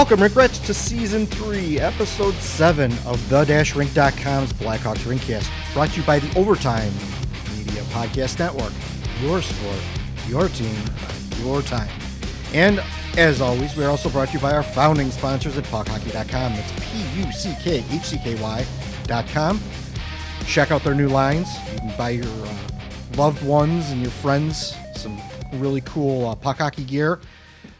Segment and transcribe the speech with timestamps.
[0.00, 6.06] Welcome, Rink Rats, to Season 3, Episode 7 of the-rink.com's Blackhawks Rinkcast, brought to you
[6.06, 6.90] by the Overtime
[7.54, 8.72] Media Podcast Network.
[9.20, 9.78] Your sport,
[10.26, 10.74] your team,
[11.42, 11.90] your time.
[12.54, 12.82] And
[13.18, 16.54] as always, we are also brought to you by our founding sponsors at puckhockey.com.
[16.54, 19.60] That's P-U-C-K-H-C-K-Y.com.
[20.46, 21.46] Check out their new lines.
[21.74, 22.54] You can buy your uh,
[23.18, 25.20] loved ones and your friends some
[25.52, 27.20] really cool uh, puck hockey gear.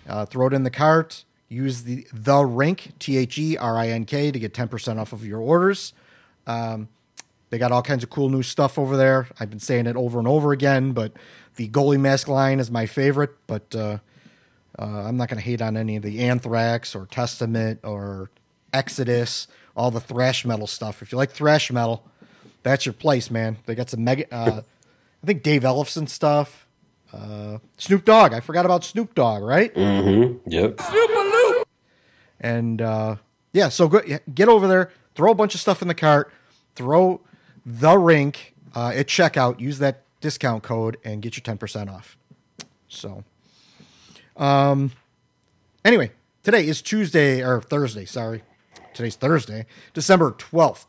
[0.07, 1.25] Uh, throw it in the cart.
[1.53, 5.01] Use the the rink T H E R I N K to get ten percent
[5.01, 5.93] off of your orders.
[6.47, 6.89] Um,
[7.51, 9.27] they got all kinds of cool new stuff over there.
[9.41, 11.13] I've been saying it over and over again, but
[11.57, 13.33] the goalie mask line is my favorite.
[13.49, 13.99] But uh,
[14.79, 18.31] uh, I'm not going to hate on any of the Anthrax or Testament or
[18.73, 21.03] Exodus, all the thrash metal stuff.
[21.03, 22.05] If you like thrash metal,
[22.63, 23.57] that's your place, man.
[23.67, 24.33] They got some mega.
[24.33, 24.61] Uh,
[25.21, 26.69] I think Dave Ellefson stuff.
[27.13, 28.33] Uh, Snoop Dogg.
[28.33, 29.75] I forgot about Snoop Dogg, right?
[29.75, 30.49] Mm-hmm.
[30.49, 30.79] Yep.
[32.41, 33.17] And uh,
[33.53, 34.01] yeah, so go,
[34.35, 36.33] get over there, throw a bunch of stuff in the cart,
[36.75, 37.21] throw
[37.65, 42.17] the rink uh, at checkout, use that discount code, and get your 10% off.
[42.89, 43.25] So,
[44.37, 44.93] um,
[45.85, 48.43] anyway, today is Tuesday or Thursday, sorry.
[48.93, 50.87] Today's Thursday, December 12th,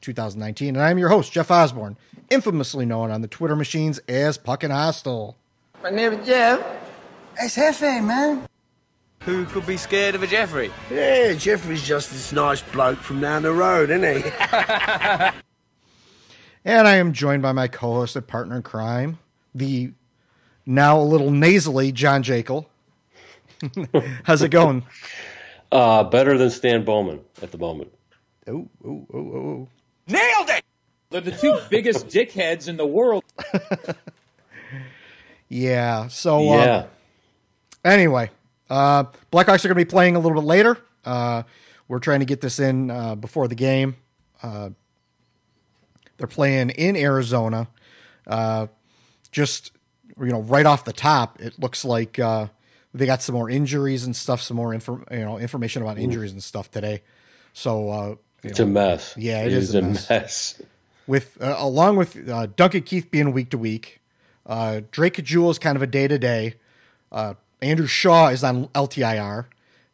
[0.00, 0.76] 2019.
[0.76, 1.96] And I'm your host, Jeff Osborne,
[2.30, 5.36] infamously known on the Twitter machines as Puck and Hostile.
[5.82, 6.64] My name is Jeff.
[7.38, 8.46] It's Hefe, man.
[9.24, 10.70] Who could be scared of a Jeffrey?
[10.90, 14.30] Yeah, Jeffrey's just this nice bloke from down the road, isn't he?
[16.66, 19.18] And I am joined by my co host and partner in crime,
[19.54, 19.92] the
[20.64, 22.66] now a little nasally John Jekyll.
[24.24, 24.82] How's it going?
[25.72, 27.90] Uh, better than Stan Bowman at the moment.
[28.46, 29.68] Oh, oh, oh, oh.
[30.06, 30.62] Nailed it!
[31.10, 33.24] They're the two biggest dickheads in the world.
[35.48, 36.06] Yeah.
[36.06, 36.52] So, Yeah.
[36.54, 36.86] uh,
[37.84, 38.30] anyway,
[38.70, 40.78] uh, Blackhawks are going to be playing a little bit later.
[41.04, 41.42] Uh,
[41.88, 43.96] we're trying to get this in uh, before the game.
[44.42, 44.70] Uh,
[46.16, 47.68] they're playing in Arizona.
[48.26, 48.68] Uh,
[49.30, 49.72] just
[50.18, 52.46] you know, right off the top, it looks like uh,
[52.92, 54.40] they got some more injuries and stuff.
[54.40, 57.02] Some more you know, information about injuries and stuff today.
[57.52, 59.14] So uh, it's a mess.
[59.16, 60.10] Yeah, it it is is a mess.
[60.10, 60.62] mess.
[61.06, 64.00] with uh, along with uh, Duncan Keith being week to week,
[64.46, 66.54] uh, Drake Caggiula is kind of a day to day.
[67.64, 69.46] Andrew Shaw is on LTIR.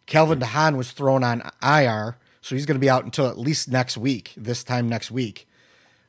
[0.06, 3.68] Calvin DeHaan was thrown on IR, so he's going to be out until at least
[3.68, 4.32] next week.
[4.36, 5.48] This time next week,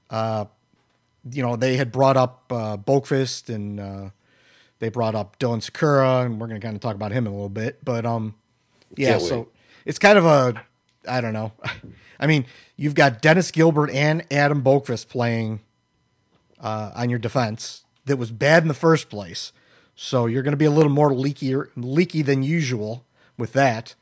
[0.09, 0.45] uh,
[1.29, 4.09] you know they had brought up uh, Boqvist and uh,
[4.79, 7.31] they brought up Dylan Sikura, and we're going to kind of talk about him in
[7.31, 7.83] a little bit.
[7.85, 8.33] But um,
[8.97, 9.47] yeah, Can't so wait.
[9.85, 10.63] it's kind of a
[11.07, 11.51] I don't know.
[12.19, 12.45] I mean,
[12.75, 15.59] you've got Dennis Gilbert and Adam Boqvist playing
[16.59, 19.51] uh, on your defense that was bad in the first place.
[20.03, 23.05] So you're going to be a little more leaky leaky than usual
[23.37, 23.93] with that.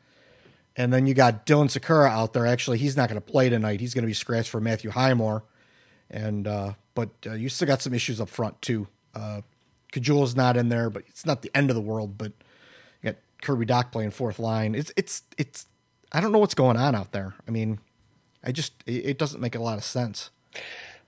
[0.77, 2.45] And then you got Dylan Sikura out there.
[2.45, 3.81] Actually, he's not going to play tonight.
[3.81, 5.43] He's going to be scratched for Matthew Highmore.
[6.09, 8.87] And uh, but uh, you still got some issues up front too.
[9.13, 9.41] Uh,
[9.91, 12.17] Caggiula's not in there, but it's not the end of the world.
[12.17, 12.31] But
[13.01, 14.75] you got Kirby Dach playing fourth line.
[14.75, 15.65] It's it's it's.
[16.13, 17.35] I don't know what's going on out there.
[17.45, 17.77] I mean,
[18.41, 20.29] I just it, it doesn't make a lot of sense.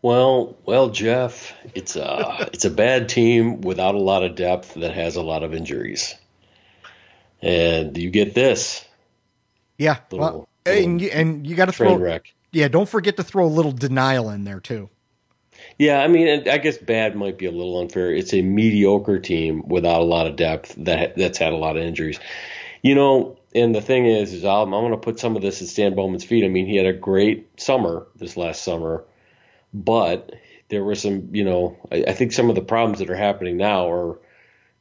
[0.02, 4.94] Well, well, Jeff, it's a it's a bad team without a lot of depth that
[4.94, 6.16] has a lot of injuries,
[7.42, 8.86] and you get this
[9.78, 11.96] Yeah, Little- well, and you, and you got to throw.
[11.96, 12.34] wreck.
[12.52, 14.90] Yeah, don't forget to throw a little denial in there too.
[15.78, 18.14] Yeah, I mean, I guess bad might be a little unfair.
[18.14, 21.84] It's a mediocre team without a lot of depth that that's had a lot of
[21.84, 22.20] injuries.
[22.82, 25.62] You know, and the thing is, is I'm, I'm going to put some of this
[25.62, 26.44] at Stan Bowman's feet.
[26.44, 29.04] I mean, he had a great summer this last summer,
[29.74, 30.34] but
[30.70, 33.58] there were some, you know, I, I think some of the problems that are happening
[33.58, 34.20] now are,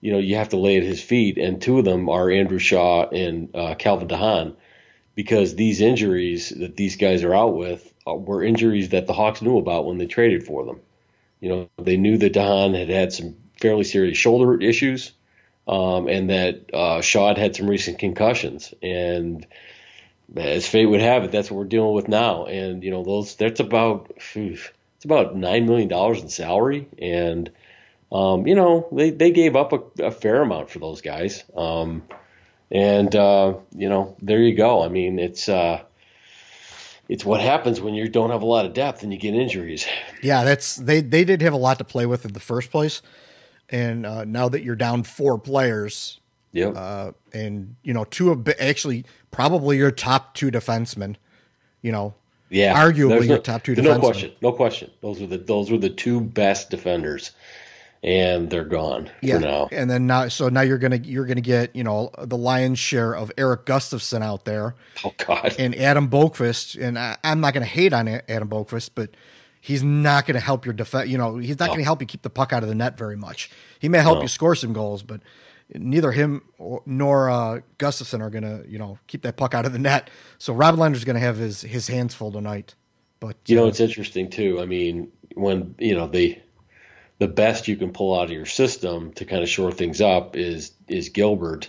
[0.01, 2.59] you know, you have to lay at his feet, and two of them are Andrew
[2.59, 4.55] Shaw and uh, Calvin DeHaan,
[5.15, 9.43] because these injuries that these guys are out with uh, were injuries that the Hawks
[9.43, 10.81] knew about when they traded for them.
[11.41, 15.13] You know, they knew that DeHaan had had some fairly serious shoulder issues,
[15.69, 18.73] um, and that uh, Shaw had had some recent concussions.
[18.83, 19.47] And
[20.37, 22.47] as fate would have it, that's what we're dealing with now.
[22.47, 24.13] And you know, those that's about
[25.01, 27.51] it's about nine million dollars in salary, and
[28.13, 31.43] um, you know, they they gave up a, a fair amount for those guys.
[31.57, 32.03] Um,
[32.71, 34.85] and uh, you know, there you go.
[34.85, 35.81] I mean, it's uh,
[37.09, 39.87] it's what happens when you don't have a lot of depth and you get injuries.
[40.23, 43.01] Yeah, that's they they did have a lot to play with in the first place,
[43.71, 46.21] and uh, now that you're down four players,
[46.53, 46.75] Yep.
[46.77, 51.17] uh, and you know two of actually probably your top two defensemen,
[51.81, 52.13] you know,
[52.51, 54.91] Yeah, arguably there's your top two No question, no question.
[55.01, 57.31] Those were the those were the two best defenders,
[58.03, 59.69] and they're gone Yeah, for now.
[59.71, 63.15] and then now, so now you're gonna you're gonna get you know the lion's share
[63.15, 64.75] of Erik Gustafsson out there
[65.05, 69.11] Oh God, and Adam Boqvist, and I, I'm not gonna hate on Adam Boqvist, but
[69.61, 71.09] he's not gonna help your defense.
[71.09, 73.17] You know, he's not gonna help you keep the puck out of the net very
[73.17, 73.51] much.
[73.79, 74.23] He may help No.
[74.23, 75.21] you score some goals, but
[75.75, 76.43] neither him
[76.87, 80.11] nor uh, Gustafsson are gonna you know keep that puck out of the net.
[80.39, 82.75] So Robin Lehner's gonna have his his hands full tonight.
[83.21, 84.61] But You know, uh, it's interesting too.
[84.61, 86.39] I mean, when you know the
[87.19, 90.37] the best you can pull out of your system to kind of shore things up
[90.37, 91.69] is is Gilbert,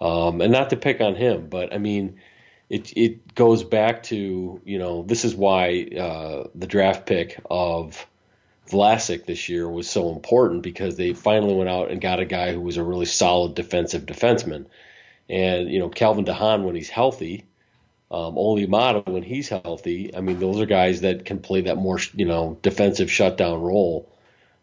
[0.00, 2.20] um, and not to pick on him, but I mean,
[2.68, 8.06] it it goes back to you know this is why uh, the draft pick of
[8.68, 12.52] Vlasic this year was so important because they finally went out and got a guy
[12.52, 14.66] who was a really solid defensive defenseman,
[15.28, 17.44] and you know Calvin DeHaan when he's healthy
[18.10, 20.14] um, Olli Maatta when he's healthy.
[20.14, 24.12] I mean, those are guys that can play that more, you know, defensive shutdown role.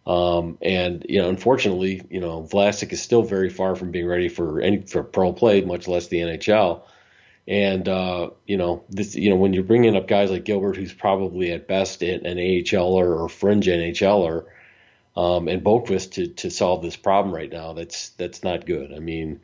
[0.07, 4.29] Um, and you know, unfortunately, you know, Vlasic is still very far from being ready
[4.29, 6.81] for any for pro play, much less the NHL.
[7.48, 10.94] And uh, you know, this, you know, when you're bringing up guys like Gilbert, who's
[10.94, 14.45] probably at best an AHLer or fringe NHLer,
[15.18, 18.94] um, and Boqvist to to solve this problem right now, that's that's not good.
[18.94, 19.42] I mean,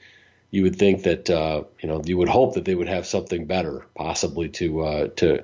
[0.49, 3.45] you would think that uh, you know you would hope that they would have something
[3.45, 5.43] better possibly to uh, to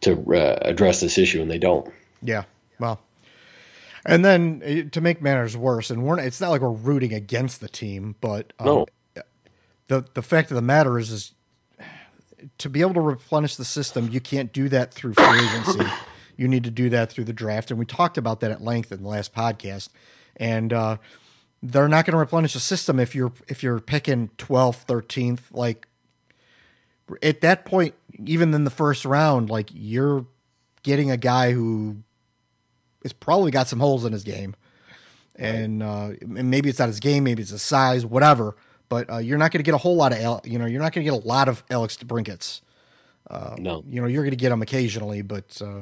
[0.00, 1.92] to uh, address this issue, and they don't.
[2.22, 2.44] Yeah.
[2.80, 2.98] Well,
[4.06, 7.12] and then uh, to make matters worse, and we're not, it's not like we're rooting
[7.12, 8.86] against the team, but um, No.
[9.88, 11.32] the the fact of the matter is, is
[12.58, 15.84] to be able to replenish the system, you can't do that through free agency.
[16.36, 18.92] you need to do that through the draft, and we talked about that at length
[18.92, 19.88] in the last podcast.
[20.36, 20.96] And uh,
[21.62, 25.40] they're not going to replenish the system if you're if you're picking 12th, 13th.
[25.52, 25.86] Like
[27.22, 27.94] at that point,
[28.24, 30.26] even in the first round, like you're
[30.82, 31.96] getting a guy who
[33.02, 34.54] has probably got some holes in his game,
[35.36, 38.56] and uh, and maybe it's not his game, maybe it's his size, whatever.
[38.94, 40.80] But uh, you're not going to get a whole lot of, Al- you know, you're
[40.80, 42.60] not going to get a lot of Alex DeBrincats.
[43.58, 45.80] no, You know, you're going to get them occasionally, but uh,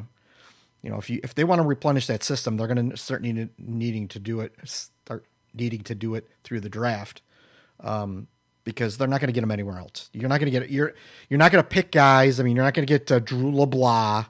[0.83, 3.21] you know, if you if they want to replenish that system, they're going to start
[3.21, 7.21] needing needing to do it, start needing to do it through the draft,
[7.81, 8.29] um,
[8.65, 10.09] because they're not going to get them anywhere else.
[10.15, 10.95] You're not going to get you're
[11.29, 12.41] you're not going to pick guys.
[12.41, 14.27] I mean, you're not going to get uh, Drew LeBlanc,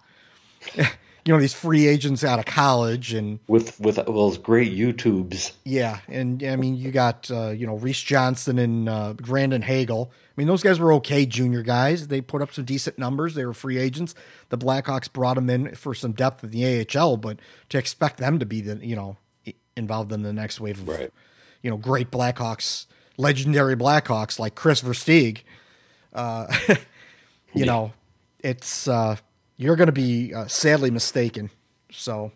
[1.24, 5.52] you know, these free agents out of college and with with those great YouTubes.
[5.64, 10.10] yeah, and I mean, you got uh, you know Reese Johnson and uh, Brandon Hagel.
[10.12, 12.08] I mean, those guys were okay junior guys.
[12.08, 13.34] They put up some decent numbers.
[13.34, 14.14] They were free agents.
[14.48, 17.38] The Blackhawks brought them in for some depth in the AHL, but
[17.68, 19.16] to expect them to be the you know
[19.76, 21.10] involved in the next wave of Right.
[21.62, 22.86] you know great Blackhawks,
[23.16, 25.42] legendary Blackhawks like Kris Versteeg,
[26.14, 26.46] uh,
[27.54, 27.92] you know,
[28.40, 29.16] it's uh,
[29.62, 31.50] you're going to be uh, sadly mistaken.
[31.90, 32.32] So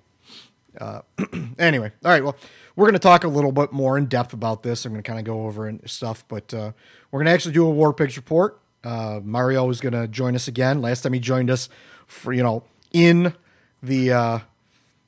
[1.59, 2.23] anyway, all right.
[2.23, 2.37] Well,
[2.77, 4.85] we're going to talk a little bit more in depth about this.
[4.85, 6.73] I'm going to kind of go over and stuff, but uh,
[7.11, 8.61] we're going to actually do a War Pigs report.
[8.85, 10.83] Uh, Mario is going to join us again.
[10.83, 11.69] Last time he joined us
[12.07, 12.63] for you know
[12.93, 13.35] in
[13.83, 14.39] the uh,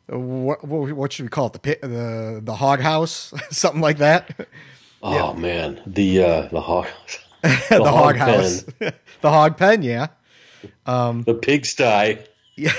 [0.09, 3.99] what what, what should we call it the pit the the hog house something like
[3.99, 4.49] that
[5.01, 6.87] Oh man, the uh, the hog,
[7.43, 10.09] the, the, hog, hog house the hog pen yeah
[11.23, 12.19] the pigsty.
[12.57, 12.73] Yeah.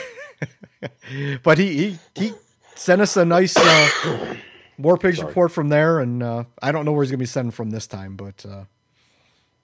[1.44, 2.34] but he he, he
[2.76, 4.36] sent us a nice uh,
[4.78, 7.52] War Pigs report from there, and uh, I don't know where he's gonna be sending
[7.52, 8.64] from this time, but uh,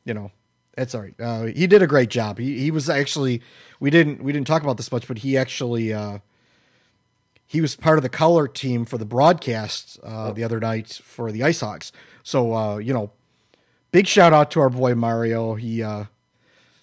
[0.03, 0.31] you know,
[0.77, 1.15] it's all right.
[1.19, 2.37] Uh, he did a great job.
[2.37, 3.41] He he was actually
[3.79, 6.19] we didn't we didn't talk about this much, but he actually uh,
[7.47, 11.31] he was part of the color team for the broadcast uh, the other night for
[11.31, 11.91] the Ice Hogs.
[12.23, 13.11] So uh, you know,
[13.91, 15.55] big shout out to our boy Mario.
[15.55, 16.05] He uh,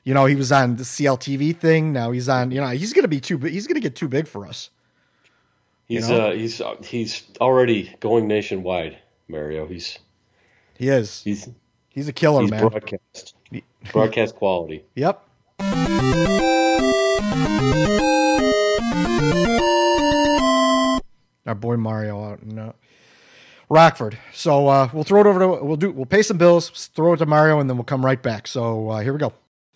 [0.04, 1.92] you know he was on the CLTV thing.
[1.92, 2.50] Now he's on.
[2.50, 3.38] You know he's gonna be too.
[3.38, 3.52] big.
[3.52, 4.71] He's gonna get too big for us.
[5.87, 6.28] He's know?
[6.28, 9.66] uh, he's uh, he's already going nationwide, Mario.
[9.66, 9.99] He's
[10.78, 11.23] He is.
[11.23, 11.49] he's
[11.94, 12.68] He's a killer, he's man.
[12.68, 13.35] broadcast
[13.92, 14.85] broadcast quality.
[14.94, 15.28] Yep.
[21.44, 22.73] Our boy Mario out in uh,
[23.68, 24.16] Rockford.
[24.32, 27.16] So uh, we'll throw it over to we'll do we'll pay some bills, throw it
[27.18, 28.47] to Mario, and then we'll come right back.
[28.47, 29.32] So uh, here we go.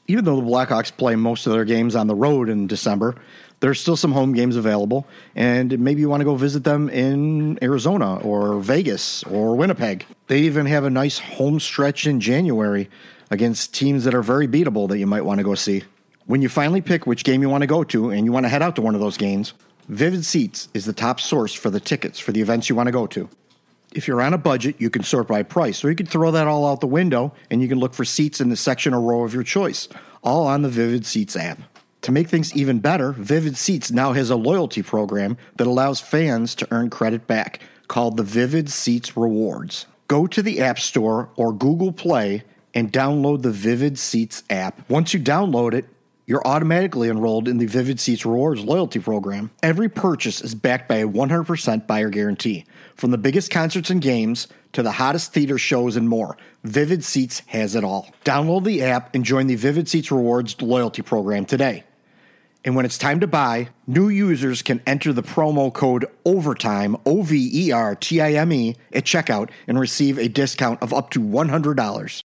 [0.08, 3.16] Even though the Blackhawks play most of their games on the road in December,
[3.60, 7.58] there's still some home games available, and maybe you want to go visit them in
[7.62, 10.06] Arizona or Vegas or Winnipeg.
[10.26, 12.88] They even have a nice home stretch in January
[13.30, 15.84] against teams that are very beatable that you might want to go see.
[16.26, 18.48] When you finally pick which game you want to go to and you want to
[18.48, 19.54] head out to one of those games,
[19.88, 22.92] Vivid Seats is the top source for the tickets for the events you want to
[22.92, 23.28] go to.
[23.96, 26.46] If you're on a budget, you can sort by price, or you can throw that
[26.46, 29.24] all out the window and you can look for seats in the section or row
[29.24, 29.88] of your choice,
[30.22, 31.58] all on the Vivid Seats app.
[32.02, 36.54] To make things even better, Vivid Seats now has a loyalty program that allows fans
[36.56, 37.60] to earn credit back.
[37.88, 39.86] called the Vivid Seats Rewards.
[40.08, 42.42] Go to the App Store or Google Play
[42.74, 44.90] and download the Vivid Seats app.
[44.90, 45.86] Once you download it,
[46.26, 49.50] you're automatically enrolled in the Vivid Seats Rewards loyalty program.
[49.62, 52.64] Every purchase is backed by a 100% buyer guarantee.
[52.96, 57.40] From the biggest concerts and games to the hottest theater shows and more, Vivid Seats
[57.48, 58.08] has it all.
[58.24, 61.84] Download the app and join the Vivid Seats Rewards loyalty program today.
[62.64, 67.20] And when it's time to buy, new users can enter the promo code OVERTIME, O
[67.20, 71.10] V E R T I M E, at checkout and receive a discount of up
[71.10, 72.22] to $100.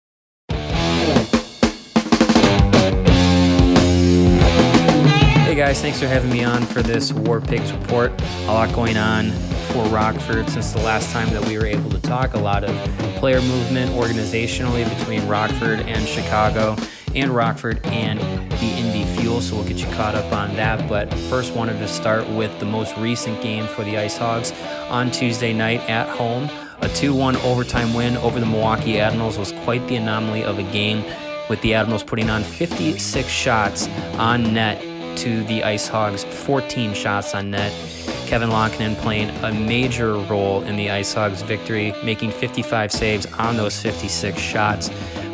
[5.42, 8.12] Hey guys, thanks for having me on for this War Pigs report.
[8.44, 9.32] A lot going on
[9.72, 12.34] for Rockford since the last time that we were able to talk.
[12.34, 12.74] A lot of
[13.16, 16.76] player movement organizationally between Rockford and Chicago,
[17.14, 19.40] and Rockford and the Indy Fuel.
[19.40, 20.88] So we'll get you caught up on that.
[20.88, 24.52] But first, wanted to start with the most recent game for the Ice Hogs
[24.88, 26.48] on Tuesday night at home.
[26.82, 30.62] A 2 1 overtime win over the Milwaukee Admirals was quite the anomaly of a
[30.64, 31.04] game,
[31.48, 34.80] with the Admirals putting on 56 shots on net
[35.18, 37.72] to the Ice Hogs, 14 shots on net.
[38.30, 43.56] Kevin Lankinen playing a major role in the Ice Hogs' victory, making 55 saves on
[43.56, 44.88] those 56 shots.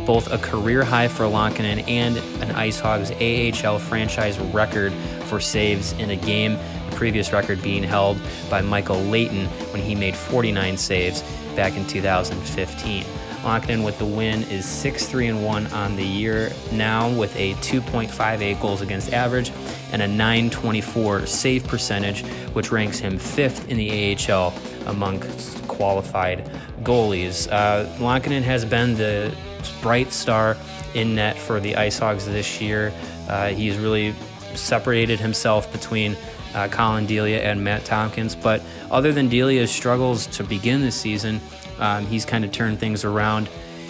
[0.06, 5.92] Both a career high for Lankinen and an Ice Hogs AHL franchise record for saves
[5.92, 6.56] in a game.
[6.88, 11.22] The previous record being held by Michael Leighton when he made 49 saves
[11.54, 13.04] back in 2015.
[13.44, 18.58] Lankinen with the win is 6 3 1 on the year now with a 2.58
[18.58, 19.52] goals against average
[19.96, 22.20] and a 924 save percentage,
[22.52, 24.52] which ranks him fifth in the AHL
[24.84, 26.50] amongst qualified
[26.82, 27.50] goalies.
[27.50, 29.34] Uh, Lankinen has been the
[29.80, 30.54] bright star
[30.92, 32.92] in net for the Ice Hogs this year.
[33.26, 34.14] Uh, he's really
[34.54, 36.14] separated himself between
[36.54, 38.36] uh, Collin Delia and Matt Tomkins.
[38.36, 38.60] But
[38.90, 41.40] other than Delia's struggles to begin the season,
[41.78, 43.48] um, he's kind of turned things around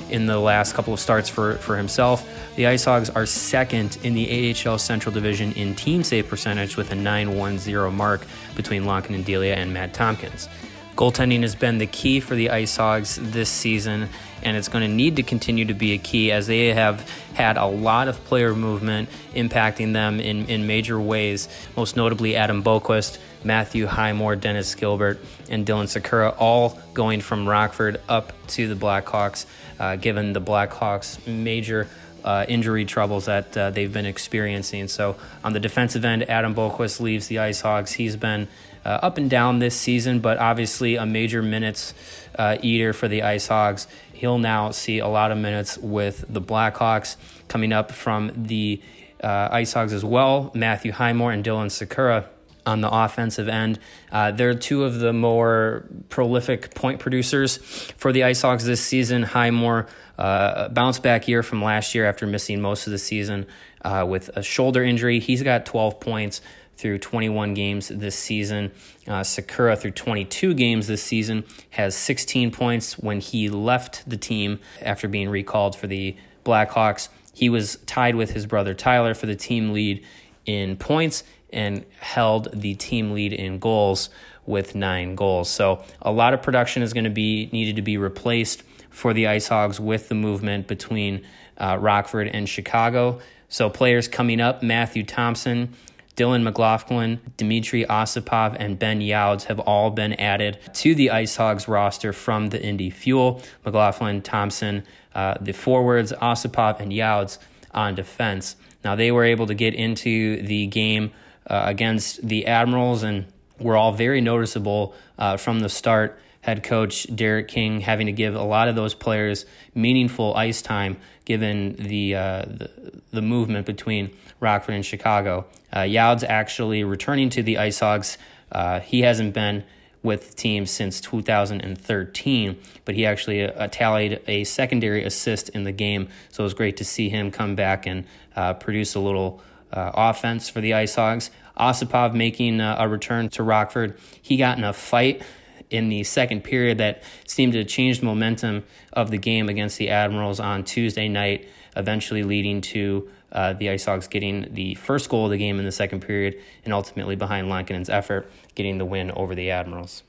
[0.09, 2.25] in the last couple of starts for, for himself.
[2.57, 6.91] The Ice Hogs are second in the AHL Central Division in team save percentage with
[6.91, 8.23] a 910 mark
[8.55, 10.49] between Lonkin and Delia and Matt Tomkins.
[10.97, 14.09] Goaltending has been the key for the Ice Hogs this season,
[14.43, 17.59] and it's going to need to continue to be a key as they have had
[17.59, 23.19] a lot of player movement impacting them in, in major ways, most notably Adam Boqvist,
[23.45, 25.21] Matthew Highmore, Dennis Gilbert,
[25.51, 29.45] and Dylan Sikura, all going from Rockford up to the Blackhawks,
[29.79, 31.87] uh, given the Blackhawks' major
[32.27, 34.89] uh, injury troubles that uh, they've been experiencing.
[34.89, 37.93] So on the defensive end, Adam Boqvist leaves the Ice Hogs.
[37.93, 38.49] He's been
[38.85, 41.95] uh, up and down this season, but obviously a major minutes
[42.37, 43.87] uh, eater for the Ice Hogs.
[44.13, 47.17] He'll now see a lot of minutes with the Blackhawks
[47.47, 48.83] coming up from the
[49.23, 50.51] uh, Ice Hogs as well.
[50.53, 52.27] Matthew Highmore and Dylan Sikura
[52.67, 53.79] on the offensive end.
[54.11, 57.57] Uh, they're two of the more prolific point producers
[57.97, 59.23] for the Ice Hogs this season.
[59.23, 59.87] Highmore,
[60.19, 63.47] uh, bounce back year from last year after missing most of the season
[63.83, 65.21] uh, with a shoulder injury.
[65.21, 66.41] He's got 12 points
[66.77, 68.71] through 21 games this season.
[69.07, 74.59] Uh, Sikura, through 22 games this season, has 16 points when he left the team
[74.83, 77.09] after being recalled for the Blackhawks.
[77.33, 80.05] He was tied with his brother Tyler for the team lead
[80.45, 81.25] in points
[81.57, 84.11] and held the team lead in goals
[84.45, 85.49] with nine goals.
[85.51, 89.27] So a lot of production is going to be needed to be replaced for the
[89.27, 91.27] Ice Hogs with the movement between
[91.59, 93.19] uh, Rockford and Chicago.
[93.49, 95.75] So players coming up: Matthew Thompson,
[96.17, 101.67] Dylan McLaughlin, Dmitry Osipov, and Ben Youds have all been added to the Ice Hogs
[101.67, 103.43] roster from the Indy Fuel.
[103.65, 104.85] McLaughlin, Thompson,
[105.15, 107.39] uh, the forwards, Osipov, and Youds
[107.73, 108.57] on defense.
[108.85, 111.13] Now, they were able to get into the game
[111.49, 113.27] uh, against the Admirals and
[113.59, 116.19] were all very noticeable uh, from the start.
[116.41, 120.97] Head coach Derek King having to give a lot of those players meaningful ice time
[121.25, 122.71] given the, uh, the,
[123.11, 125.47] the movement between Rockford and Chicago.
[125.75, 128.17] Uh, Youds actually returning to the Ice Hogs.
[128.53, 129.65] Uh, he hasn't been
[130.03, 136.09] with teams since 2013, but he actually uh, tallied a secondary assist in the game.
[136.31, 138.05] So it was great to see him come back and
[138.37, 139.43] uh, produce a little
[139.73, 141.31] uh, offense for the Ice Hogs.
[141.59, 143.99] Osipov making uh, a return to Rockford.
[144.21, 145.23] He got in a fight
[145.71, 149.91] in the second period that seemed to change the momentum of the game against the
[149.91, 155.27] Admirals on Tuesday night, eventually leading to uh, the Ice Hogs getting the first goal
[155.27, 159.11] of the game in the second period and ultimately behind Lankinen's effort, getting the win
[159.11, 160.03] over the Admirals.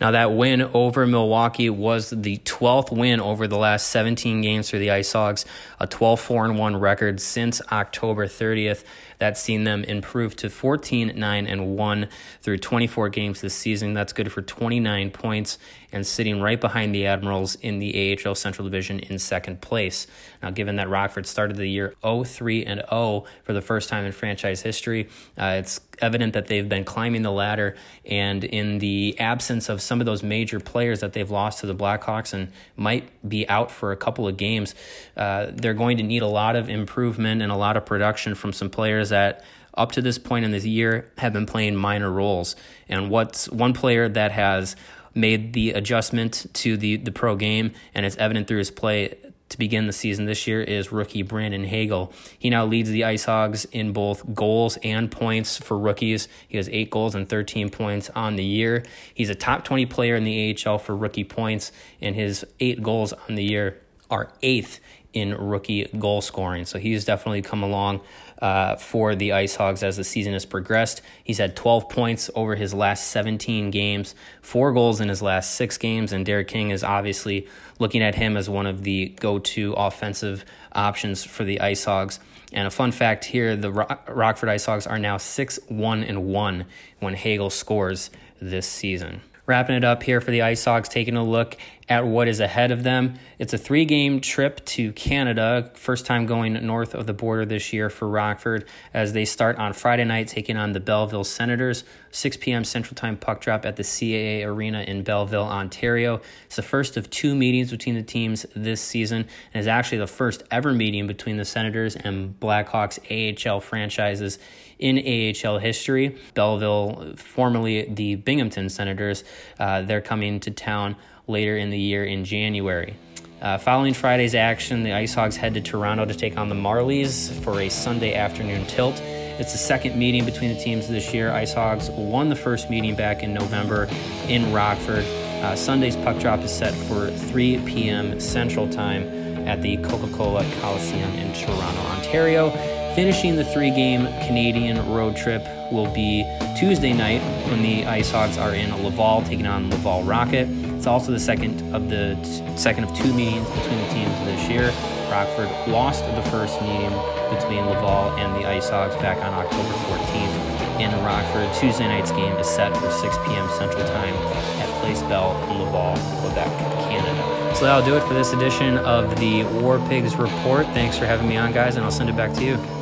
[0.00, 4.78] Now, that win over Milwaukee was the 12th win over the last 17 games for
[4.78, 5.44] the Ice Hogs,
[5.78, 8.84] a 12 4 1 record since October 30th.
[9.20, 12.08] That's seen them improve to 14 9 and 1
[12.40, 13.94] through 24 games this season.
[13.94, 15.58] That's good for 29 points
[15.92, 20.06] and sitting right behind the Admirals in the AHL Central Division in second place.
[20.42, 24.04] Now, given that Rockford started the year 0 3 and 0 for the first time
[24.04, 25.08] in franchise history,
[25.38, 27.76] uh, it's evident that they've been climbing the ladder.
[28.06, 31.74] And in the absence of some of those major players that they've lost to the
[31.74, 34.74] Blackhawks and might be out for a couple of games,
[35.16, 38.52] uh, they're going to need a lot of improvement and a lot of production from
[38.52, 42.56] some players that up to this point in this year have been playing minor roles.
[42.88, 44.76] And what's one player that has
[45.14, 49.16] made the adjustment to the, the pro game, and it's evident through his play
[49.50, 52.12] to begin the season this year is rookie Brandon Hagel.
[52.38, 56.28] He now leads the Ice Hogs in both goals and points for rookies.
[56.46, 58.84] He has eight goals and 13 points on the year.
[59.12, 63.12] He's a top 20 player in the AHL for rookie points, and his eight goals
[63.12, 64.80] on the year are eighth
[65.12, 66.64] in rookie goal scoring.
[66.64, 68.00] So he's definitely come along
[68.40, 71.02] uh, for the Ice Hogs as the season has progressed.
[71.22, 75.78] He's had 12 points over his last 17 games, four goals in his last six
[75.78, 77.46] games, and Derek King is obviously
[77.78, 82.20] looking at him as one of the go to offensive options for the Ice Hogs.
[82.52, 86.64] And a fun fact here the Rockford Ice Hogs are now 6 1 and 1
[86.98, 89.20] when Hagel scores this season.
[89.50, 91.56] Wrapping it up here for the Ice Hogs, taking a look
[91.88, 93.14] at what is ahead of them.
[93.36, 97.72] It's a three game trip to Canada, first time going north of the border this
[97.72, 98.64] year for Rockford,
[98.94, 101.82] as they start on Friday night taking on the Belleville Senators.
[102.12, 102.62] 6 p.m.
[102.62, 106.20] Central Time puck drop at the CAA Arena in Belleville, Ontario.
[106.46, 110.06] It's the first of two meetings between the teams this season, and is actually the
[110.06, 114.38] first ever meeting between the Senators and Blackhawks AHL franchises
[114.80, 116.16] in AHL history.
[116.34, 119.22] Belleville, formerly the Binghamton Senators,
[119.58, 120.96] uh, they're coming to town
[121.28, 122.96] later in the year in January.
[123.40, 127.32] Uh, following Friday's action, the Ice Hogs head to Toronto to take on the Marlies
[127.42, 129.00] for a Sunday afternoon tilt.
[129.00, 131.30] It's the second meeting between the teams this year.
[131.32, 133.88] Ice Hogs won the first meeting back in November
[134.28, 135.04] in Rockford.
[135.42, 138.20] Uh, Sunday's puck drop is set for 3 p.m.
[138.20, 139.04] Central Time
[139.48, 142.79] at the Coca Cola Coliseum in Toronto, Ontario.
[142.94, 146.24] Finishing the three game Canadian road trip will be
[146.58, 150.48] Tuesday night when the Ice Hogs are in Laval taking on Laval Rocket.
[150.76, 154.48] It's also the second of the t- second of two meetings between the teams this
[154.50, 154.72] year.
[155.08, 156.90] Rockford lost the first meeting
[157.30, 161.48] between Laval and the Ice Hogs back on October 14th in Rockford.
[161.60, 163.48] Tuesday night's game is set for 6 p.m.
[163.50, 166.48] Central Time at Place Bell in Laval, Quebec,
[166.90, 167.54] Canada.
[167.54, 170.66] So that'll do it for this edition of the War Pigs Report.
[170.68, 172.79] Thanks for having me on, guys, and I'll send it back to you.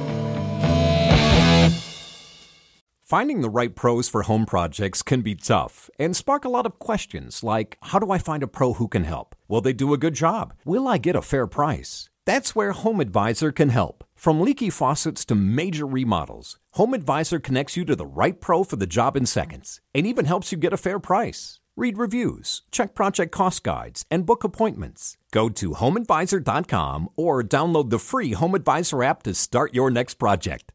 [3.09, 6.79] Finding the right pros for home projects can be tough and spark a lot of
[6.79, 9.35] questions like how do I find a pro who can help?
[9.49, 10.53] Will they do a good job?
[10.67, 12.11] Will I get a fair price?
[12.27, 14.05] That's where Home Advisor can help.
[14.15, 18.77] From leaky faucets to major remodels, Home Advisor connects you to the right pro for
[18.77, 21.61] the job in seconds and even helps you get a fair price.
[21.77, 25.17] Read reviews, check project cost guides, and book appointments.
[25.33, 30.73] Go to homeadvisor.com or download the free Home Advisor app to start your next project.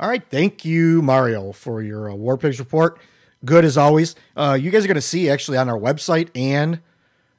[0.00, 2.98] All right, thank you, Mario, for your uh, War Pigs report.
[3.44, 4.16] Good as always.
[4.34, 6.80] Uh, you guys are going to see actually on our website and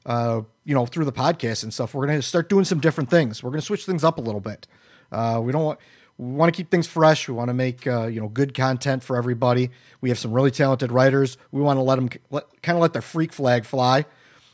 [0.05, 1.95] uh, you know through the podcast and stuff.
[1.95, 3.41] We're going to start doing some different things.
[3.41, 4.67] We're going to switch things up a little bit.
[5.11, 5.79] Uh, we don't want
[6.19, 7.27] we want to keep things fresh.
[7.27, 9.71] We want to make uh, you know good content for everybody.
[9.99, 11.39] We have some really talented writers.
[11.51, 14.05] We want to let them let, kind of let their freak flag fly.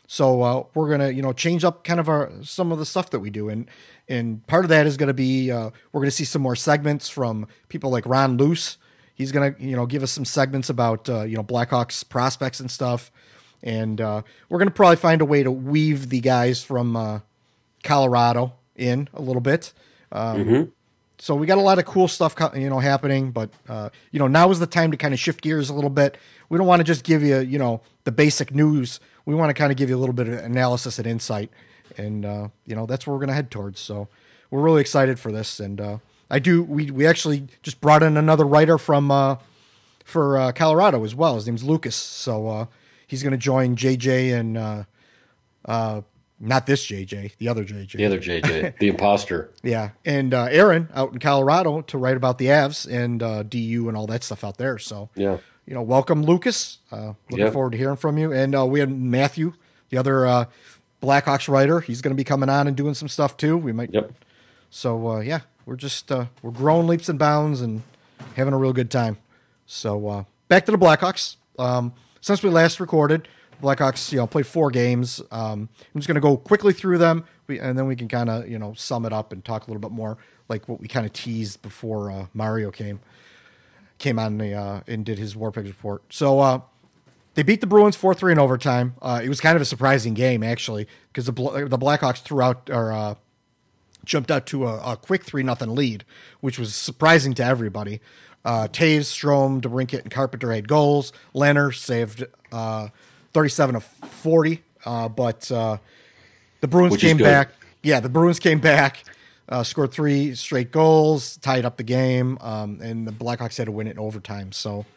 [0.08, 3.10] So uh, we're gonna you know change up kind of our some of the stuff
[3.10, 3.70] that we do and
[4.10, 6.56] and part of that is going to be uh, we're going to see some more
[6.56, 8.78] segments from people like Ron Luce.
[9.16, 12.60] He's going to you know give us some segments about uh, you know Blackhawks prospects
[12.60, 13.12] and stuff,
[13.64, 17.20] and uh, we're going to probably find a way to weave the guys from uh,
[17.84, 19.74] Colorado in a little bit.
[20.12, 20.70] Um, mm-hmm.
[21.20, 24.28] So we got a lot of cool stuff you know happening, but uh, you know
[24.28, 26.18] now is the time to kind of shift gears a little bit.
[26.50, 29.00] We don't want to just give you you know the basic news.
[29.26, 31.52] We want to kind of give you a little bit of analysis and insight
[31.98, 33.80] and uh, you know that's where we're going to head towards.
[33.80, 34.08] So
[34.50, 35.98] we're really excited for this, and uh,
[36.30, 36.64] I do.
[36.64, 39.38] We we actually just brought in another writer from uh,
[40.04, 41.36] for uh, Colorado as well.
[41.36, 42.66] His name's Lucas, so uh,
[43.06, 44.84] he's going to join JJ and uh,
[45.66, 46.02] uh,
[46.40, 49.52] not this JJ, the other JJ, the other JJ, the imposter.
[49.64, 53.88] Yeah, and uh, Aaron out in Colorado to write about the Avs and uh, DU
[53.88, 54.78] and all that stuff out there.
[54.78, 56.80] So yeah, you know, welcome Lucas.
[56.92, 57.54] Uh, looking yep.
[57.54, 58.32] forward to hearing from you.
[58.32, 59.54] And uh, we have Matthew,
[59.90, 60.46] the other uh,
[61.02, 61.80] Blackhawks writer.
[61.80, 63.58] He's going to be coming on and doing some stuff too.
[63.58, 63.94] We might.
[63.94, 64.12] Yep.
[64.70, 67.84] So uh, yeah, we're just uh, we're growing leaps and bounds and
[68.36, 69.18] having a real good time.
[69.66, 71.36] So uh, back to the Blackhawks.
[71.60, 73.28] Um, since we last recorded,
[73.62, 75.22] Blackhawks you know played four games.
[75.32, 77.26] Um, I'm just going to go quickly through them.
[77.48, 79.72] we, and then we can kind of you know sum it up and talk a
[79.72, 80.18] little bit more
[80.50, 83.00] like what we kind of teased before uh, Mario came
[83.98, 86.04] came on the uh, and did his War Pigs report.
[86.10, 86.62] So uh,
[87.38, 88.96] they beat the Bruins four three in overtime.
[89.00, 92.68] Uh, it was kind of a surprising game actually because the the Blackhawks threw out
[92.72, 93.14] or uh,
[94.04, 96.04] jumped out to a, a quick three nothing lead,
[96.40, 98.02] which was surprising to everybody.
[98.44, 101.14] Uh, Toews, Strome, DeBrincat, and Carpenter had goals.
[101.36, 102.88] Lehner saved uh,
[103.34, 105.78] 37 of 40, uh, but uh,
[106.62, 107.52] the Bruins Which came back.
[107.84, 109.04] Yeah, the Bruins came back,
[109.48, 113.72] uh, scored three straight goals, tied up the game, um, and the Blackhawks had to
[113.72, 114.52] win it in overtime.
[114.54, 114.88] So,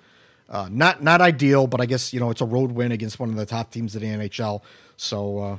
[0.51, 3.31] uh, not not ideal, but I guess you know it's a road win against one
[3.31, 4.63] of the top teams in the NHL.
[4.97, 5.59] So, uh,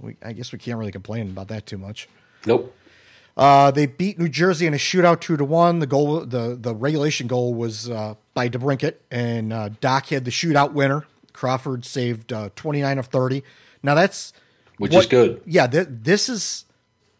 [0.00, 2.08] we, I guess we can't really complain about that too much.
[2.44, 2.74] Nope.
[3.36, 5.78] Uh, they beat New Jersey in a shootout two to one.
[5.78, 10.30] The goal, the the regulation goal was uh, by DeBrincat, and uh, Dach had the
[10.30, 11.06] shootout winner.
[11.32, 13.44] Crawford saved uh, twenty nine of thirty.
[13.82, 14.32] Now that's
[14.78, 15.42] Which is good.
[15.44, 16.64] Yeah, th- this is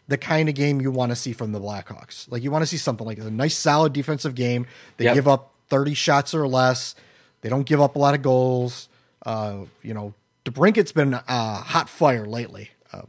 [0.08, 2.30] the kind of game you want to see from the Blackhawks.
[2.30, 4.66] Like you want to see something like a nice, solid defensive game.
[4.96, 5.14] They Yep.
[5.14, 6.94] give up thirty shots or less.
[7.40, 8.88] They don't give up a lot of goals.
[9.24, 12.70] Uh, you know, DeBrincat's been uh, hot fire lately.
[12.92, 13.02] Uh,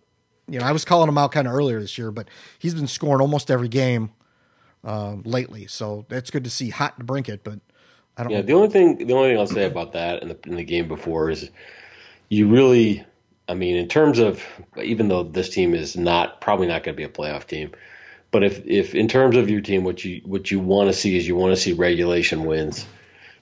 [0.48, 2.28] you know, I was calling him out kind of earlier this year, but
[2.60, 4.12] he's been scoring almost every game
[4.84, 5.68] um, lately.
[5.68, 7.40] So that's good to see hot DeBrincat.
[7.44, 7.60] But
[8.18, 8.32] I don't.
[8.32, 10.64] Yeah, the only thing the only thing I'll say about that in the in the
[10.64, 11.50] game before is
[12.30, 13.06] you really
[13.48, 14.44] I mean in terms of
[14.82, 17.72] even though this team is not probably not going to be a playoff team,
[18.38, 21.18] but if if in terms of your team what you what you want to see
[21.18, 22.86] is you want to see regulation wins.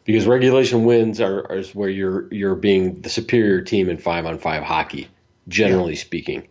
[0.05, 4.25] Because regulation wins are, are is where you're you're being the superior team in 5
[4.25, 5.10] on 5 hockey
[5.49, 6.47] generally speaking.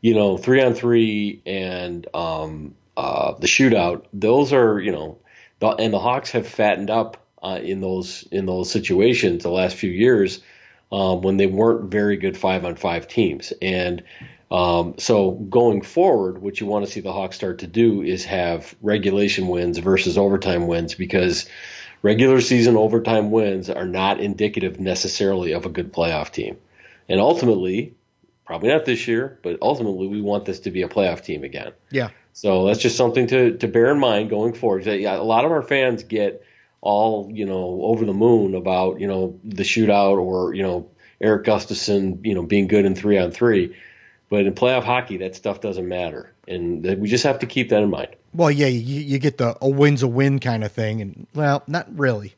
[0.00, 5.18] You know, 3 on 3 and um uh the shootout, those are, you know,
[5.60, 9.76] the, and the Hawks have fattened up uh, in those in those situations the last
[9.76, 10.40] few years
[10.90, 13.52] um, when they weren't very good five on five teams.
[13.62, 14.02] And
[14.50, 18.24] um, so going forward, what you want to see the Hawks start to do is
[18.24, 21.48] have regulation wins versus overtime wins because
[22.02, 26.56] regular season overtime wins are not indicative necessarily of a good playoff team.
[27.08, 27.94] And ultimately,
[28.46, 31.72] probably not this year, but ultimately we want this to be a playoff team again.
[31.90, 32.10] yeah.
[32.32, 34.86] So that's just something to, to bear in mind going forward.
[34.86, 36.44] A lot of our fans get
[36.80, 40.88] all you know over the moon about you know the shootout or you know
[41.20, 43.74] Eric Gustafson you know being good in three on three,
[44.30, 47.82] but in playoff hockey that stuff doesn't matter, and we just have to keep that
[47.82, 48.14] in mind.
[48.34, 51.62] Well, yeah, you, you get the a win's a win kind of thing, and well,
[51.66, 52.34] not really.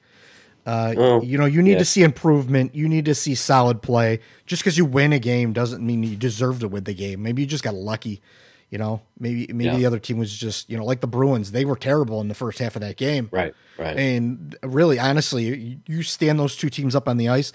[0.66, 1.78] Uh, you know, you need yeah.
[1.78, 2.74] to see improvement.
[2.74, 4.20] You need to see solid play.
[4.46, 7.22] Just because you win a game doesn't mean you deserve to win the game.
[7.22, 8.20] Maybe you just got lucky.
[8.68, 9.76] You know, maybe maybe Yeah.
[9.78, 11.50] the other team was just you know like the Bruins.
[11.50, 13.28] They were terrible in the first half of that game.
[13.32, 13.96] Right, right.
[13.96, 17.52] And really, honestly, you, you stand those two teams up on the ice,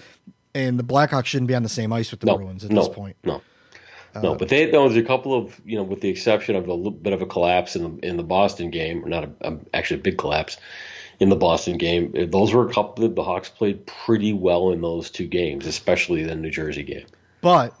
[0.54, 2.82] and the Blackhawks shouldn't be on the same ice with the no, Bruins at no,
[2.84, 3.16] this point.
[3.24, 3.40] no.
[4.22, 6.74] No, but they there was a couple of you know, with the exception of a
[6.74, 9.58] little bit of a collapse in the in the Boston game, or not a, a
[9.74, 10.58] actually a big collapse
[11.18, 12.12] in the Boston game.
[12.30, 16.24] Those were a couple that the Hawks played pretty well in those two games, especially
[16.24, 17.06] the New Jersey game.
[17.40, 17.74] But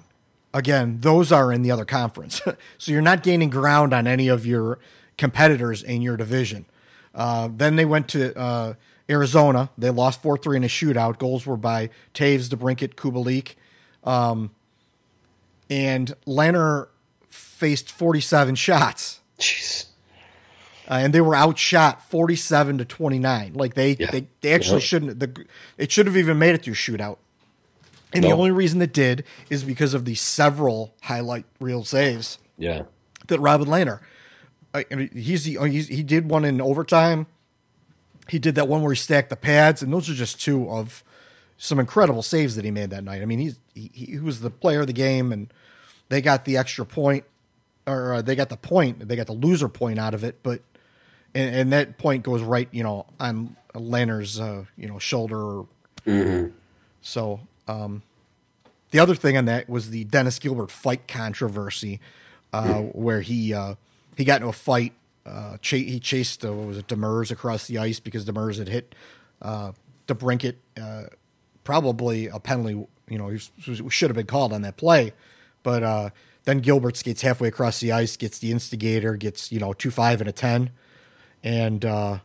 [0.54, 2.40] again, those are in the other conference.
[2.78, 4.78] so you're not gaining ground on any of your
[5.18, 6.66] competitors in your division.
[7.14, 8.74] Uh, then they went to uh,
[9.08, 9.70] Arizona.
[9.78, 11.18] They lost 4 3 in a shootout.
[11.18, 13.54] Goals were by Toews, DeBrincat, Kubalik.
[14.04, 14.50] Um,
[15.70, 16.88] and Lehner
[17.28, 19.20] faced 47 shots.
[19.38, 19.86] Jeez.
[20.88, 23.54] Uh, and they were outshot 47 to 29.
[23.54, 24.10] Like they, Yeah.
[24.10, 24.86] they, they actually Yeah.
[24.86, 25.44] shouldn't, the,
[25.78, 27.18] it should have even made it through shootout.
[28.12, 32.82] And the only reason it did is because of the several highlight reel saves Yeah.
[33.26, 33.98] that Robin Lehner.
[34.72, 37.26] I, I mean, he's the he's, he did one in overtime.
[38.28, 41.02] He did that one where he stacked the pads, and those are just two of
[41.58, 43.22] some incredible saves that he made that night.
[43.22, 45.52] I mean, he's he, he was the player of the game, and
[46.08, 47.24] they got the extra point,
[47.86, 50.42] or uh, they got the point, they got the loser point out of it.
[50.42, 50.62] But
[51.34, 55.62] and, and that point goes right, you know, on Lehner's uh, you know shoulder.
[57.02, 58.02] So um,
[58.90, 62.00] the other thing on that was the Dennis Gilbert fight controversy,
[62.52, 63.74] uh, where he uh,
[64.16, 64.92] he got into a fight.
[65.24, 68.68] Uh, cha- he chased uh, what was it Demers across the ice because Demers had
[68.68, 68.94] hit
[69.42, 69.72] uh,
[70.06, 71.04] DeBrincat, uh,
[71.66, 72.86] probably a penalty.
[73.08, 73.38] You know, he
[73.90, 75.12] should have been called on that play,
[75.62, 76.10] but uh,
[76.44, 80.20] then Gilbert skates halfway across the ice, gets the instigator, gets you know two five
[80.22, 80.70] and a ten,
[81.44, 82.20] and uh,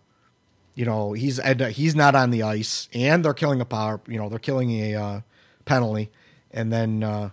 [0.75, 3.99] you know he's and uh, he's not on the ice, and they're killing a power.
[4.07, 5.21] You know they're killing a uh,
[5.65, 6.09] penalty,
[6.51, 7.31] and then uh,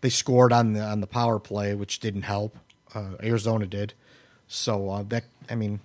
[0.00, 2.56] they scored on the on the power play, which didn't help.
[2.94, 3.92] Uh, Arizona did,
[4.46, 5.80] so that I mean,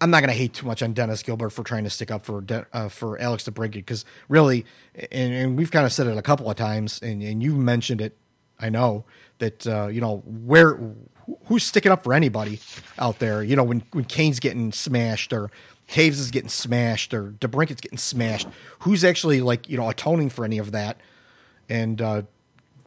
[0.00, 2.24] I'm not going to hate too much on Dennis Gilbert for trying to stick up
[2.24, 4.66] for De- uh, for Alex DeBrincat because really,
[5.10, 8.00] and, and we've kind of said it a couple of times, and, and you mentioned
[8.00, 8.16] it
[8.58, 9.04] I know
[9.38, 10.78] that uh, you know where
[11.46, 12.60] who's sticking up for anybody
[12.98, 13.42] out there.
[13.42, 15.50] You know when when Kane's getting smashed or
[15.88, 18.48] Toews is getting smashed or DeBrincat's getting smashed.
[18.80, 21.00] Who's actually like you know atoning for any of that?
[21.68, 22.22] And uh,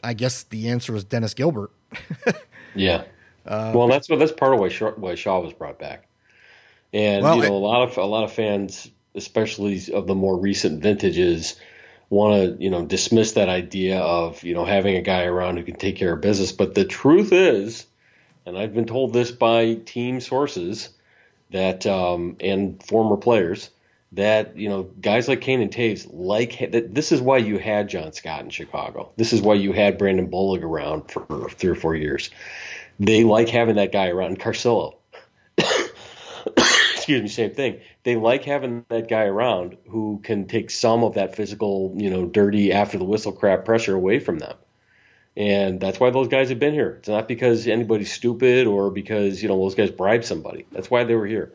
[0.04, 1.72] I guess the answer is Dennis Gilbert.
[2.76, 3.06] Yeah.
[3.48, 6.06] Uh, well, that's what that's part of why Shaw, why Shaw was brought back,
[6.94, 10.16] and Well, you know I- a lot of a lot of fans, especially of the
[10.16, 11.56] more recent vintages,
[12.10, 15.64] want to you know dismiss that idea of you know having a guy around who
[15.64, 16.52] can take care of business.
[16.52, 17.86] But the truth is,
[18.46, 20.90] and I've been told this by team sources
[21.52, 23.70] that um, and former players
[24.14, 26.96] that you know guys like Kane and Toews like that.
[26.96, 29.12] This is why you had John Scott in Chicago.
[29.18, 32.32] This is why you had Brandon Bollig around for three or four years.
[33.00, 34.40] They like having that guy around.
[34.40, 34.96] Carcillo,
[36.94, 37.80] excuse me, same thing.
[38.04, 42.26] They like having that guy around who can take some of that physical, you know,
[42.26, 44.56] dirty after the whistle crap pressure away from them.
[45.38, 46.96] And that's why those guys have been here.
[47.00, 50.66] It's not because anybody's stupid or because, you know, those guys bribed somebody.
[50.72, 51.54] That's why they were here.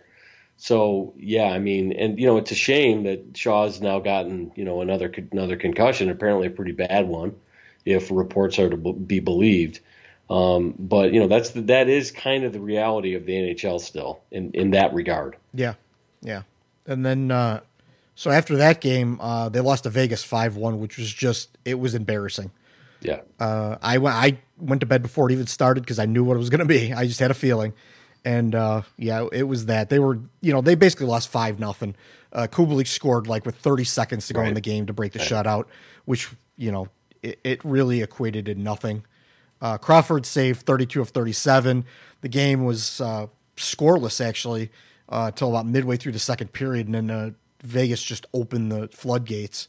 [0.56, 4.64] So yeah, I mean, and you know, it's a shame that Shaw's now gotten you
[4.64, 7.34] know another another concussion, apparently a pretty bad one,
[7.84, 9.80] if reports are to be believed.
[10.30, 13.80] Um, but you know, that's the, that is kind of the reality of the NHL
[13.80, 15.36] still in in that regard.
[15.52, 15.74] Yeah,
[16.22, 16.42] yeah.
[16.86, 17.60] And then uh,
[18.14, 21.78] so after that game, uh, they lost to Vegas five one, which was just it
[21.78, 22.50] was embarrassing.
[23.00, 26.24] Yeah, Uh, I went I went to bed before it even started because I knew
[26.24, 26.92] what it was going to be.
[26.94, 27.74] I just had a feeling,
[28.24, 31.96] and uh, yeah, it was that they were you know they basically lost five nothing.
[32.32, 35.20] Uh, Kubalik scored like with 30 seconds to go in the game to break the
[35.20, 35.66] shutout,
[36.06, 36.88] which you know
[37.22, 39.04] it, it really equated to nothing.
[39.64, 41.86] Uh, Crawford saved 32 of 37.
[42.20, 44.70] The game was uh, scoreless actually
[45.08, 47.30] uh, until about midway through the second period, and then uh,
[47.62, 49.68] Vegas just opened the floodgates.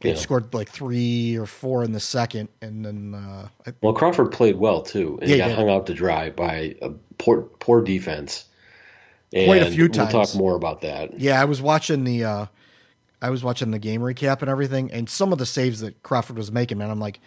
[0.00, 0.14] It Yeah.
[0.14, 4.56] scored like three or four in the second, and then uh, I- well, Crawford played
[4.56, 5.56] well too, and Yeah, got did.
[5.56, 8.46] hung out to dry by a poor poor defense.
[9.32, 10.12] And Quite a few times.
[10.14, 11.18] We'll talk more about that.
[11.20, 12.46] yeah, I was watching the uh,
[13.20, 16.36] I was watching the game recap and everything, and some of the saves that Crawford
[16.38, 17.20] was making, man, I'm like,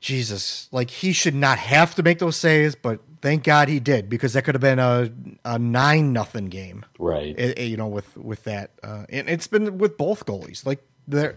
[0.00, 4.08] Jesus, like he should not have to make those saves, but thank God he did
[4.08, 5.10] because that could have been a
[5.44, 6.84] a nine nothing game.
[6.98, 7.34] Right.
[7.38, 10.64] eh, eh, you know, with with that, uh, and it's been with both goalies.
[10.66, 11.36] Like they're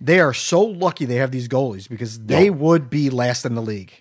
[0.00, 3.62] they are so lucky they have these goalies because they would be last in the
[3.62, 3.92] league.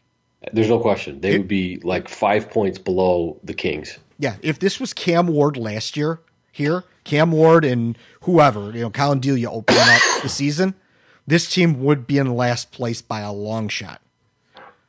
[0.53, 1.19] There's no question.
[1.19, 3.97] They It- would be like five points below the Kings.
[4.17, 8.89] Yeah, if this was Cam Ward last year here, Cam Ward and whoever, you know,
[8.89, 10.73] Collin Delia opening up the season,
[11.29, 14.01] this team would be in last place by a long shot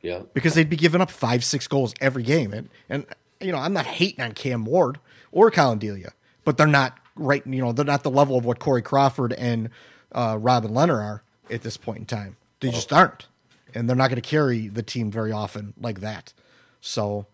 [0.01, 0.21] Yeah.
[0.33, 2.53] because they'd be giving up five, six goals every game.
[2.53, 3.05] And and
[3.39, 4.99] you know, I'm not hating on Cam Ward
[5.31, 7.45] or Collin Delia, but they're not right.
[7.45, 9.69] You know, they're not the level of what Corey Crawford and
[10.11, 12.37] uh, Robin Lehner are at this point in time.
[12.59, 13.27] They just aren't,
[13.73, 16.33] and they're not going to carry the team very often like that.
[16.81, 17.25] So,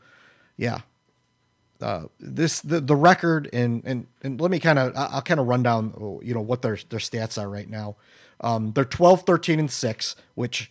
[0.56, 0.80] yeah,
[1.82, 5.48] uh, this the the record and and and let me kind of I'll kind of
[5.48, 7.96] run down you know what their their stats are right now.
[8.41, 10.69] Um, they're 12, 13, and six, which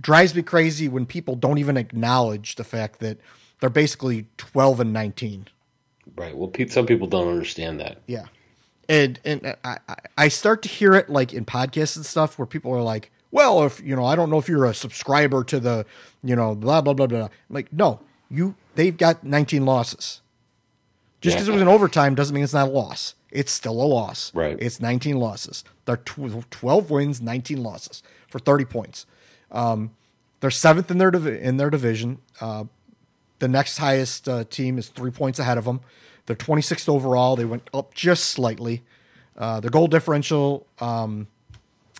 [0.00, 3.18] drives me crazy when people don't even acknowledge the fact that
[3.60, 5.48] they're basically 12 and 19.
[6.16, 6.36] Right.
[6.36, 7.98] Well, some people don't understand that.
[8.06, 8.26] Yeah.
[8.88, 12.46] And and I, I- I start to hear it like in podcasts and stuff where
[12.46, 15.60] people are like, well, if you know, I don't know if you're a subscriber to
[15.60, 15.84] the,
[16.24, 17.24] you know, blah blah blah blah.
[17.24, 20.22] I'm like, no, you they've got 19 losses.
[21.20, 23.14] Just because it was an overtime doesn't mean it's not a loss.
[23.30, 24.32] It's still a loss.
[24.34, 24.56] Right.
[24.60, 25.64] It's 19 losses.
[25.84, 29.04] They're tw- 12 wins, 19 losses for 30 points.
[29.50, 29.90] Um,
[30.40, 32.18] they're seventh in their divi- in their division.
[32.40, 32.64] Uh,
[33.40, 35.80] the next highest uh, team is three points ahead of them.
[36.26, 37.36] They're 26th overall.
[37.36, 38.82] They went up just slightly.
[39.36, 41.26] Uh, their goal differential, um,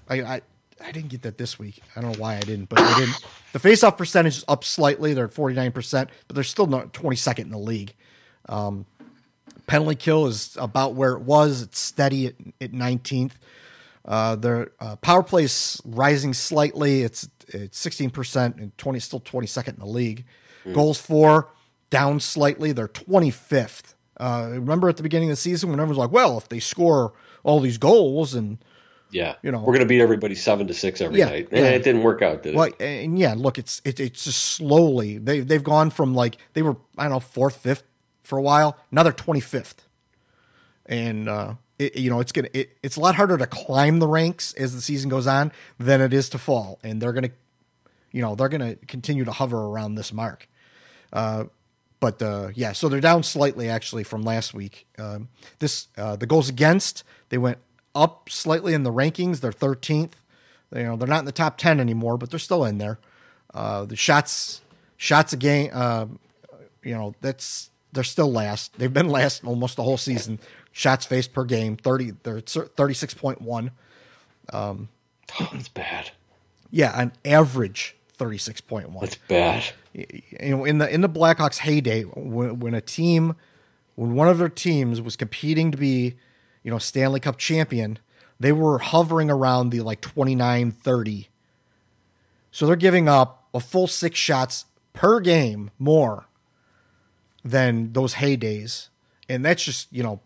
[0.08, 0.40] I, I
[0.84, 1.80] I didn't get that this week.
[1.96, 3.24] I don't know why I didn't, but I didn't.
[3.54, 5.14] The faceoff percentage is up slightly.
[5.14, 7.94] They're at 49%, but they're still not 22nd in the league.
[8.46, 8.84] Um,
[9.68, 11.62] penalty kill is about where it was.
[11.62, 13.32] It's steady at, at 19th.
[14.04, 17.02] Uh, their uh, power play is rising slightly.
[17.02, 20.24] It's it's 16% and 20 still 22nd in the league.
[20.72, 21.48] Goals for
[21.90, 22.72] down slightly.
[22.72, 23.94] They're 25th.
[24.18, 26.58] Uh, remember at the beginning of the season when everyone was like, "Well, if they
[26.58, 27.12] score
[27.44, 28.58] all these goals and
[29.10, 29.36] Yeah.
[29.42, 29.58] You know.
[29.60, 31.48] we're going to beat everybody seven to six every Yeah, night.
[31.52, 31.58] yeah.
[31.58, 32.56] And it didn't work out, did it?
[32.56, 36.62] well, and yeah, look, it's it, it's just slowly they they've gone from like they
[36.62, 37.84] were I don't know fourth, fifth
[38.28, 38.76] for a while.
[38.92, 39.76] Now they're 25th,
[40.84, 44.06] and uh, it, you know it's gonna it, it's a lot harder to climb the
[44.06, 47.30] ranks as the season goes on than it is to fall, and they're gonna
[48.12, 50.46] you know they're gonna continue to hover around this mark.
[51.10, 51.44] Uh,
[52.00, 54.86] but uh, yeah, so they're down slightly actually from last week.
[54.98, 57.58] Um, this uh, the goals against they went
[57.94, 59.40] up slightly in the rankings.
[59.40, 60.12] They're 13th.
[60.76, 62.98] You know, they're not in the top ten anymore, but they're still in there.
[63.54, 64.60] Uh, the shots
[64.98, 65.70] shots a game.
[65.72, 66.06] Uh,
[66.82, 68.78] you know, that's they're still last.
[68.78, 70.38] They've been last almost the whole season.
[70.72, 72.12] Shots faced per game, thirty.
[72.22, 73.70] They're thirty six point one.
[74.52, 74.88] Um,
[75.40, 76.10] oh, that's bad.
[76.70, 79.04] Yeah, on average, thirty six point one.
[79.04, 79.64] That's bad.
[79.92, 83.34] you know in the in the Blackhawks heyday when, when a team
[83.94, 86.14] when one of their teams was competing to be
[86.62, 87.98] you know Stanley Cup champion
[88.38, 91.28] they were hovering around the like 29 30
[92.52, 96.27] so they're giving up a full six shots per game more
[97.44, 98.88] than those heydays.
[99.28, 100.20] And that's just you know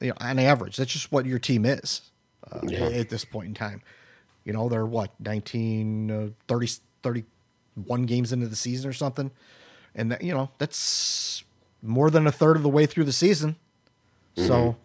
[0.00, 2.02] you know on average that's just what your team is
[2.50, 2.86] uh, Yeah.
[2.86, 3.82] at this point in time.
[4.44, 6.68] You know they're what 19 uh, 30
[7.02, 9.30] 31 games into the season or something.
[9.94, 11.44] And that, you know that's
[11.82, 13.56] more than a third of the way through the season.
[14.36, 14.76] So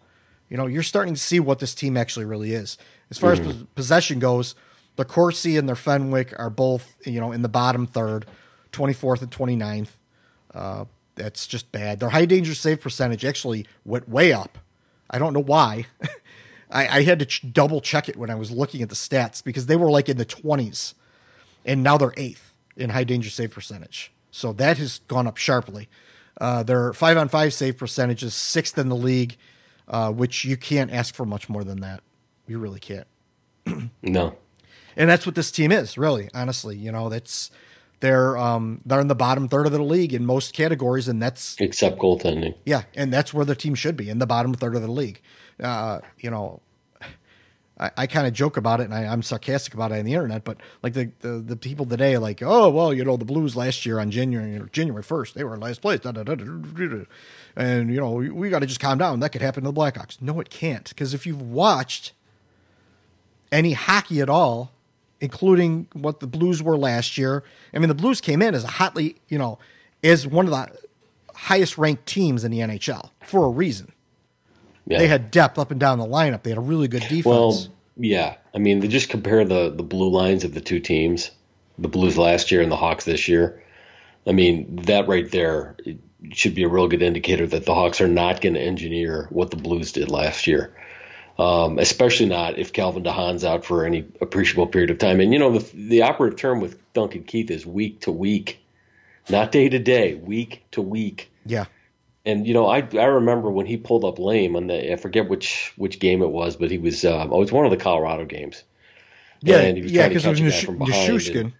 [0.48, 2.78] you know you're starting to see what this team actually really is.
[3.10, 4.54] As far as pos- possession goes
[4.96, 8.26] the Corsi and their Fenwick are both you know in the bottom third
[8.72, 9.88] 24th and 29th
[10.54, 10.84] uh,
[11.14, 14.58] that's just bad their high danger save percentage actually went way up
[15.10, 15.86] I don't know why
[16.70, 19.44] I, I had to ch- double check it when I was looking at the stats
[19.44, 20.94] because they were like in the 20s
[21.64, 24.10] and now they're eighth in high danger save percentage.
[24.30, 25.88] So that has gone up sharply.
[26.40, 29.36] Uh, their five on five save percentage is sixth in the league,
[29.86, 32.02] uh, which you can't ask for much more than that.
[32.46, 33.06] You really can't.
[34.02, 34.36] No.
[34.94, 36.28] And that's what this team is, really.
[36.34, 37.50] Honestly, you know, that's
[38.02, 41.56] they're um, they're in the bottom third of the league in most categories, and that's
[41.60, 42.54] Except goaltending.
[42.66, 45.22] yeah, and that's where the team should be in the bottom third of the league.
[45.62, 46.60] Uh, you know,
[47.78, 50.14] I, I kind of joke about it and I, I'm sarcastic about it on the
[50.14, 53.54] internet, but like the, the the people today, like, oh well, you know, the Blues
[53.54, 56.34] last year on January January first, they were in last place, da, da, da.
[57.56, 59.20] and you know, we, we got to just calm down.
[59.20, 60.20] That could happen to the Blackhawks.
[60.20, 62.12] No, it can't, because if you've watched
[63.52, 64.72] any hockey at all,
[65.22, 67.44] including what the Blues were last year.
[67.72, 69.58] I mean, the Blues came in as a hotly, you know,
[70.02, 70.76] as one of the
[71.32, 73.92] highest ranked teams in the NHL for a reason.
[74.86, 74.98] Yeah.
[74.98, 76.42] They had depth up and down the lineup.
[76.42, 77.24] They had a really good defense.
[77.24, 78.34] Well, yeah.
[78.52, 81.30] I mean, they just compare the the blue lines of the two teams,
[81.78, 83.62] the Blues last year and the Hawks this year.
[84.26, 85.76] I mean, that right there
[86.32, 89.52] should be a real good indicator that the Hawks are not going to engineer what
[89.52, 90.74] the Blues did last year.
[91.38, 95.18] Um, especially not if Calvin de Haan's out for any appreciable period of time.
[95.20, 98.58] And you know, the the operative term with Duncan Keith is week to week,
[99.30, 101.30] not day to day, week to week.
[101.46, 101.66] yeah.
[102.24, 105.28] And you know, I I remember when he pulled up lame on the I forget
[105.28, 107.76] which which game it was, but he was um, oh, it was one of the
[107.76, 108.62] Colorado games.
[109.40, 111.52] Yeah, And he was yeah, because it was catch a guy Nish- from Nichushkin.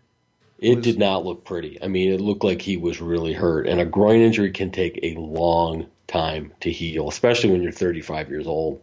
[0.58, 1.82] It did not look pretty.
[1.82, 5.00] I mean, it looked like he was really hurt, and a groin injury can take
[5.02, 8.80] a long time to heal, especially when you're 35 years old.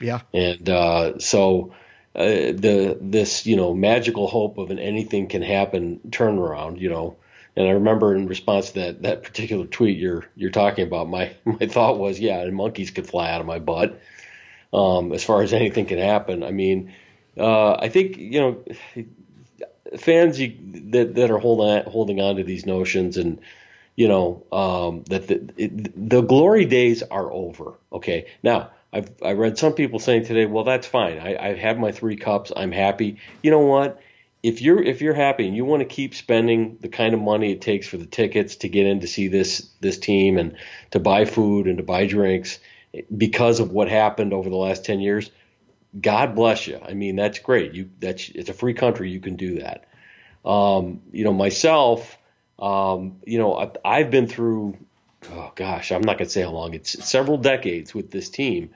[0.00, 0.20] Yeah.
[0.32, 1.74] And uh, so
[2.14, 7.16] uh, the this you know magical hope of an anything can happen turnaround, you know.
[7.56, 11.32] And I remember in response to that that particular tweet you're you're talking about, my
[11.44, 14.00] my thought was, yeah, and monkeys could fly out of my butt.
[14.72, 16.92] Um, as far as anything can happen, I mean,
[17.38, 18.64] uh, I think you know
[19.96, 20.56] fans you,
[20.90, 23.40] that that are holding on, holding on to these notions and
[23.96, 27.74] you know um, that the, it, the glory days are over.
[27.92, 31.18] Okay, now I've I read some people saying today, well, that's fine.
[31.18, 32.52] I, I have my three cups.
[32.56, 33.18] I'm happy.
[33.42, 34.00] You know what?
[34.42, 37.52] If you're if you're happy and you want to keep spending the kind of money
[37.52, 40.56] it takes for the tickets to get in to see this this team and
[40.92, 42.58] to buy food and to buy drinks
[43.14, 45.30] because of what happened over the last ten years,
[46.00, 46.80] God bless you.
[46.82, 47.74] I mean, that's great.
[47.74, 49.10] You that's it's a free country.
[49.10, 49.84] You can do that.
[50.44, 52.16] Um, you know, myself,
[52.58, 54.78] um, you know, I, I've been through.
[55.30, 56.74] Oh gosh, I'm not gonna say how long.
[56.74, 58.70] It's several decades with this team,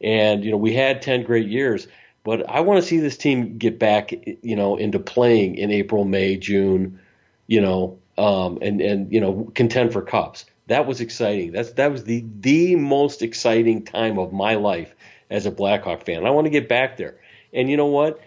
[0.00, 1.86] and you know, we had ten great years.
[2.24, 6.04] But I want to see this team get back, you know, into playing in April,
[6.04, 7.00] May, June,
[7.46, 10.44] you know, um, and and you know, contend for cups.
[10.66, 11.52] That was exciting.
[11.52, 14.94] That's that was the the most exciting time of my life
[15.30, 16.26] as a Blackhawk fan.
[16.26, 17.16] I want to get back there.
[17.52, 18.20] And you know what?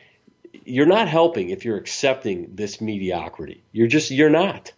[0.65, 3.63] You're not helping if you're accepting this mediocrity.
[3.71, 4.73] You're just you're not.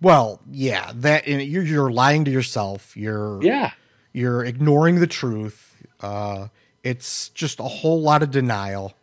[0.00, 2.96] Well, yeah, that you're you're lying to yourself.
[2.96, 3.72] You're Yeah.
[4.12, 5.76] you're ignoring the truth.
[6.00, 6.48] Uh,
[6.82, 8.94] it's just a whole lot of denial.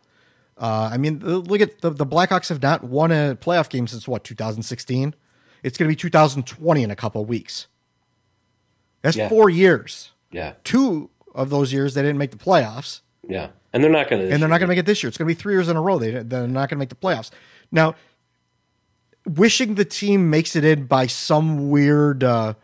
[0.60, 4.08] Uh, I mean, look at the, the Blackhawks have not won a playoff game since
[4.08, 5.14] what 2016.
[5.62, 7.68] It's going to be 2020 in a couple of weeks.
[9.02, 9.28] That's Yeah.
[9.28, 10.10] four years.
[10.32, 10.54] Yeah.
[10.64, 13.48] Two of those years they didn't make the playoffs, Yeah.
[13.72, 15.08] And they're not going to and they're not going to make it this year.
[15.08, 15.98] It's going to be three years in a row.
[15.98, 17.30] They they're not going to make the playoffs.
[17.70, 17.94] Now,
[19.28, 22.54] wishing the team makes it in by some weird uh,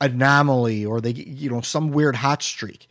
[0.00, 2.88] anomaly or they you know some weird hot streak.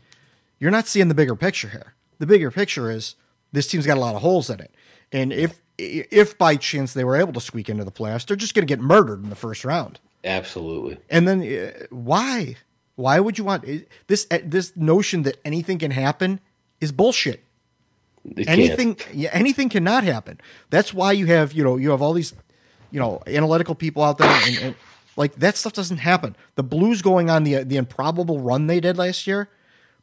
[0.60, 1.94] You're not seeing the bigger picture here.
[2.20, 3.16] The bigger picture is
[3.52, 4.72] this team's got a lot of holes in it.
[5.12, 8.54] And if if by chance they were able to squeak into the playoffs, they're just
[8.54, 10.00] going to get murdered in the first round.
[10.24, 10.98] Absolutely.
[11.10, 12.58] And then uh, why?
[12.96, 13.66] Why would you want
[14.08, 14.28] this?
[14.30, 16.42] Uh, this notion that anything can happen
[16.82, 17.44] is bullshit.
[18.26, 20.42] It anything, yeah, anything cannot happen.
[20.70, 22.34] That's why you have you know you have all these
[22.92, 24.76] you know analytical people out there, and, and
[25.16, 26.36] like that stuff doesn't happen.
[26.56, 29.50] The Blues going on the the improbable run they did last year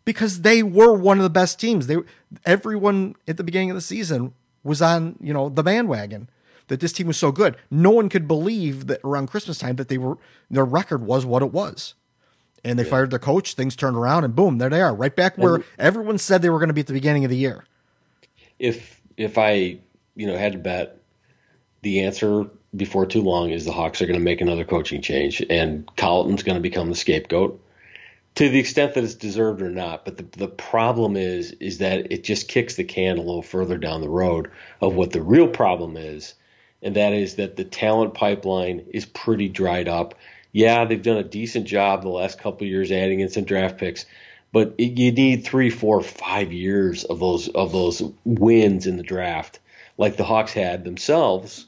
[0.04, 1.86] because they were one of the best teams.
[1.86, 1.96] They
[2.44, 4.34] everyone at the beginning of the season
[4.64, 6.28] was on you know the bandwagon
[6.68, 7.56] that this team was so good.
[7.70, 10.18] No one could believe that around Christmas time that they were
[10.50, 11.94] their record was what it was.
[12.64, 12.90] And they yeah.
[12.90, 15.64] fired their coach, things turned around and boom, there they are, right back where and,
[15.78, 17.64] everyone said they were going to be at the beginning of the year.
[18.58, 19.78] If if I,
[20.14, 21.00] you know, had to bet
[21.82, 22.46] the answer
[22.76, 26.42] before too long is the Hawks are going to make another coaching change and Colliton's
[26.42, 27.60] going to become the scapegoat
[28.36, 30.04] to the extent that it's deserved or not.
[30.04, 33.76] But the, the problem is is that it just kicks the can a little further
[33.76, 34.50] down the road
[34.80, 36.34] of what the real problem is,
[36.82, 40.14] and that is that the talent pipeline is pretty dried up.
[40.52, 44.06] Yeah, they've done a decent job the last couple years adding in some draft picks,
[44.52, 49.02] but it, you need three, four, five years of those of those wins in the
[49.02, 49.58] draft,
[49.98, 51.66] like the Hawks had themselves.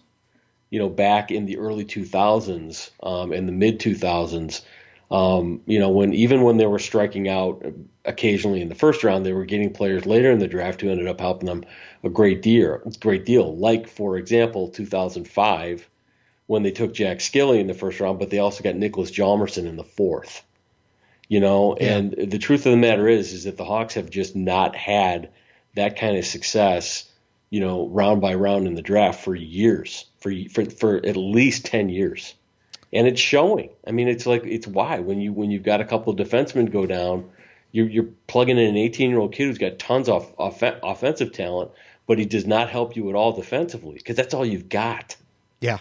[0.71, 4.63] You know, back in the early 2000s um, and the mid 2000s
[5.11, 7.65] um, you know, when even when they were striking out
[8.05, 11.09] occasionally in the first round, they were getting players later in the draft who ended
[11.09, 11.65] up helping them
[12.05, 12.79] a great deal.
[13.01, 13.57] Great deal.
[13.57, 15.89] Like for example, 2005,
[16.47, 19.67] when they took Jack Skille in the first round, but they also got Niklas Hjalmarsson
[19.67, 20.45] in the fourth.
[21.29, 21.97] You know, yeah.
[21.97, 25.31] and the truth of the matter is, is that the Hawks have just not had
[25.75, 27.08] that kind of success.
[27.51, 31.67] You know, round by round in the draft for years, for for for at least
[31.67, 32.35] ten years
[32.93, 33.71] and it's showing.
[33.87, 36.71] I mean, it's like it's why when you when you've got a couple of defensemen
[36.71, 37.29] go down,
[37.73, 41.33] you're, you're plugging in an 18 year old kid who's got tons of off, offensive
[41.33, 41.71] talent,
[42.07, 45.17] but he does not help you at all defensively because that's all you've got.
[45.61, 45.79] Yeah.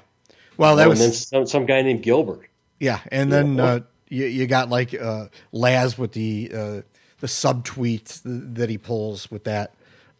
[0.57, 2.49] Well, that was and then some, some guy named Gilbert.
[2.79, 6.81] Yeah, and then uh, you, you got like uh, Laz with the uh,
[7.19, 9.73] the subtweet that he pulls with that.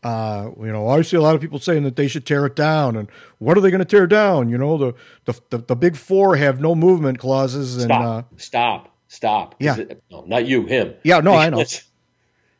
[0.03, 2.55] Uh, you know, I see a lot of people saying that they should tear it
[2.55, 4.49] down, and what are they going to tear down?
[4.49, 4.93] You know, the,
[5.25, 7.75] the, the the big four have no movement clauses.
[7.77, 9.55] And stop, uh, stop, stop.
[9.59, 10.93] Yeah, it, no, not you, him.
[11.03, 11.65] Yeah, no, because, I know.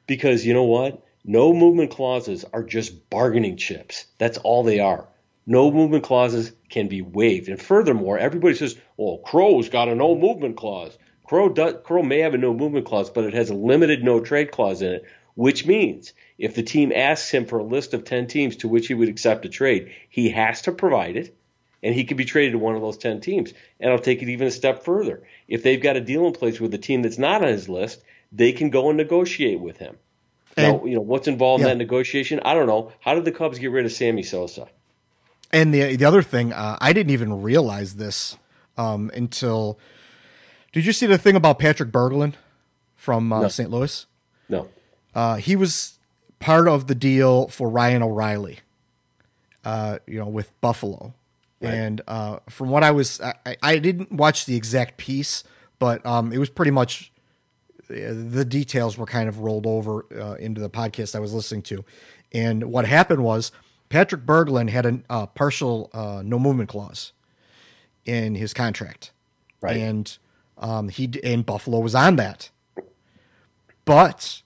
[0.08, 1.04] Because you know what?
[1.24, 4.06] No movement clauses are just bargaining chips.
[4.18, 5.08] That's all they are.
[5.46, 7.50] No movement clauses can be waived.
[7.50, 12.20] And furthermore, everybody says, "Well, Crow's got a no movement clause." Crow does, Crow may
[12.20, 15.04] have a no movement clause, but it has a limited no trade clause in it,
[15.36, 18.88] which means if the team asks him for a list of 10 teams to which
[18.88, 21.36] he would accept a trade, he has to provide it,
[21.82, 23.54] and he could be traded to one of those 10 teams.
[23.80, 25.24] And I'll take it even a step further.
[25.48, 28.04] If they've got a deal in place with a team that's not on his list,
[28.32, 29.98] they can go and negotiate with him.
[30.56, 31.72] And, now, you know, what's involved yeah.
[31.72, 32.40] in that negotiation?
[32.44, 32.92] I don't know.
[33.00, 34.68] How did the Cubs get rid of Sammy Sosa?
[35.52, 38.38] And the the other thing, uh, I didn't even realize this
[38.78, 39.80] um, until.
[40.74, 42.34] Did you see the thing about Patrick Berglund
[42.96, 43.48] from uh, no.
[43.48, 43.70] St.
[43.70, 44.06] Louis?
[44.50, 44.68] No.
[45.16, 45.97] Uh, he was
[46.40, 48.60] part of the deal for Ryan O'Reilly,
[49.66, 51.14] uh, you know, with Buffalo.
[51.60, 51.74] Right.
[51.74, 55.44] And uh, from what I was, I, I, didn't watch the exact piece,
[55.80, 57.12] but um, it was pretty much
[57.90, 61.64] uh, the details were kind of rolled over uh, into the podcast I was listening
[61.64, 61.84] to.
[62.32, 63.52] And what happened was
[63.90, 67.14] Patrick Berglund had a uh, partial uh, no movement clause
[68.06, 69.12] in his contract,
[69.62, 69.78] right?
[69.78, 70.18] And
[70.58, 72.50] um, he and Buffalo was on that,
[73.86, 74.42] but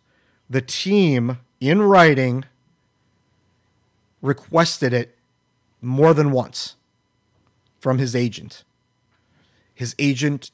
[0.49, 2.43] the team in writing
[4.21, 5.15] requested it
[5.81, 6.75] more than once
[7.79, 8.63] from his agent.
[9.73, 10.51] His agent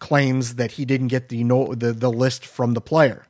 [0.00, 3.26] claims that he didn't get the no, the, the list from the player.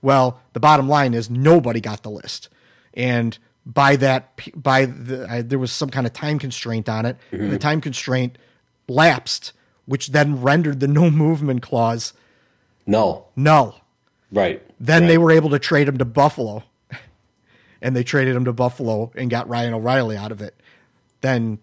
[0.00, 2.48] Well, the bottom line is nobody got the list.
[2.94, 3.36] And
[3.66, 7.16] by that by the uh, there was some kind of time constraint on it.
[7.32, 7.50] Mm-hmm.
[7.50, 8.38] The time constraint
[8.88, 9.52] lapsed,
[9.84, 12.12] which then rendered the no movement clause
[12.86, 13.26] no.
[13.34, 13.74] No.
[14.30, 14.62] Right.
[14.78, 15.08] Then right.
[15.08, 16.64] they were able to trade him to Buffalo,
[17.82, 20.54] and they traded him to Buffalo and got Ryan O'Reilly out of it.
[21.20, 21.58] Then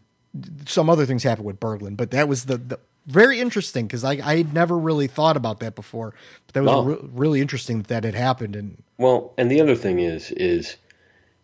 [0.66, 4.14] some other things happened with Berglund, but that was the, the very interesting because I
[4.14, 6.14] I had never really thought about that before.
[6.48, 8.56] But that was well, re- really interesting that that had happened.
[8.56, 10.78] And well, and the other thing is is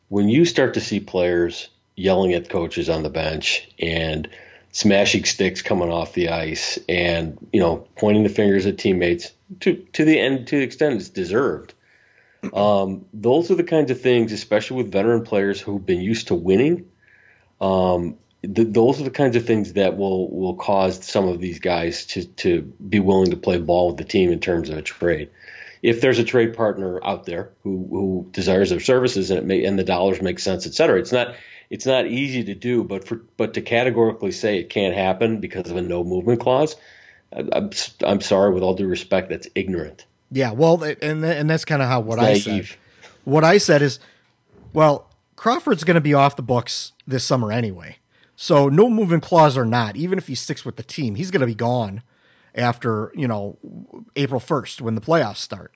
[0.10, 4.30] when you start to see players yelling at coaches on the bench and
[4.72, 9.76] smashing sticks coming off the ice and you know pointing the fingers at teammates to
[9.94, 11.74] to the end to the extent it's deserved.
[12.54, 16.36] Um, those are the kinds of things, especially with veteran players who've been used to
[16.36, 16.90] winning.
[17.60, 21.60] Um, th- those are the kinds of things that will will cause some of these
[21.60, 24.82] guys to to be willing to play ball with the team in terms of a
[24.82, 25.30] trade.
[25.82, 29.66] If there's a trade partner out there who who desires their services and it may
[29.66, 31.36] and the dollars make sense, et cetera, it's not
[31.70, 35.70] it's not easy to do, but for but to categorically say it can't happen because
[35.70, 36.76] of a no movement clause,
[37.36, 37.70] I- I'm
[38.04, 40.06] I'm sorry with all due respect, that's ignorant.
[40.32, 42.54] Yeah, well, and and that's kind of how what I said.
[43.26, 44.00] What I said is,
[44.74, 47.98] well, Crawford's going to be off the books this summer anyway.
[48.36, 51.42] So no moving clause or not, even if he sticks with the team, he's going
[51.42, 52.04] to be gone
[52.56, 53.58] after you know
[54.16, 55.74] April first when the playoffs start,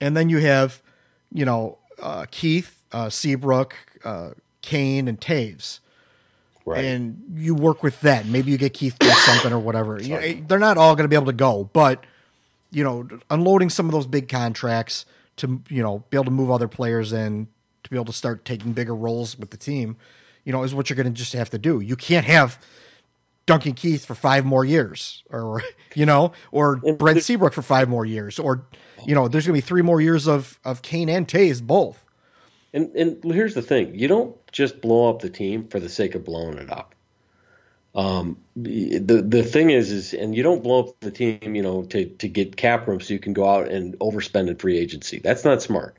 [0.00, 0.82] and then you have
[1.32, 3.74] you know uh, Keith, uh, Seabrook,
[4.04, 4.30] uh,
[4.66, 5.80] Kane, and Toews.
[6.66, 6.84] Right.
[6.84, 8.26] And you work with that.
[8.26, 10.02] Maybe you get Keith do something or whatever.
[10.02, 12.04] You they're not all going to be able to go, but
[12.72, 15.06] you know, unloading some of those big contracts
[15.36, 17.46] to you know be able to move other players in
[17.84, 19.96] to be able to start taking bigger roles with the team,
[20.44, 21.80] you know, is what you're going to just have to do.
[21.80, 22.60] You can't have
[23.46, 25.62] Duncan Keith for five more years, or
[25.94, 28.66] you know, or Brent Seabrook for five more years, or
[29.06, 32.02] you know, there's going to be three more years of of Kane and Toews both.
[32.76, 36.14] And and here's the thing: you don't just blow up the team for the sake
[36.14, 36.94] of blowing it up.
[37.94, 41.84] Um, the the thing is, is and you don't blow up the team, you know,
[41.84, 45.18] to to get cap room so you can go out and overspend in free agency.
[45.20, 45.96] That's not smart.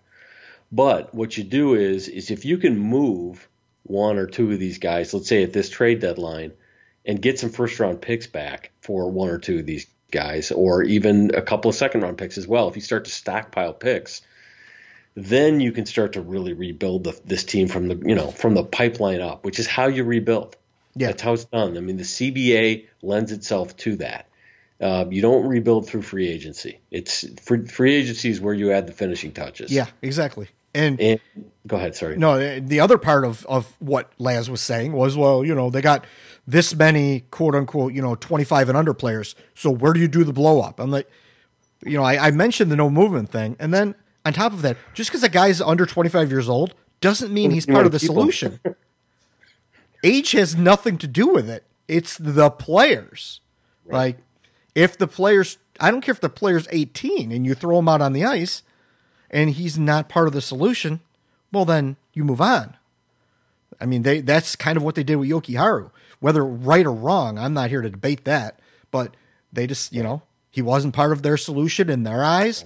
[0.72, 3.50] But what you do is is if you can move
[3.82, 6.52] one or two of these guys, let's say at this trade deadline,
[7.08, 10.84] and get some first round picks back for one or two of these guys, or
[10.84, 12.68] even a couple of second round picks as well.
[12.68, 14.22] If you start to stockpile picks,
[15.18, 18.54] then you can start to really rebuild the, this team from the you know from
[18.54, 20.56] the pipeline up, which is how you rebuild.
[20.96, 21.08] Yeah.
[21.08, 21.76] That's how it's done.
[21.76, 24.28] I mean, the CBA lends itself to that.
[24.80, 26.80] Uh, you don't rebuild through free agency.
[26.92, 29.72] It's free, free agency is where you add the finishing touches.
[29.72, 30.50] Yeah, exactly.
[30.76, 31.20] And, And
[31.66, 31.96] go ahead.
[31.96, 32.16] Sorry.
[32.18, 35.82] no, the other part of of what Laz was saying was, well, you know, they
[35.82, 36.06] got
[36.46, 39.34] this many quote unquote, you know, 25 and under players.
[39.56, 40.80] So where do you do the blow up?
[40.80, 41.10] I'm like,
[41.84, 43.96] you know, I, I mentioned the no movement thing, and then
[44.28, 47.66] on top of that, just because a guy's under 25 years old doesn't mean he's
[47.66, 48.60] part of the solution.
[50.04, 51.64] Age has nothing to do with it.
[51.88, 53.42] It's the players.
[53.86, 54.18] Like,
[54.76, 58.02] if the players, I don't care if the player's 18 and you throw him out
[58.02, 58.64] on the ice
[59.32, 61.00] and he's not part of the solution,
[61.54, 62.76] well, then you move on.
[63.80, 65.92] I mean, they that's kind of what they did with Jokiharju.
[66.20, 68.60] Whether right or wrong, I'm not here to debate that,
[68.92, 69.16] but
[69.54, 72.66] they just, you know, he wasn't part of their solution in their eyes,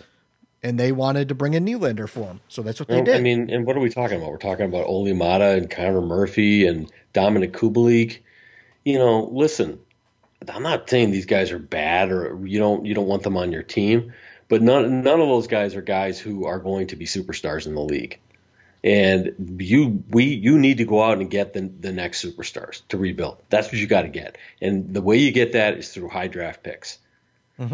[0.63, 2.41] and they wanted to bring in Nylander for him.
[2.47, 3.15] So that's what they Well, did.
[3.15, 4.29] I mean, and what are we talking about?
[4.31, 8.19] We're talking about Olli Maatta and Connor Murphy and Dominik Kubalik.
[8.83, 9.79] You know, listen,
[10.47, 13.51] I'm not saying these guys are bad or you don't you don't want them on
[13.51, 14.13] your team,
[14.49, 17.75] but none none of those guys are guys who are going to be superstars in
[17.75, 18.19] the league.
[18.83, 22.97] And you we you need to go out and get the the next superstars to
[22.97, 23.37] rebuild.
[23.49, 24.37] That's what you got to get.
[24.59, 26.97] And the way you get that is through high draft picks.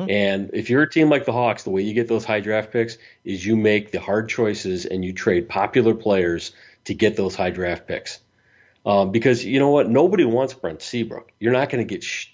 [0.10, 2.72] And if you're a team like the Hawks, the way you get those high draft
[2.72, 6.52] picks is you make the hard choices and you trade popular players
[6.86, 8.20] to get those high draft picks.
[8.86, 9.90] Um, because you know what?
[9.90, 11.32] Nobody wants Brent Seabrook.
[11.40, 12.28] You're not going to get sh-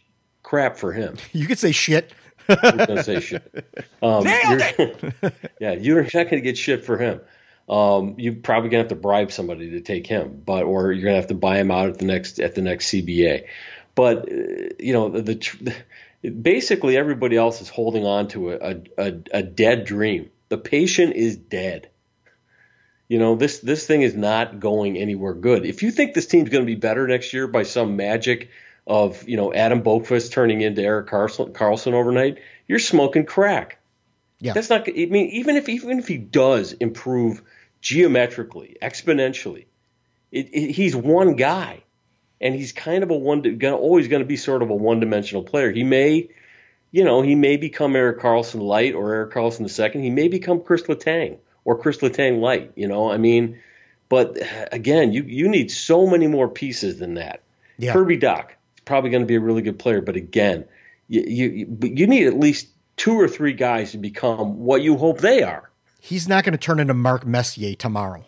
[0.44, 1.18] crap for him.
[1.34, 2.12] you could say shit.
[2.50, 3.66] I'm going to say shit.
[4.02, 5.12] Um, you're-
[5.60, 7.22] yeah, you're not going to get shit for him.
[7.70, 11.04] Um, you're probably going to have to bribe somebody to take him, but or you're
[11.04, 13.46] going to have to buy him out at the next at the next CBA.
[13.96, 14.36] But uh,
[14.80, 15.70] you know the, the tr-
[16.30, 20.30] basically everybody else is holding on to a, a, a dead dream.
[20.50, 21.90] The patient is dead.
[23.10, 25.66] You know this this thing is not going anywhere good.
[25.66, 28.50] If you think this team's going to be better next year by some magic
[28.88, 33.78] of you know Adam Boqvist turning into Erik Karlsson, Karlsson overnight, you're smoking crack.
[34.40, 34.54] Yeah.
[34.54, 34.88] That's not.
[34.88, 37.42] I mean, even if even if he does improve
[37.82, 39.66] geometrically, exponentially,
[40.32, 41.83] it, it, he's one guy,
[42.44, 43.42] and he's kind of a one.
[43.58, 45.72] Gonna, always going to be sort of a one-dimensional player.
[45.72, 46.30] He may,
[46.92, 50.04] you know, he may become Erik Karlsson light or Erik Karlsson the second.
[50.04, 52.74] He may become Kris Letang or Kris Letang light.
[52.76, 53.60] You know, I mean,
[54.10, 54.38] but
[54.72, 57.42] again, you you need so many more pieces than that.
[57.78, 57.94] Yeah.
[57.94, 60.66] Kirby Dach is probably going to be a really good player, but again,
[61.08, 62.68] you you you need at least
[62.98, 65.72] two or three guys to become what you hope they are.
[66.00, 68.26] He's not going to turn into Mark Messier tomorrow.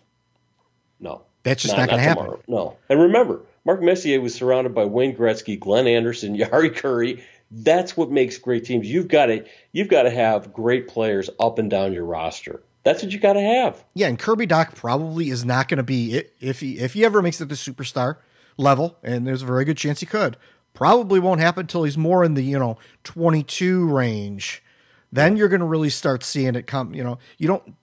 [0.98, 2.24] No, That's just not gonna happen.
[2.24, 2.42] tomorrow.
[2.48, 7.20] No, and remember, Mark Messier was surrounded by Wayne Gretzky, Glenn Anderson, Jari Kurri.
[7.50, 8.88] That's what makes great teams.
[8.88, 12.62] You've got to you've got to have great players up and down your roster.
[12.84, 13.84] That's what you got to have.
[13.94, 17.04] Yeah, and Kirby Dach probably is not going to be it if he if he
[17.04, 18.18] ever makes it to superstar
[18.56, 20.36] level, and there's a very good chance he could.
[20.72, 24.62] Probably won't happen until he's more in the you know 22 range.
[25.10, 26.94] Then you're going to really start seeing it come.
[26.94, 27.74] You know, you don't.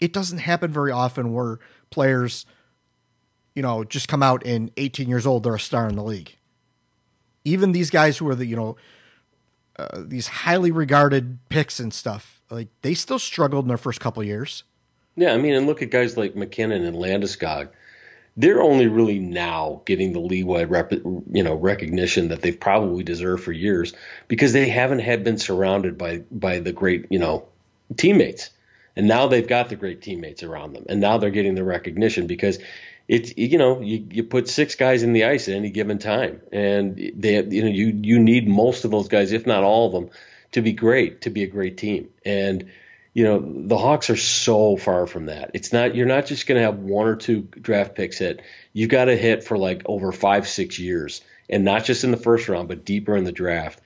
[0.00, 1.58] It doesn't happen very often where
[1.90, 2.46] players,
[3.54, 5.42] you know, just come out in 18 years old.
[5.42, 6.36] They're a star in the league.
[7.44, 8.76] Even these guys who are the you know
[9.78, 14.22] uh, these highly regarded picks and stuff, like they still struggled in their first couple
[14.22, 14.64] years.
[15.16, 17.70] Yeah, I mean, and look at guys like MacKinnon and Landeskog.
[18.36, 23.42] they're only really now getting the leeway, rep, you know, recognition that they've probably deserved
[23.42, 23.92] for years
[24.28, 27.46] because they haven't had been surrounded by by the great, you know,
[27.96, 28.50] teammates,
[28.96, 32.26] and now they've got the great teammates around them, and now they're getting the recognition
[32.26, 32.58] because
[33.10, 36.40] it's you know you, you put six guys in the ice at any given time,
[36.52, 39.92] and they you know you you need most of those guys, if not all of
[39.92, 40.10] them,
[40.52, 42.70] to be great, to be a great team, and
[43.12, 45.50] you know the Hawks are so far from that.
[45.54, 48.42] It's not you're not just going to have one or two draft picks hit.
[48.72, 52.16] You've got to hit for like over five six years, and not just in the
[52.16, 53.80] first round, but deeper in the draft.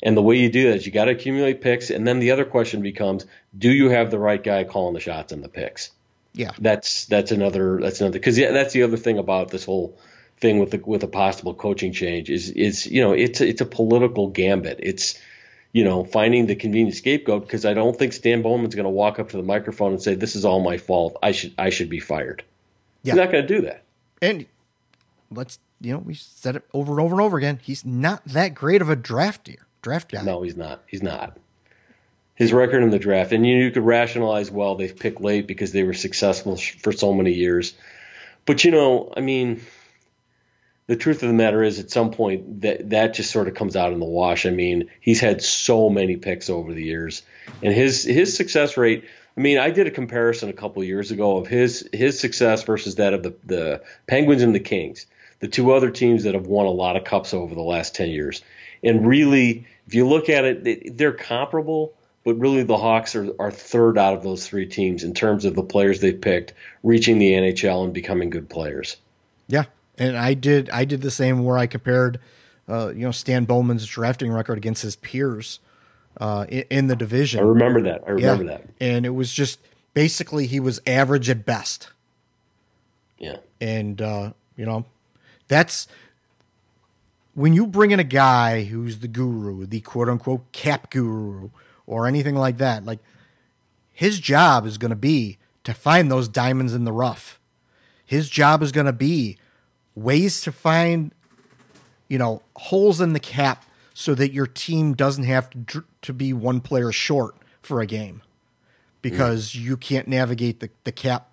[0.00, 2.30] And the way you do that is you got to accumulate picks, and then the
[2.30, 3.26] other question becomes:
[3.58, 5.90] Do you have the right guy calling the shots on the picks?
[6.32, 9.98] Yeah, that's that's another that's another because yeah, that's the other thing about this whole
[10.38, 13.66] thing with the with a possible coaching change is is you know it's it's a
[13.66, 14.78] political gambit.
[14.82, 15.20] It's
[15.72, 19.18] you know finding the convenient scapegoat because I don't think Stan Bowman's going to walk
[19.18, 21.16] up to the microphone and say this is all my fault.
[21.22, 22.44] I should I should be fired.
[23.02, 23.14] Yeah.
[23.14, 23.82] He's not going to do that.
[24.22, 24.46] And
[25.30, 27.58] let's you know we said it over and over and over again.
[27.62, 30.22] He's not that great of a draft year draft guy.
[30.22, 30.82] No, he's not.
[30.86, 31.36] He's not
[32.40, 35.72] his record in the draft, and you, you could rationalize, well, they've picked late because
[35.72, 37.74] they were successful for so many years.
[38.46, 39.60] But you know, I mean,
[40.86, 43.76] the truth of the matter is, at some point, that that just sort of comes
[43.76, 44.46] out in the wash.
[44.46, 47.20] I mean, he's had so many picks over the years,
[47.62, 49.04] and his his success rate.
[49.36, 52.94] I mean, I did a comparison a couple years ago of his his success versus
[52.94, 55.04] that of the the Penguins and the Kings,
[55.40, 58.08] the two other teams that have won a lot of cups over the last ten
[58.08, 58.42] years.
[58.82, 61.92] And really, if you look at it, they're comparable
[62.24, 65.54] but really the Hawks are, are third out of those three teams in terms of
[65.54, 66.52] the players they picked
[66.82, 68.96] reaching the NHL and becoming good players.
[69.48, 69.64] Yeah,
[69.98, 72.20] and I did I did the same where I compared,
[72.68, 75.60] uh, you know, Stan Bowman's drafting record against his peers
[76.18, 77.40] uh, in, in, the division.
[77.40, 78.04] I remember that.
[78.06, 78.50] I remember yeah.
[78.50, 78.68] that.
[78.80, 79.58] And it was just
[79.94, 81.90] basically he was average at best.
[83.18, 84.84] Yeah, and uh, you know,
[85.48, 85.88] that's
[87.34, 91.48] when you bring in a guy who's the guru, the quote unquote cap guru
[91.90, 92.84] or anything like that.
[92.84, 93.00] Like
[93.92, 97.40] his job is going to be to find those diamonds in the rough.
[98.06, 99.36] His job is going to be
[99.94, 101.12] ways to find
[102.08, 106.32] you know holes in the cap so that your team doesn't have to to be
[106.32, 108.22] one player short for a game
[109.02, 109.60] because mm.
[109.60, 111.28] you can't navigate the, the cap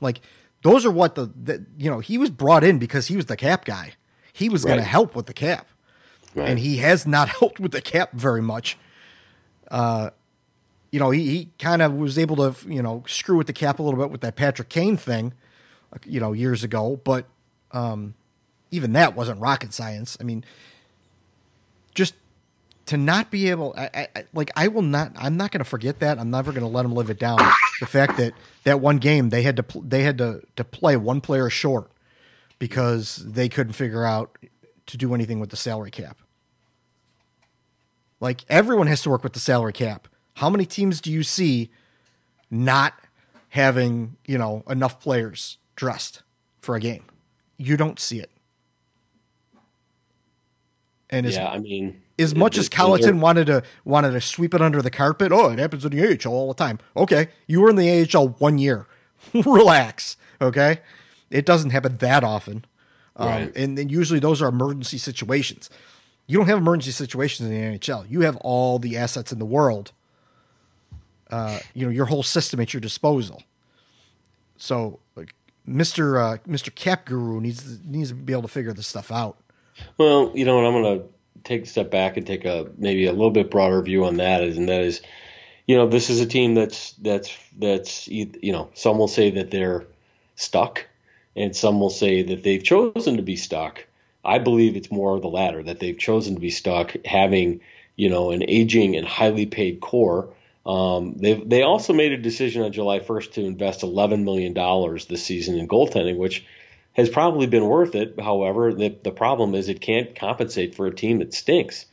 [0.00, 0.20] like
[0.62, 3.36] those are what the, the, you know he was brought in because he was the
[3.36, 3.92] cap guy
[4.32, 4.70] he was right.
[4.70, 5.68] going to help with the cap
[6.34, 6.48] right.
[6.48, 8.76] and he has not helped with the cap very much
[9.70, 10.10] uh,
[10.90, 13.78] you know, he, he kind of was able to, you know, screw with the cap
[13.78, 15.34] a little bit with that Patrick Kane thing,
[16.06, 17.00] you know, years ago.
[17.04, 17.26] But
[17.72, 18.14] um,
[18.70, 20.16] even that wasn't rocket science.
[20.20, 20.44] I mean,
[21.94, 22.14] just
[22.86, 26.00] to not be able, I, I like, I will not, I'm not going to forget
[26.00, 26.18] that.
[26.18, 27.38] I'm never going to let him live it down.
[27.80, 28.32] the fact that
[28.64, 31.90] that one game they had to, they had to, to play one player short
[32.58, 34.38] because they couldn't figure out
[34.86, 36.16] to do anything with the salary cap.
[38.20, 40.08] Like everyone has to work with the salary cap.
[40.34, 41.70] How many teams do you see
[42.50, 42.94] not
[43.50, 46.22] having, you know, enough players dressed
[46.60, 47.04] for a game?
[47.56, 48.30] You don't see it.
[51.10, 54.54] And as, yeah, I mean, as much it, as Colliton wanted to wanted to sweep
[54.54, 56.78] it under the carpet, oh, it happens in the AHL all the time.
[56.96, 58.86] Okay, you were in the AHL one year.
[59.34, 60.80] Relax, okay?
[61.30, 62.64] It doesn't happen that often,
[63.16, 63.56] um, right.
[63.56, 65.70] and, then usually those are emergency situations.
[66.28, 68.08] You don't have emergency situations in the NHL.
[68.08, 69.92] You have all the assets in the world.
[71.30, 73.42] Uh, you know your whole system at your disposal.
[74.56, 75.34] So, like,
[75.66, 79.38] Mister uh, Mister Cap Guru needs needs to be able to figure this stuff out.
[79.96, 80.66] Well, you know what?
[80.66, 81.06] I'm going to
[81.44, 84.42] take a step back and take a maybe a little bit broader view on that.
[84.42, 85.00] Is and that is,
[85.66, 89.50] you know, this is a team that's that's that's you know some will say that
[89.50, 89.86] they're
[90.36, 90.86] stuck,
[91.36, 93.86] and some will say that they've chosen to be stuck.
[94.24, 97.60] I believe it's more of the latter that they've chosen to be stuck having
[97.96, 100.30] you know an aging and highly paid core.
[100.66, 105.06] Um, they they also made a decision on July 1st to invest 11 million dollars
[105.06, 106.44] this season in goaltending, which
[106.92, 108.20] has probably been worth it.
[108.20, 111.86] However, the the problem is it can't compensate for a team that stinks.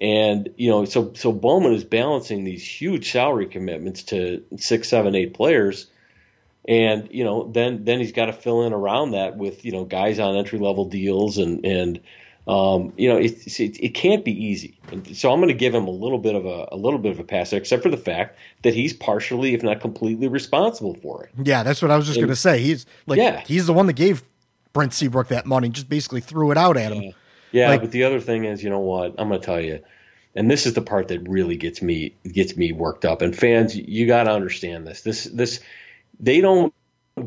[0.00, 5.14] And you know, so so Bowman is balancing these huge salary commitments to six, seven,
[5.14, 5.86] eight players
[6.66, 9.84] and you know then then he's got to fill in around that with you know
[9.84, 12.00] guys on entry level deals and and
[12.48, 14.78] um, you know it, it, it can't be easy.
[14.90, 17.12] And so I'm going to give him a little bit of a, a little bit
[17.12, 21.24] of a pass except for the fact that he's partially if not completely responsible for
[21.24, 21.30] it.
[21.46, 22.60] Yeah that's what I was just going to say.
[22.60, 23.40] He's like yeah.
[23.46, 24.22] he's the one that gave
[24.72, 27.02] Brent Seabrook that money just basically threw it out at him.
[27.02, 27.10] Yeah,
[27.52, 29.14] yeah like, but the other thing is you know what?
[29.18, 29.80] I'm going to tell you
[30.34, 33.22] and this is the part that really gets me gets me worked up.
[33.22, 35.02] And fans you got to understand this.
[35.02, 35.60] This this
[36.20, 36.74] they don't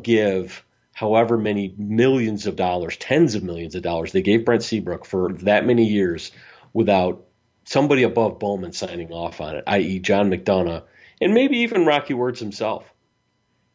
[0.02, 0.64] give
[0.94, 5.34] however many millions of dollars, tens of millions of dollars they gave Brent Seabrook for
[5.41, 6.32] that many years
[6.72, 7.26] without
[7.66, 10.84] somebody above Bowman signing off on it, i.e., John McDonough,
[11.20, 12.86] and maybe even Rocky Wirtz himself.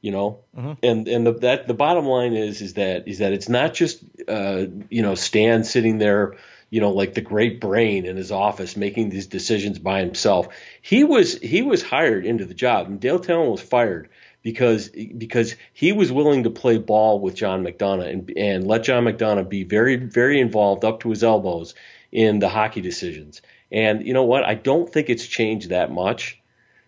[0.00, 0.72] You know, Mm-hmm.
[0.84, 4.00] and and the that the bottom line is is that is that it's not just
[4.28, 6.36] uh, you know Stan sitting there,
[6.70, 10.48] you know, like the great brain in his office making these decisions by himself.
[10.82, 14.08] He was he was hired into the job, and Dale Tallon was fired
[14.42, 19.04] because because he was willing to play ball with John McDonough and and let John
[19.04, 21.74] McDonough be very very involved up to his elbows
[22.12, 23.42] in the hockey decisions.
[23.70, 24.44] And you know what?
[24.44, 26.40] I don't think it's changed that much.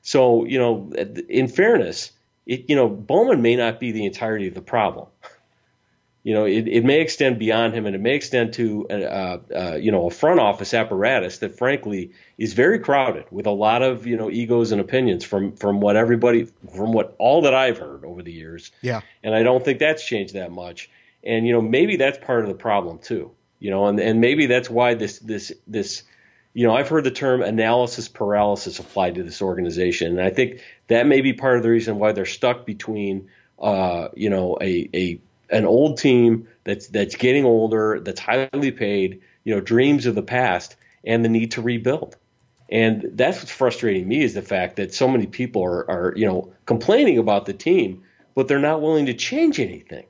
[0.02, 0.92] So you know,
[1.28, 2.12] in fairness,
[2.46, 5.08] it you know Bowman may not be the entirety of the problem.
[6.22, 9.76] You know, it, it may extend beyond him, and it may extend to uh, uh,
[9.80, 14.06] you know a front office apparatus that, frankly, is very crowded with a lot of
[14.06, 16.44] you know egos and opinions from from what everybody
[16.74, 18.70] from what all that I've heard over the years.
[18.82, 19.00] Yeah.
[19.22, 20.90] And I don't think that's changed that much.
[21.24, 23.30] And you know, maybe that's part of the problem too.
[23.58, 26.02] You know, and and maybe that's why this this this
[26.52, 30.60] you know, I've heard the term analysis paralysis applied to this organization, and I think
[30.88, 33.28] that may be part of the reason why they're stuck between,
[33.60, 35.20] uh, you know, a, a
[35.50, 40.22] an old team that's that's getting older, that's highly paid, you know, dreams of the
[40.22, 42.16] past, and the need to rebuild.
[42.70, 46.24] And that's what's frustrating me is the fact that so many people are, are you
[46.24, 48.02] know, complaining about the team,
[48.34, 50.06] but they're not willing to change anything.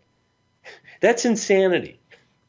[1.00, 1.98] That's insanity.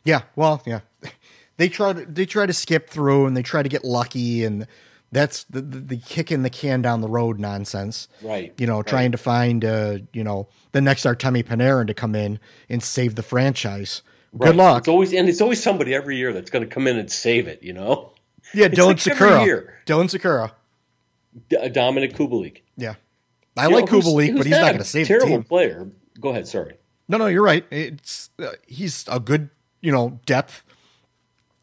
[0.03, 0.81] Yeah, well, yeah.
[1.57, 4.65] They try to they try to skip through and they try to get lucky and
[5.11, 8.07] that's the the, the kicking the can down the road nonsense.
[8.21, 8.85] Right, You know, right.
[8.87, 12.39] trying to find uh, you know, the next Artemi Panarin to come in
[12.69, 14.01] and save the franchise.
[14.37, 14.79] Good luck.
[14.79, 17.47] It's always and it's always somebody every year that's going to come in and save
[17.47, 17.61] it.
[17.63, 18.11] You know.
[18.53, 19.45] yeah, it's Dylan like every Sikura.
[19.45, 19.73] year.
[19.85, 20.51] Dylan Sikura.
[21.49, 22.61] D- Dominik Kubalik.
[22.77, 22.95] Yeah.
[23.57, 25.13] I You like know, who's- Kubalik, who's but he's not a going to save the
[25.13, 25.43] terrible team.
[25.43, 25.87] player.
[26.19, 26.47] Go ahead.
[26.47, 26.75] Sorry.
[27.09, 27.65] No, no, you're right.
[27.71, 29.49] It's uh, he's a good,
[29.81, 30.63] you know, depth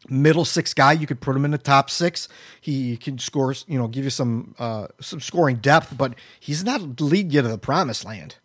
[0.09, 0.93] middle six guy.
[0.93, 2.27] You could put him in the top six.
[2.61, 6.99] He can score, you know, give you some uh some scoring depth, but he's not
[7.01, 8.35] lead you to the promised land.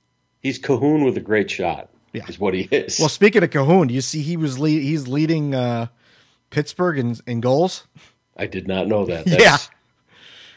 [0.41, 1.89] He's Kahun with a great shot.
[2.13, 2.27] Yeah.
[2.29, 3.01] Is what he is.
[3.01, 5.87] Well, speaking of Kahun, do you see he was lead, he's leading uh
[6.51, 7.85] Pittsburgh in, in goals.
[8.37, 9.27] I did not know that.
[9.27, 9.59] Yeah.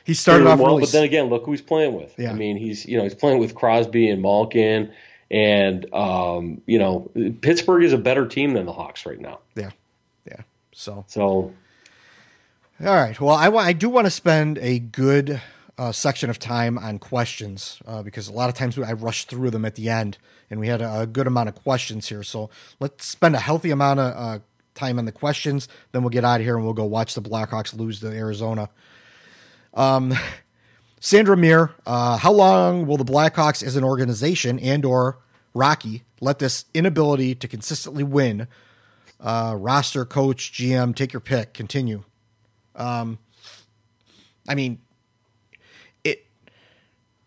[0.06, 2.14] He started off well, really but then again, look who he's playing with.
[2.18, 2.32] Yeah.
[2.32, 4.94] I mean, he's you know he's playing with Crosby and Malkin,
[5.30, 9.40] and um, you know Pittsburgh is a better team than the Hawks right now.
[9.56, 9.72] yeah,
[10.26, 10.42] yeah.
[10.78, 11.54] So So
[12.80, 13.20] All right.
[13.20, 15.42] Well, I, wa- I do want to spend a good
[15.76, 19.50] uh, section of time on questions uh, because a lot of times I rush through
[19.50, 20.20] them at the end,
[20.52, 22.22] and we had a, a good amount of questions here.
[22.22, 24.40] So let's spend a healthy amount of uh,
[24.76, 25.68] time on the questions.
[25.94, 28.70] Then we'll get out of here and we'll go watch the Blackhawks lose to Arizona.
[29.74, 30.14] Um,
[31.00, 35.18] Sandra Muir, uh, how long will the Blackhawks as an organization and or
[35.56, 38.48] Rocky let this inability to consistently win
[39.20, 42.04] uh, roster, coach, GM, take your pick, continue?
[42.76, 43.20] Um,
[44.48, 44.80] I mean,
[46.04, 46.26] it,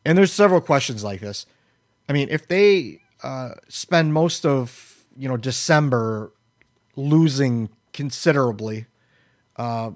[0.05, 1.47] and there's several questions like this.
[2.09, 6.33] I mean, if they uh, spend most of you know December
[6.97, 8.87] losing considerably,
[9.57, 9.91] uh,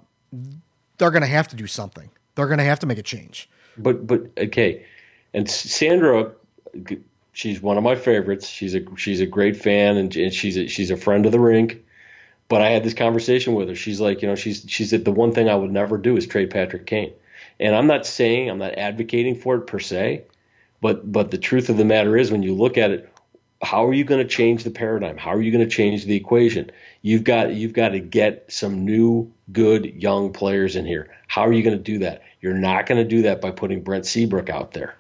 [0.99, 2.11] they're going to have to do something.
[2.35, 3.49] They're going to have to make a change.
[3.77, 4.85] But but okay,
[5.33, 6.33] and Sandra,
[7.33, 8.49] she's one of my favorites.
[8.49, 11.41] She's a she's a great fan, and, and she's a, she's a friend of the
[11.41, 11.84] rink.
[12.55, 13.75] But I had this conversation with her.
[13.75, 16.25] She's like, you know, she's she said the one thing I would never do is
[16.25, 17.13] trade Patrick Kane.
[17.59, 20.23] And I'm not saying I'm not advocating for it per se,
[20.81, 23.13] but but the truth of the matter is when you look at it,
[23.61, 25.17] how are you going to change the paradigm?
[25.17, 26.71] How are you going to change the equation?
[27.03, 31.11] You've got you've got to get some new good young players in here.
[31.27, 32.23] How are you going to do that?
[32.41, 34.95] You're not going to do that by putting Brent Seabrook out there.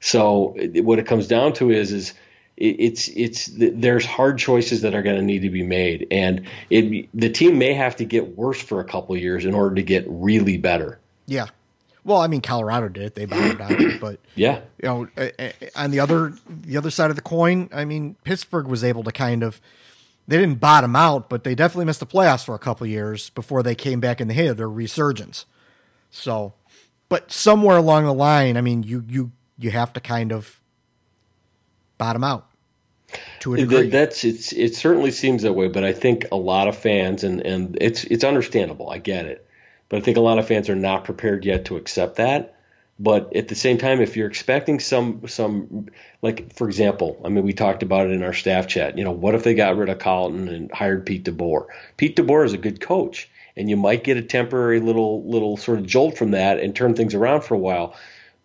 [0.00, 2.14] So what it comes down to is is
[2.60, 7.08] it's it's there's hard choices that are going to need to be made, and it
[7.14, 9.82] the team may have to get worse for a couple of years in order to
[9.82, 10.98] get really better.
[11.26, 11.46] Yeah.
[12.04, 15.08] Well, I mean, Colorado did it; they bottomed out, but Yeah, you know,
[15.76, 19.12] on the other the other side of the coin, I mean, Pittsburgh was able to
[19.12, 19.60] kind of
[20.26, 23.30] they didn't bottom out, but they definitely missed the playoffs for a couple of years
[23.30, 25.46] before they came back in the hit of their resurgence.
[26.10, 26.54] So,
[27.08, 30.60] but somewhere along the line, I mean, you you you have to kind of
[31.98, 32.47] bottom out
[33.40, 33.88] to a degree.
[33.88, 37.40] that's it's it certainly seems that way, but I think a lot of fans and
[37.44, 38.90] and it's it's understandable.
[38.90, 39.46] I get it,
[39.88, 42.54] but I think a lot of fans are not prepared yet to accept that.
[43.00, 45.86] But at the same time, if you're expecting some some
[46.20, 48.98] like for example, I mean we talked about it in our staff chat.
[48.98, 51.66] You know, what if they got rid of Colton and hired Pete DeBoer?
[51.96, 55.78] Pete DeBoer is a good coach, and you might get a temporary little little sort
[55.78, 57.94] of jolt from that and turn things around for a while.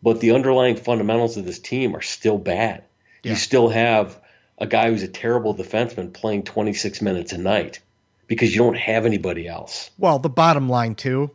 [0.03, 2.83] But the underlying fundamentals of this team are still bad.
[3.23, 4.19] You still have
[4.57, 7.79] a guy who's a terrible defenseman playing 26 minutes a night
[8.27, 9.89] because you don't have anybody else.
[9.97, 11.31] Well, the bottom line too,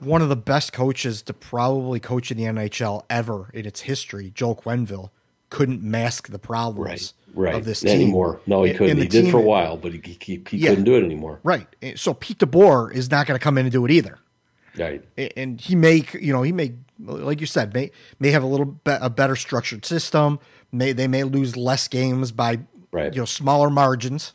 [0.00, 4.30] one of the best coaches to probably coach in the NHL ever in its history,
[4.34, 5.10] Joel Quenville,
[5.50, 7.46] couldn't mask the problems Right.
[7.46, 7.54] Right.
[7.54, 8.40] of this team anymore.
[8.46, 8.90] No, he And- couldn't.
[8.92, 10.70] and He did for a while, but he, he, he Yeah.
[10.70, 11.40] couldn't do it anymore.
[11.42, 11.66] Right.
[11.96, 14.18] So Pete DeBoer is not going to come in and do it either.
[14.76, 15.02] Right.
[15.36, 18.66] And he may, you know, he may, like you said, may may have a little
[18.66, 20.40] bit a better structured system.
[20.74, 22.60] May they may lose less games by
[22.92, 23.12] Right.
[23.12, 24.32] you know smaller margins,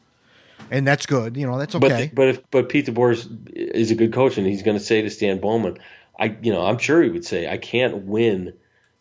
[0.72, 1.38] and that's good.
[1.38, 2.12] You know, that's But okay.
[2.14, 5.02] but if but Pete DeBoer is, is a good coach, and he's going to say
[5.02, 5.78] to Stan Bowman,
[6.20, 8.54] I you know I'm sure he would say I can't win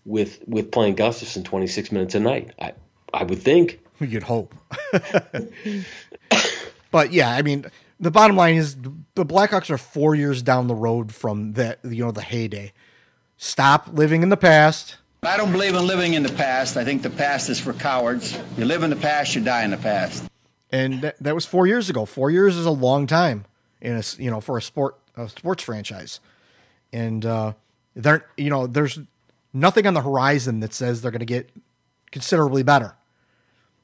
[0.04, 2.52] with with playing Gustafsson 26 minutes a night.
[2.60, 2.72] I
[3.12, 3.80] I would think.
[4.00, 4.54] You'd hope.
[6.90, 7.66] but yeah, I mean,
[8.00, 8.76] the bottom line is
[9.14, 12.72] the Blackhawks are four years down the road from that, you know, the heyday.
[13.36, 14.96] Stop living in the past.
[15.22, 16.76] I don't believe in living in the past.
[16.76, 18.38] I think the past is for cowards.
[18.56, 20.24] You live in the past, you die in the past.
[20.70, 22.04] And that, that was four years ago.
[22.04, 23.44] Four years is a long time
[23.80, 26.20] in a, you know, for a sport, a sports franchise.
[26.92, 27.54] And, uh,
[27.94, 28.98] there, you know, there's
[29.52, 31.50] nothing on the horizon that says they're going to get
[32.12, 32.94] considerably better.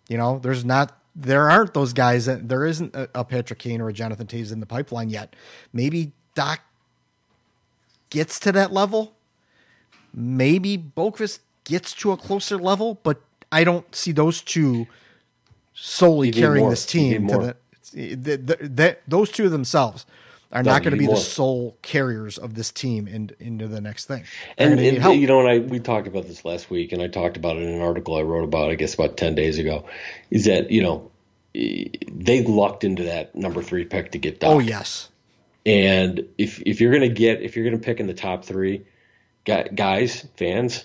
[0.08, 3.80] You know, there's not, there aren't those guys that there isn't a, a Patrick Kane
[3.80, 5.34] or a Jonathan Toews in the pipeline yet.
[5.72, 6.58] Maybe Dach
[8.10, 9.13] gets to that level.
[10.14, 14.86] Maybe Boqvist gets to a closer level, but I don't see those two
[15.72, 16.70] solely carrying more.
[16.70, 17.56] this team to
[17.92, 20.06] the, the, the, the those two themselves
[20.52, 23.80] are No, not going to be the sole carriers of this team in, into the
[23.80, 24.22] next thing.
[24.56, 24.80] They're And,
[25.20, 27.62] you know, and I we talked about this last week, and I talked about it
[27.62, 29.84] in an article I wrote about, I guess, about ten days ago.
[30.30, 31.10] Is that you know
[31.54, 34.54] they lucked into that number three pick to get oh, Dach.
[34.54, 35.08] oh yes,
[35.66, 38.84] And if if you're gonna get if you're gonna pick in the top three,
[39.44, 40.84] guys, fans,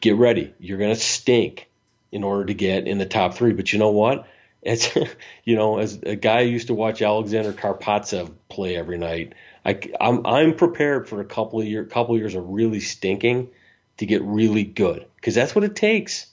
[0.00, 0.54] get ready.
[0.58, 1.68] You're gonna stink
[2.10, 3.52] in order to get in the top three.
[3.52, 4.26] But you know what?
[4.62, 4.94] It's
[5.44, 9.34] you know, as a guy used to watch Alexander Karpovtsev play every night,
[9.64, 13.50] I, am I'm prepared for a couple of year couple of years of really stinking
[13.98, 16.26] to get really good because that's what it takes.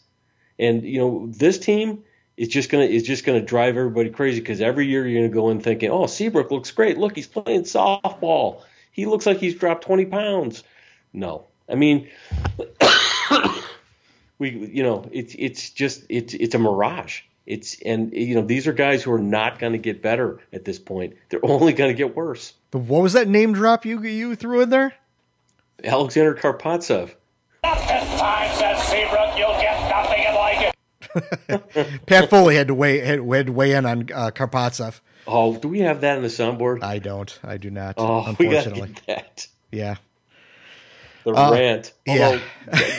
[0.57, 2.03] And you know, this team
[2.37, 5.49] is just gonna is just gonna drive everybody crazy because every year you're gonna go
[5.49, 6.97] in thinking, oh, Seabrook looks great.
[6.97, 8.61] Look, he's playing softball.
[8.91, 10.63] He looks like he's dropped 20 pounds.
[11.13, 12.09] No, I mean,
[14.39, 17.21] we you know it's it's just it's it's a mirage.
[17.45, 20.65] It's and you know these are guys who are not going to get better at
[20.65, 21.15] this point.
[21.29, 22.53] They're only going to get worse.
[22.71, 24.93] but what was that name drop you you threw in there?
[25.83, 27.15] Alexander Karpovtsev.
[27.63, 30.73] This time, says Seabrook, you'll get nothing like
[31.81, 32.05] it.
[32.05, 34.99] Pat Foley had to weigh had, had to weigh in on uh, Karpovtsev.
[35.27, 36.83] Oh, do we have that in the soundboard?
[36.83, 37.37] I don't.
[37.43, 37.95] I do not.
[37.97, 39.47] oh, we got to get that.
[39.71, 39.95] yeah.
[41.23, 41.93] The Uh, rant.
[42.05, 42.39] yeah.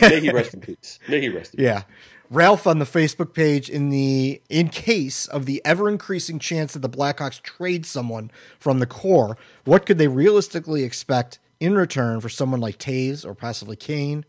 [0.01, 0.99] May he rest in peace.
[1.09, 1.65] May he rest in peace.
[1.67, 1.83] Yeah.
[2.31, 6.79] Ralph on the Facebook page in the in case of the ever increasing chance that
[6.81, 12.29] the Blackhawks trade someone from the core, what could they realistically expect in return for
[12.29, 14.25] someone like Toews or possibly Kane?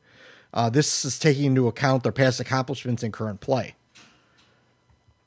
[0.54, 3.76] Uh, this is taking into account their past accomplishments and current play.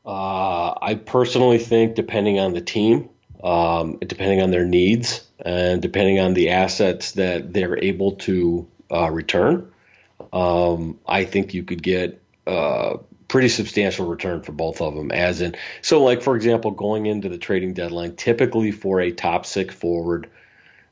[0.05, 3.09] Uh, I personally think, depending on the team,
[3.45, 9.11] um, depending on their needs, and depending on the assets that they're able to uh,
[9.11, 9.71] return,
[10.33, 15.13] um, I think you could get a pretty substantial return for both of them.
[15.13, 19.45] As in, so like for example, going into the trading deadline, typically for a top
[19.45, 20.31] six forward,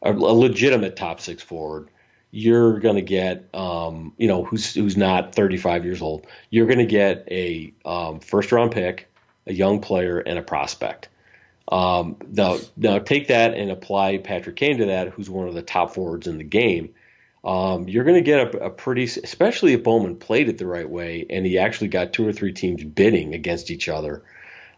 [0.02, 1.88] a, a legitimate top six forward,
[2.30, 6.26] you're going to get, um, you know, who's who's not 35 years old.
[6.50, 9.10] You're going to get a um, first round pick,
[9.46, 11.08] a young player, and a prospect.
[11.68, 15.62] Um, now, now take that and apply Patrick Kane to that, who's one of the
[15.62, 16.94] top forwards in the game.
[17.44, 20.88] Um, you're going to get a, a pretty, especially if Bowman played it the right
[20.88, 24.22] way and he actually got two or three teams bidding against each other.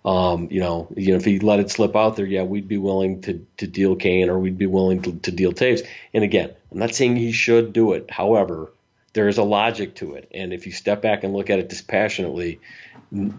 [0.05, 2.77] Um, you know, you know, if he let it slip out there, yeah, we'd be
[2.77, 5.87] willing to to deal Kane or we'd be willing to, to deal Toews.
[6.13, 8.11] And again, I'm not saying he should do it.
[8.11, 8.71] However,
[9.15, 11.71] there is a logic to it, and if you step back and look at it
[11.71, 12.61] dispassionately,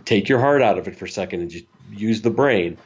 [0.06, 2.78] take your heart out of it for a second and just use the brain.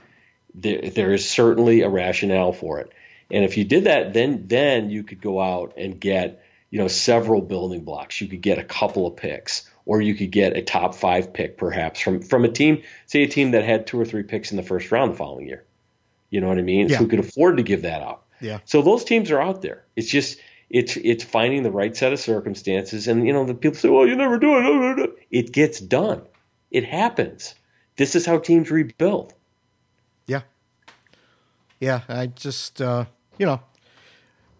[0.61, 2.91] There, there is certainly a rationale for it.
[3.31, 6.87] And if you did that, then then you could go out and get you know
[6.87, 8.19] several building blocks.
[8.21, 11.57] You could get a couple of picks, or you could get a top five pick
[11.57, 14.57] perhaps from from a team, say a team that had two or three picks in
[14.57, 15.63] the first round the following year.
[16.29, 16.89] You know what I mean?
[16.89, 16.97] Yeah.
[16.97, 18.27] Who could afford to give that up?
[18.41, 18.59] Yeah.
[18.65, 19.83] So those teams are out there.
[19.95, 20.39] It's just
[20.69, 24.07] it's it's finding the right set of circumstances, and you know the people say, "Well,
[24.07, 26.21] you never do it." It gets done.
[26.71, 27.55] It happens.
[27.95, 29.33] This is how teams rebuild.
[31.79, 32.01] Yeah.
[32.07, 33.05] I just, uh,
[33.37, 33.61] you know,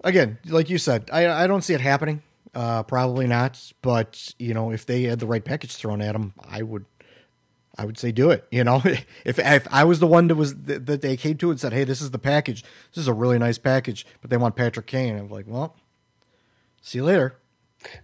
[0.04, 2.24] again, like you said, I, I don't see it happening.
[2.54, 3.74] Uh, probably not.
[3.82, 6.86] But, you know, if they had the right package thrown at them, I would
[7.80, 8.46] I would say do it.
[8.52, 8.82] You know,
[9.26, 11.72] if if I was the one that was that that they came to and said,
[11.72, 12.64] "Hey, this is the package.
[12.94, 15.78] This is a really nice package," but they want Patrick Kane, I'm like, well,
[16.82, 17.38] see you later.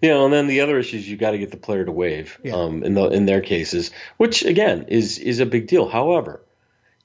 [0.01, 2.39] Yeah, and then the other issue is you got to get the player to waive.
[2.41, 2.53] Yeah.
[2.53, 5.89] Um, in the in their cases, which again is is a big deal.
[5.89, 6.44] However,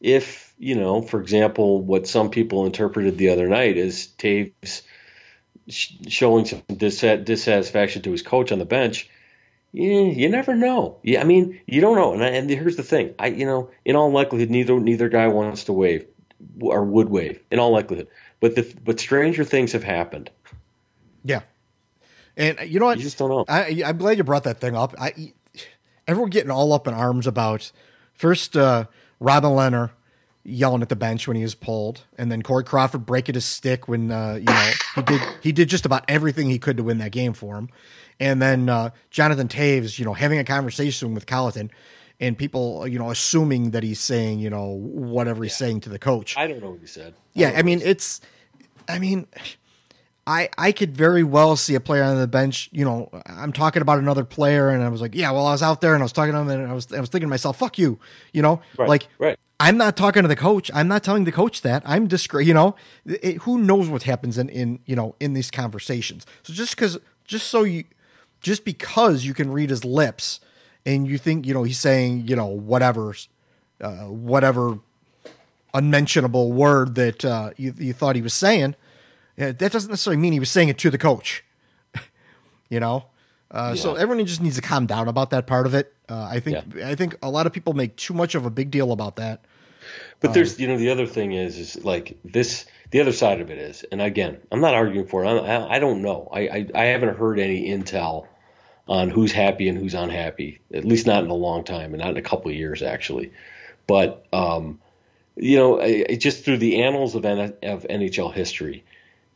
[0.01, 4.83] if you know, for example, what some people interpreted the other night as Toews
[5.69, 9.09] showing some dissatisfaction to his coach on the bench,
[9.73, 10.99] you, you never know.
[11.03, 12.13] Yeah, I mean, you don't know.
[12.13, 15.29] And, I, and here's the thing: I, you know, in all likelihood, neither neither guy
[15.29, 16.07] wants to waive
[16.61, 18.09] or would wave In all likelihood,
[18.41, 20.31] but the but stranger things have happened.
[21.25, 21.43] Yeah.
[22.37, 22.99] And you know what?
[22.99, 23.45] You just don't know.
[23.49, 24.95] I, I'm glad you brought that thing up.
[24.99, 25.35] I,
[26.09, 27.71] everyone getting all up in arms about
[28.15, 28.87] first uh,
[29.21, 29.91] Robin Lehner
[30.43, 33.87] yelling at the bench when he was pulled, and then Corey Crawford breaking his stick
[33.87, 36.99] when uh, you know he did he did just about everything he could to win
[36.99, 37.69] that game for him,
[38.19, 41.71] and then uh, Jonathan Toews, you know, having a conversation with Colliton.
[42.23, 45.99] And people, you know, assuming that he's saying, you know, whatever he's saying to the
[45.99, 46.37] coach.
[46.37, 47.15] I don't know what he said.
[47.33, 48.21] Yeah, I mean, it's,
[48.91, 49.27] I mean,
[50.31, 52.69] I I could very well see a player on the bench.
[52.71, 55.63] You know, I'm talking about another player, and I was like, yeah, well, I was
[55.63, 57.31] out there and I was talking to him, and I was I was thinking to
[57.31, 57.99] myself, fuck you,
[58.33, 59.39] you know, Right, like, right.
[59.59, 60.71] I'm not talking to the coach.
[60.73, 61.83] I'm not telling the coach that.
[61.85, 65.51] I'm just, you know, it, who knows what happens in in you know in these
[65.51, 66.27] conversations.
[66.45, 67.83] So just because, just so you,
[68.41, 70.39] just because you can read his lips,
[70.87, 73.17] and you think you know he's saying you know whatever,
[73.81, 74.79] uh, whatever
[75.75, 78.77] unmentionable word that uh, you, you thought he was saying,
[79.37, 81.45] that doesn't necessarily mean he was saying it to the coach.
[82.69, 83.07] you know,
[83.51, 85.93] uh, so everyone just needs to calm down about that part of it.
[86.09, 88.71] Uh, I think I think a lot of people make too much of a big
[88.71, 89.45] deal about that.
[90.21, 92.67] But there's, you know, the other thing is, is like this.
[92.91, 95.29] The other side of it is, and again, I'm not arguing for it.
[95.29, 96.29] I, I don't know.
[96.33, 98.27] I, I, I haven't heard any intel
[98.89, 100.61] on who's happy and who's unhappy.
[100.75, 103.33] At least not in a long time, and not in a couple of years actually.
[103.87, 104.81] But um,
[105.37, 108.85] you know, I, I- just through the annals of, N- of NHL history,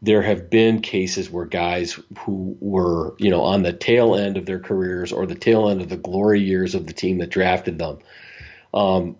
[0.05, 4.45] there have been cases where guys who were, you know, on the tail end of
[4.45, 7.79] their careers or the tail end of the glory years of the team that drafted
[7.79, 7.99] them,
[8.75, 9.17] um,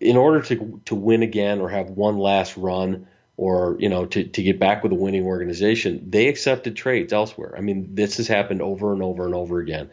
[0.00, 3.06] in order to to win again or have one last run
[3.36, 7.54] or you know to, to get back with a winning organization, they accepted trades elsewhere.
[7.56, 9.90] I mean, this has happened over and over and over again,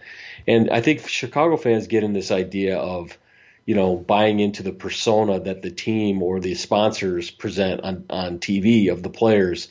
[0.47, 3.17] and I think Chicago fans get in this idea of
[3.65, 8.39] you know buying into the persona that the team or the sponsors present on on
[8.39, 9.67] TV of the players.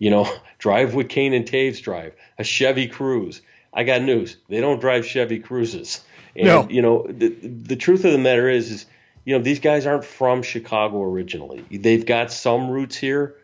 [0.00, 0.28] You know,
[0.58, 3.40] drive with Kane and Toews drive a Chevy Cruze.
[3.72, 6.00] I got news: they don't drive Chevy Cruzes.
[6.34, 6.66] And No.
[6.68, 8.86] you know, the the truth of the matter is, is
[9.24, 11.64] you know these guys aren't from Chicago originally.
[11.70, 13.36] They've got some roots here,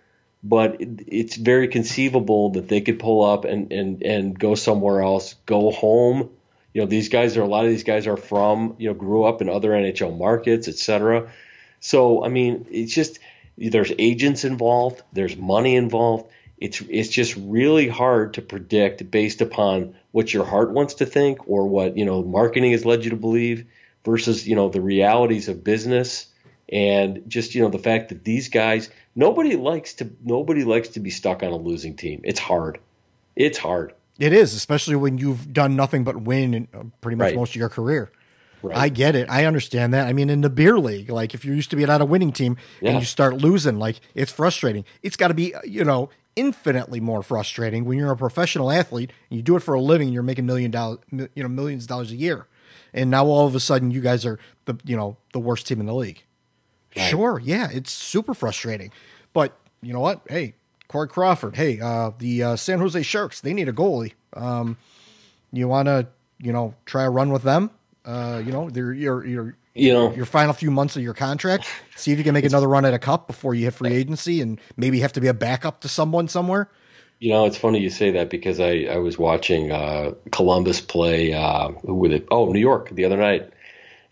[0.43, 5.03] but it, it's very conceivable that they could pull up and and and go somewhere
[5.03, 6.31] else, go home.
[6.75, 9.25] You know, these guys are a lot of these guys are from you know grew
[9.25, 11.31] up in other NHL markets, et cetera.
[11.81, 13.19] So I mean, it's just
[13.59, 16.31] there's agents involved, there's money involved.
[16.59, 21.49] It's it's just really hard to predict based upon what your heart wants to think
[21.49, 23.67] or what you know marketing has led you to believe
[24.05, 26.27] versus you know the realities of business
[26.69, 31.01] and just you know the fact that these guys nobody likes to nobody likes to
[31.01, 32.21] be stuck on a losing team.
[32.25, 32.79] It's hard.
[33.35, 33.93] It's hard.
[34.19, 37.35] It is, especially when you've done nothing but win in uh, pretty much Right.
[37.37, 38.11] most of your career.
[38.69, 38.77] Right.
[38.79, 39.29] I get it.
[39.31, 40.07] I understand that.
[40.07, 42.33] I mean, in the beer league, like if you're used to be on a winning
[42.33, 42.91] team Yeah.
[42.93, 44.85] and you start losing, like it's frustrating.
[45.03, 49.37] It's got to be, you know, infinitely more frustrating when you're a professional athlete and
[49.37, 50.09] you do it for a living.
[50.09, 52.47] And you're making million dollars, you know, millions of dollars a year,
[52.93, 55.81] and now all of a sudden you guys are the, you know, the worst team
[55.81, 56.23] in the league.
[56.95, 58.91] Sure, yeah, it's super frustrating,
[59.35, 59.53] but
[59.83, 60.23] you know what?
[60.31, 60.55] Hey,
[60.89, 61.55] Corey Crawford.
[61.57, 63.41] Hey, uh, the uh, San Jose Sharks.
[63.43, 64.13] They need a goalie.
[64.33, 64.79] Um,
[65.53, 66.07] you want to,
[66.39, 67.71] you know, try a run with them?
[68.07, 68.93] Uh, you know, your
[69.27, 70.15] your You know.
[70.15, 71.67] your final few months of your contract.
[71.97, 74.41] See if you can make another run at a cup before you hit free agency,
[74.41, 76.71] and maybe have to be a backup to someone somewhere.
[77.19, 81.33] You know, it's funny you say that because I, I was watching uh, Columbus play
[81.33, 82.29] uh, who with it?
[82.31, 83.51] Oh, New York the other night,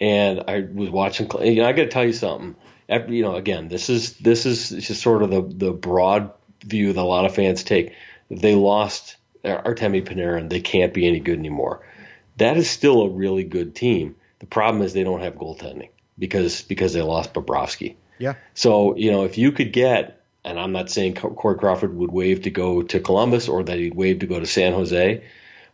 [0.01, 1.31] and I was watching.
[1.43, 2.57] You know, I got to tell you something.
[2.89, 6.33] You know, again, this is this is just sort of the the broad
[6.65, 7.93] view that a lot of fans take.
[8.29, 10.51] They lost Artemi Panarin.
[10.51, 11.87] They can't be any good anymore.
[12.37, 14.17] That is still a really good team.
[14.41, 17.97] The problem is they don't have goaltending because because they lost Bobrovsky.
[18.19, 22.13] Yeah, So, you know, if you could get, and I'm not saying Corey Crawford would
[22.13, 25.25] waive to go to Columbus or that he'd waive to go to San Jose,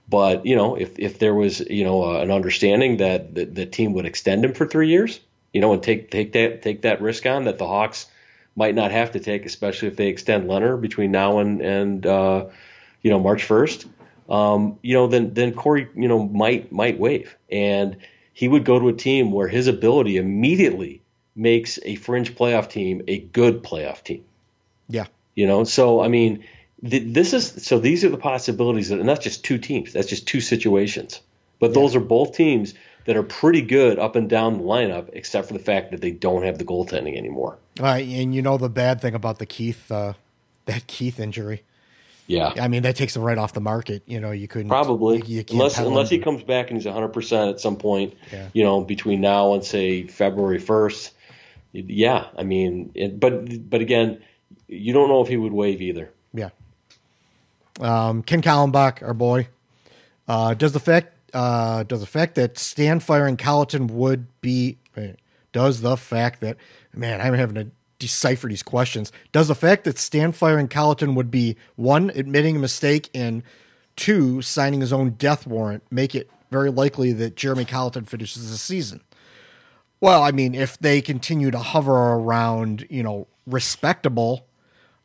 [0.08, 3.66] but, you know, if, if there was, you know, uh, an understanding that the, the
[3.66, 5.20] team would extend him for three years,
[5.52, 8.06] you know, and take, take that, take that risk on that the Hawks
[8.56, 12.46] might not have to take, especially if they extend Lehner between now and, and, uh,
[13.02, 13.86] you know, March 1st,
[14.30, 17.36] um, you know, then, then Corey, you know, might, might waive.
[17.50, 17.96] And,
[18.40, 21.02] he would go to a team where his ability immediately
[21.36, 24.24] makes a fringe playoff team a good playoff team.
[24.88, 25.08] Yeah.
[25.34, 26.44] You know, so I mean,
[26.82, 29.92] th- this is so these are the possibilities, that, and that's just two teams.
[29.92, 31.20] That's just two situations.
[31.58, 32.72] But those are both teams
[33.04, 36.10] that are pretty good up and down the lineup, except for the fact that they
[36.10, 37.58] don't have the goaltending anymore.
[37.78, 40.14] All right, and you know the bad thing about the Keith, uh,
[40.64, 41.62] that Keith injury.
[42.30, 44.04] Yeah, I mean that takes him right off the market.
[44.06, 47.08] You know, you couldn't probably you, you unless unless he comes back and he's 100
[47.08, 48.14] percent at some point.
[48.32, 48.48] Yeah.
[48.52, 51.10] You know, between now and say February 1st.
[51.72, 54.22] Yeah, I mean, it, but but again,
[54.68, 56.10] you don't know if he would waive either.
[56.32, 56.50] Yeah.
[57.80, 59.48] Um, Ken Kallenbach, our boy,
[60.28, 64.78] uh, does the fact uh, does the fact that Stan Fire and Colliton would be
[65.52, 66.58] does the fact that
[66.94, 67.70] man I'm having to
[68.00, 72.56] decipher these questions does the fact that Stan Fire and Colliton would be one admitting
[72.56, 73.44] a mistake and
[73.94, 78.58] two signing his own death warrant make it very likely that Jeremy Colliton finishes the
[78.58, 79.02] season.
[80.00, 84.46] Well, I mean, if they continue to hover around, you know, respectable,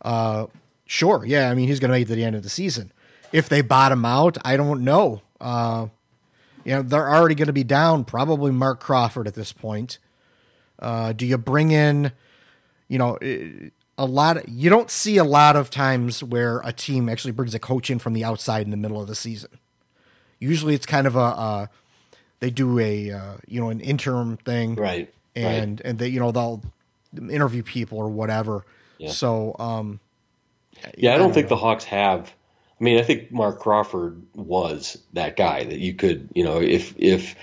[0.02, 0.48] uh,
[0.86, 1.52] sure, yeah.
[1.52, 2.92] I mean, he's going to make it to the end of the season.
[3.32, 5.22] If they bottom out, I don't know.
[5.42, 5.88] Uh,
[6.64, 10.00] you know, they're already going to be down probably Marc Crawford at this point.
[10.80, 12.12] Uh, do you bring in,
[12.88, 14.48] you know, eh, a lot?
[14.50, 18.00] you don't see a lot of times where a team actually brings a coach in
[18.00, 19.52] from the outside in the middle of the season.
[20.40, 21.68] Usually, it's kind of a uh,
[22.40, 25.12] they do a uh, you know an interim thing, right?
[25.36, 26.62] And and they you know they'll
[27.18, 28.66] interview people or whatever.
[28.98, 29.12] Yeah.
[29.12, 30.00] So um,
[30.98, 32.34] Yeah, I don't think the Hawks have.
[32.80, 36.94] I mean, I think Marc Crawford was that guy that you could, you know, if
[36.98, 37.36] if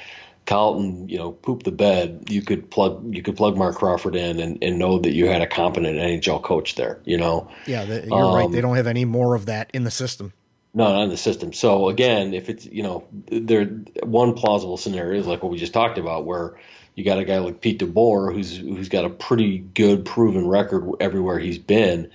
[0.47, 4.41] Colliton, you know, pooped the bed, you could plug you could plug Marc Crawford in
[4.41, 7.01] and, and know that you had a competent NHL coach there.
[7.05, 8.47] You know, yeah, they, you're right.
[8.47, 10.33] Um, They don't have any more of that in the system.
[10.75, 11.53] no, not in the system.
[11.53, 13.67] So again, if it's you know, there
[14.03, 16.59] one plausible scenario is like what we just talked about, where
[16.95, 20.97] you got a guy like Pete DeBoer who's who's got a pretty good proven record
[21.01, 22.11] everywhere he's been,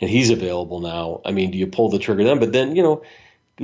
[0.00, 1.20] and he's available now.
[1.24, 2.38] I mean, do you pull the trigger then?
[2.38, 3.02] But then you know,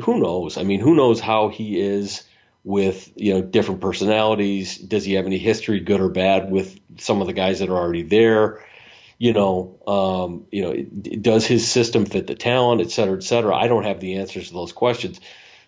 [0.03, 0.57] who knows?
[0.59, 2.25] I mean, who knows how he is
[2.65, 4.79] with you know different personalities?
[4.79, 7.77] Does he have any history, good or bad, with some of the guys that are
[7.77, 8.63] already there?
[9.19, 10.83] you know, um, you know,
[11.21, 13.55] does his system fit the talent, et cetera, et cetera?
[13.55, 15.21] I don't have the answers to those questions,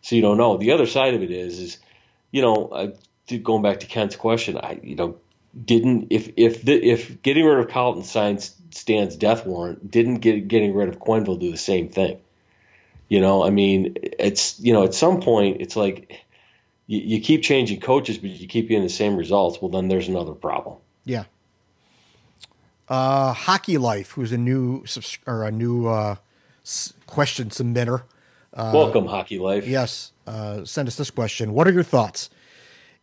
[0.02, 0.56] so you don't know.
[0.56, 1.78] The other side of it is, is
[2.30, 2.90] you know, uh,
[3.42, 5.16] going back to Kent's question, I, you know,
[5.64, 10.46] didn't if if the, if getting rid of Colliton signs Stan's death warrant, didn't get
[10.46, 12.20] getting rid of Quenneville do the same thing?
[13.08, 16.24] You know, I mean, it's you know, at some point, it's like
[16.90, 19.62] you, you keep changing coaches, but you keep getting the same results.
[19.62, 20.78] Well, then there's another problem.
[21.04, 21.24] Yeah.
[22.88, 26.16] Uh, Hockey Life, who's a new subs- or a new uh,
[26.64, 28.02] s- question submitter.
[28.52, 29.68] Uh, Welcome, Hockey Life.
[29.68, 30.10] Yes.
[30.26, 31.52] Uh, send us this question.
[31.52, 32.28] What are your thoughts?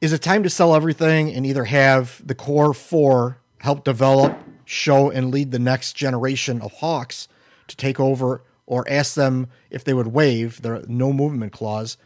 [0.01, 5.09] Is it time to sell everything and either have the core four help develop, show,
[5.09, 7.29] and lead the next generation of Hawks
[7.69, 11.97] to take over, or ask them if they would waive their no movement clause?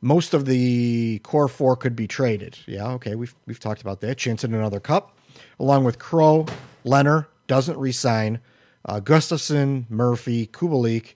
[0.00, 2.58] Most of the core four could be traded.
[2.66, 4.16] Yeah, okay, we've we've talked about that.
[4.16, 5.16] Chance in another cup,
[5.58, 6.46] along with Crow,
[6.84, 8.40] Lehner doesn't resign,
[8.84, 11.14] uh, Gustafsson, Murphy, Kubalik,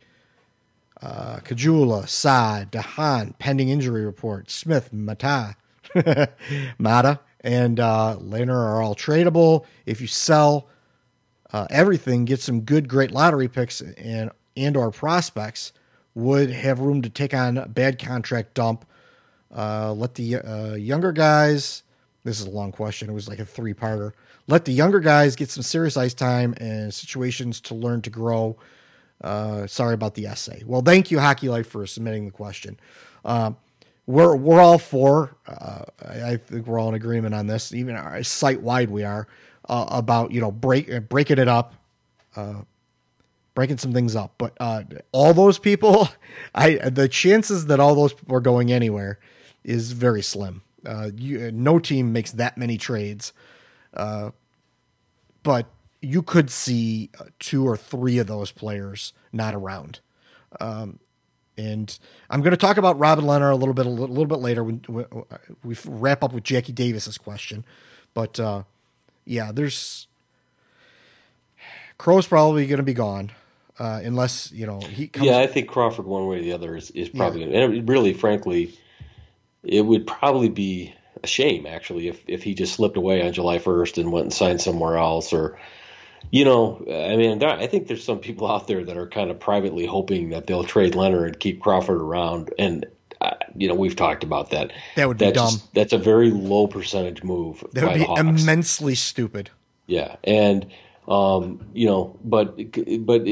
[1.01, 5.55] uh, Caggiula, Sa, de Haan, pending injury report, Smith, Maatta,
[6.79, 9.65] Maatta, and uh, Lehner are all tradable.
[9.87, 10.69] If you sell
[11.53, 15.73] uh, everything, get some good, great lottery picks and and or prospects,
[16.15, 18.85] would have room to take on a bad contract dump.
[19.55, 21.83] Uh, let the uh, younger guys.
[22.25, 23.11] This is a long question.
[23.11, 24.13] It was like a three parter.
[24.47, 28.57] Let the younger guys get some serious ice time and situations to learn to grow.
[29.23, 30.63] Uh, sorry about the essay.
[30.67, 32.79] Well, thank you, Hockey Life, for submitting the question.
[33.25, 33.57] Um,
[34.07, 35.37] we're we're all for.
[35.47, 37.73] Uh, I, I think we're all in agreement on this.
[37.73, 39.27] Even site wide, we are
[39.69, 41.75] uh, about you know break breaking it up,
[42.37, 42.63] uh,
[43.55, 44.35] breaking some things up.
[44.39, 44.83] But uh,
[45.13, 46.09] all those people,
[46.55, 49.19] I the chances that all those people are going anywhere
[49.63, 50.63] is very slim.
[50.85, 53.33] Uh, you, no team makes that many trades,
[53.95, 54.31] uh,
[55.43, 55.67] but
[56.03, 60.01] you could see uh, two or three of those players not around.
[60.61, 60.99] Um,
[61.57, 61.99] and
[62.29, 64.83] I'm going to talk about Robin Lehner a little bit a little, bit later when,
[64.89, 65.07] when
[65.63, 67.65] we wrap up with Jackie Davis's question.
[68.13, 68.65] But uh,
[69.25, 70.07] yeah, there's
[71.99, 73.31] Crow's probably going to be gone
[73.79, 75.09] uh, unless you know he.
[75.09, 77.53] Comes yeah, I think Crawford, one way or the other, is, is probably to.
[77.53, 78.79] And really, frankly,
[79.63, 83.59] it would probably be a shame actually if if he just slipped away on July
[83.59, 85.59] 1st and went and signed somewhere else, or
[86.31, 89.31] you know, I mean, there, I think there's some people out there that are kind
[89.31, 92.87] of privately hoping that they'll trade Lehner and keep Crawford around, and
[93.21, 94.73] I, You know, we've talked about that.
[94.97, 95.51] That would be that's dumb.
[95.51, 97.65] Just, that's a very low percentage move.
[97.73, 99.51] That would be immensely stupid.
[99.87, 100.67] Yeah, and
[101.09, 102.57] um, you know, but
[103.05, 103.27] but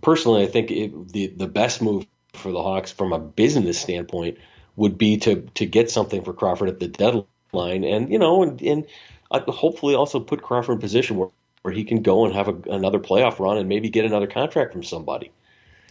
[0.00, 4.38] personally, I think it, the the best move for the Hawks from a business standpoint
[4.76, 8.60] would be to to get something for Crawford at the deadline, and you know, and,
[8.62, 8.86] and
[9.30, 11.28] uh, hopefully also put Crawford in a position where,
[11.62, 14.72] where he can go and have a, another playoff run and maybe get another contract
[14.72, 15.30] from somebody.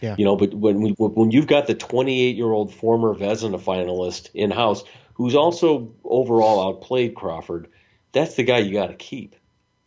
[0.00, 0.14] Yeah.
[0.16, 4.30] You know, but when we, when you've got the 28 year old former Vezina finalist
[4.32, 4.84] in house
[5.14, 7.68] who's also overall outplayed Crawford,
[8.12, 9.34] that's the guy you got to keep.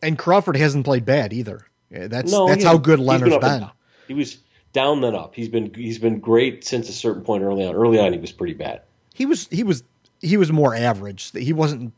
[0.04, 1.66] And Crawford hasn't played bad either.
[1.90, 3.70] That's No, that's how good Lehner's and been.
[4.08, 4.38] He was
[4.74, 5.36] down then up.
[5.36, 7.76] He's been he's been great since a certain point early on.
[7.76, 8.82] Early on, he was pretty bad.
[9.14, 9.84] He was he was
[10.20, 11.32] he was more average.
[11.32, 11.94] He wasn't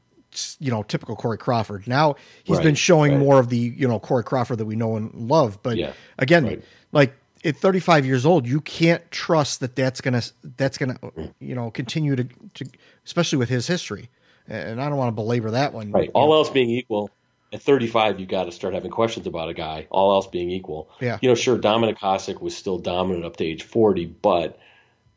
[0.60, 1.88] you know typical Corey Crawford.
[1.88, 3.20] Now he's Right, been showing right.
[3.20, 5.60] more of the you know Corey Crawford that we know and love.
[5.62, 6.64] But Yeah, again, right.
[6.92, 7.14] like
[7.46, 10.24] at 35 years old, you can't trust that that's gonna
[10.58, 10.98] that's gonna
[11.40, 12.24] you know continue to,
[12.56, 12.66] to
[13.06, 14.10] especially with his history.
[14.48, 15.92] And I don't want to belabor that one.
[15.92, 16.10] Right.
[16.14, 17.10] All else being equal,
[17.54, 19.86] at 35, you got to start having questions about a guy.
[19.92, 20.90] All else being equal.
[21.00, 21.20] Yeah.
[21.22, 24.60] You know, sure, Dominik Hasek was still dominant up to age 40, but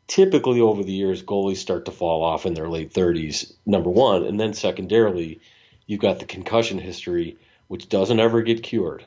[0.05, 4.23] typically over the years, goalies start to fall off in their late 30s, number one.
[4.23, 5.41] And then secondarily,
[5.87, 7.37] you've got the concussion history,
[7.67, 9.03] which doesn't ever get cured.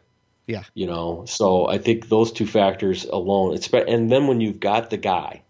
[0.49, 0.65] Yeah.
[0.75, 4.91] You know, so I think those two factors alone, it's, and then when you've got
[4.91, 5.43] the guy,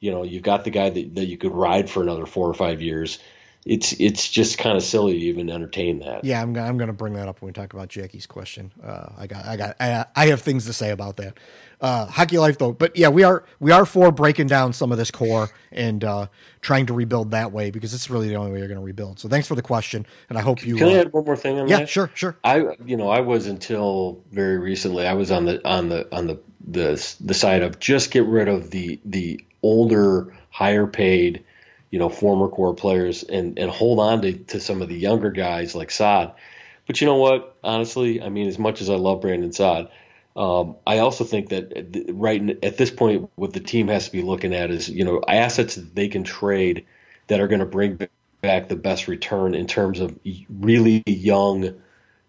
[0.00, 2.54] you know, you've got the guy that, that you could ride for another four or
[2.54, 3.20] five years.
[3.64, 6.24] It's it's just kind of silly to even entertain that.
[6.24, 8.72] Yeah, I'm I'm going to bring that up when we talk about Jackie's question.
[8.82, 11.38] Uh, I got I got I, I have things to say about that.
[11.80, 14.98] Uh, hockey life though, but yeah, we are we are for breaking down some of
[14.98, 16.26] this core and uh,
[16.60, 19.18] trying to rebuild that way because it's really the only way you're going to rebuild.
[19.18, 20.76] So thanks for the question, and I hope you.
[20.76, 21.88] Can I uh, add one more thing on yeah, that?
[21.88, 22.36] sure, sure.
[22.44, 26.26] I you know I was until very recently I was on the on the on
[26.26, 31.44] the the the side of just get rid of the the older higher paid
[31.94, 35.30] you know former core players and and hold on to, to some of the younger
[35.30, 36.32] guys like Saad.
[36.88, 37.56] But you know what?
[37.62, 39.90] Honestly, I mean, as much as I love Brandon Saad,
[40.34, 44.12] um, I also think that right n- at this point, what the team has to
[44.12, 46.86] be looking at is you know assets that they can trade
[47.28, 48.00] that are going to bring
[48.42, 50.18] back the best return in terms of
[50.50, 51.80] really young,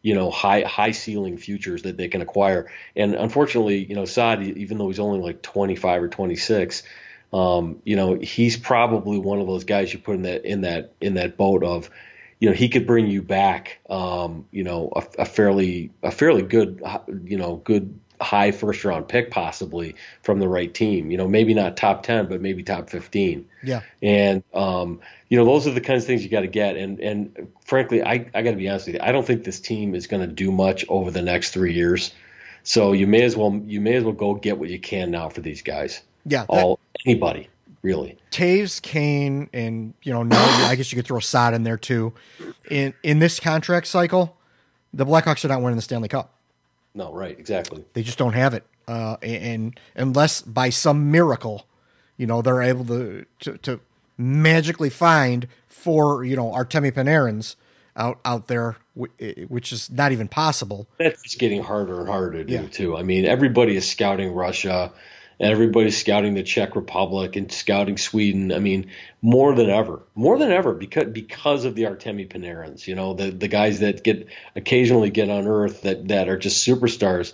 [0.03, 2.71] you know, high high ceiling futures that they can acquire.
[2.95, 6.83] And unfortunately, you know, Saad, even though he's only like 25 or 26,
[7.33, 10.93] um, you know, he's probably one of those guys you put in that in that
[11.01, 11.89] in that boat of,
[12.39, 16.41] you know, he could bring you back, um, you know, a, a fairly a fairly
[16.41, 16.81] good,
[17.25, 21.11] you know, good high first round pick possibly from the right team.
[21.11, 23.47] You know, maybe not top 10, but maybe top 15.
[23.63, 23.81] Yeah.
[24.01, 26.77] And um, you know, those are the kinds of things you got to get.
[26.77, 29.59] And and frankly, I I got to be honest with you, I don't think this
[29.59, 32.13] team is going to do much over the next three years.
[32.63, 35.29] So you may as well you may as well go get what you can now
[35.29, 36.01] for these guys.
[36.25, 37.49] Yeah, that- all anybody
[37.81, 38.17] really.
[38.31, 42.13] Toews, Kane, and you know now I guess you could throw Saad in there too.
[42.69, 44.35] In in this contract cycle,
[44.93, 46.33] the Blackhawks are not winning the Stanley Cup.
[46.93, 47.83] No, right, exactly.
[47.93, 48.63] They just don't have it.
[48.87, 51.65] Uh, and unless by some miracle,
[52.17, 53.79] you know, they're able to, to, to
[54.17, 57.55] magically find four, you know, Artemi Panarins
[57.97, 60.87] out, out there, which is not even possible.
[60.97, 62.67] That's just getting harder and harder to do Yeah.
[62.67, 62.95] too.
[62.95, 64.93] I mean, everybody is scouting Russia, and
[65.39, 68.51] everybody's scouting the Czech Republic and scouting Sweden.
[68.51, 68.91] I mean,
[69.21, 72.87] more than ever, more than ever, because because of the Artemi Panarins.
[72.87, 77.33] You know, the the guys that get occasionally get unearthed that that are just superstars.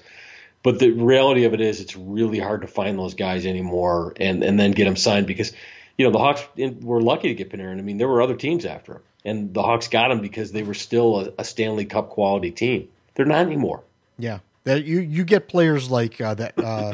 [0.64, 4.44] But the reality of it is, it's really hard to find those guys anymore, and
[4.44, 5.52] and then get them signed because,
[5.98, 6.44] you know, the Hawks
[6.82, 7.80] were lucky to get Panarin.
[7.80, 10.64] I mean, there were other teams after him, and the Hawks got him because they
[10.64, 12.90] were still a, a Stanley Cup quality team.
[13.16, 13.84] They're not anymore.
[14.18, 14.40] Yeah.
[14.64, 16.94] You, you get players like uh, that, uh,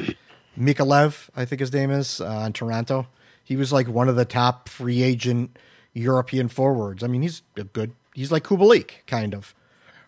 [0.57, 3.07] Mikheyev, I think his name is, uh, on Toronto.
[3.43, 5.57] He was like one of the top free agent
[5.93, 7.03] European forwards.
[7.03, 9.53] I mean, he's a good, he's like Kubalik, kind of.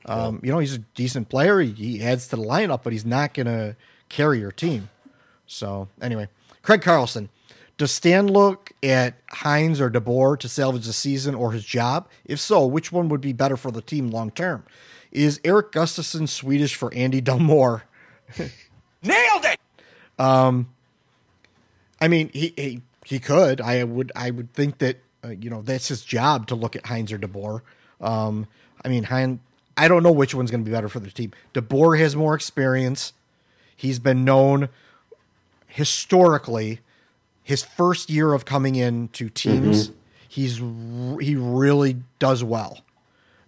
[0.06, 1.60] Um, You know, he's a decent player.
[1.62, 3.76] He, adds to the lineup, but he's not going to
[4.08, 4.90] carry your team.
[5.46, 6.30] So, anyway,
[6.62, 7.30] Craig Carlson.
[7.78, 12.10] Does Stan look at Hynes or DeBoer to salvage the season or his job?
[12.26, 14.66] If so, which one would be better for the team long term?
[15.14, 17.84] Is Erik Gustafsson Swedish for Andy Delmore?
[18.38, 19.60] Nailed it!
[20.20, 20.68] Um,
[22.02, 23.62] I mean, he, he he could.
[23.62, 26.84] I would I would think that uh, you know that's his job to look at
[26.84, 27.62] Hynes or DeBoer.
[28.02, 28.48] Um,
[28.84, 29.40] I mean, Hynes.
[29.78, 31.32] I don't know which one's going to be better for the team.
[31.54, 33.14] DeBoer has more experience.
[33.76, 34.68] He's been known
[35.68, 36.80] historically.
[37.44, 39.94] His first year of coming into teams, Mhm.
[40.28, 42.82] he's he really does well.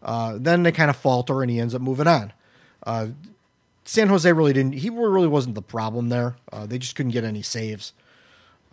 [0.01, 2.33] Uh, then they kind of falter, and he ends up moving on.
[2.83, 3.07] Uh,
[3.83, 4.73] San Jose really didn't.
[4.73, 6.35] He really wasn't the problem there.
[6.51, 7.93] Uh, they just couldn't get any saves.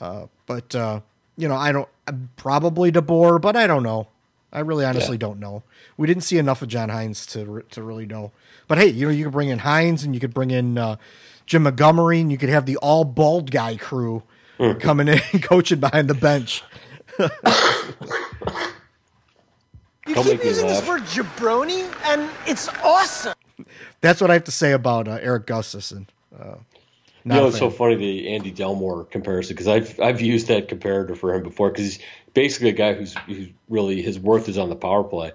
[0.00, 1.00] Uh, but uh,
[1.36, 1.88] you know, I don't
[2.36, 4.08] probably DeBoer, but I don't know.
[4.52, 5.18] I really honestly Yeah.
[5.20, 5.62] don't know.
[5.96, 8.32] We didn't see enough of John Hynes to to really know.
[8.66, 10.96] But hey, you know, you could bring in Hynes and you could bring in uh,
[11.46, 14.22] Jim Montgomery and you could have the all bald guy crew
[14.80, 16.62] coming in and coaching behind the bench.
[20.06, 23.34] You Don't keep make me using this word jabroni, and it's awesome.
[24.00, 26.06] That's what I have to say about uh, Erik Gustafsson.
[26.38, 26.56] Uh,
[27.24, 31.16] You know, it's so funny the Andy Delmore comparison because I've I've used that comparator
[31.16, 31.98] for him before because he's
[32.32, 35.32] basically a guy who's who's really his worth is on the power play,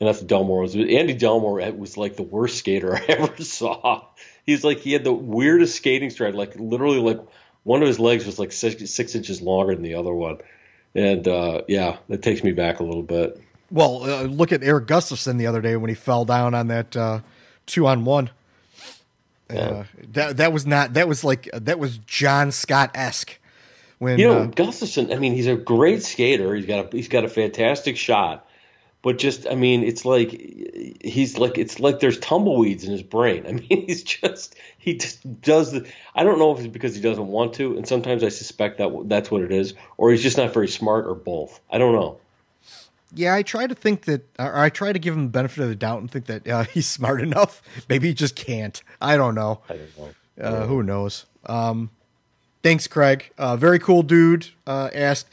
[0.00, 0.74] and that's what Delmore was.
[0.74, 4.06] Andy Delmore was like the worst skater I ever saw.
[4.44, 7.20] He's like he had the weirdest skating stride, like literally like
[7.62, 10.38] one of his legs was like six, six inches longer than the other one,
[10.94, 13.40] and uh, yeah, that takes me back a little bit.
[13.70, 16.96] Well, uh, look at Erik Gustafsson the other day when he fell down on that
[16.96, 17.20] uh,
[17.66, 18.30] two on one.
[19.48, 23.38] Uh, that that was not that was like that was John Scott esque.
[23.98, 25.14] When You know, uh, Gustafsson.
[25.14, 26.54] I mean, he's a great skater.
[26.54, 28.46] He's got a he's got a fantastic shot,
[29.02, 30.30] but just I mean, it's like
[31.00, 33.46] he's like it's like there's tumbleweeds in his brain.
[33.46, 35.88] I mean, he's just he just does the.
[36.14, 38.90] I don't know if it's because he doesn't want to, and sometimes I suspect that
[39.04, 41.60] that's what it is, or he's just not very smart, or both.
[41.70, 42.18] I don't know.
[43.14, 45.68] Yeah, I try to think that, or I try to give him the benefit of
[45.68, 47.62] the doubt and think that uh, he's smart enough.
[47.88, 48.82] Maybe he just can't.
[49.00, 49.60] I don't know.
[49.68, 50.10] I don't know.
[50.40, 51.24] Uh, who knows?
[51.46, 51.90] Um,
[52.62, 53.30] thanks, Craig.
[53.38, 54.48] Uh, very cool dude.
[54.66, 55.28] Uh, asked,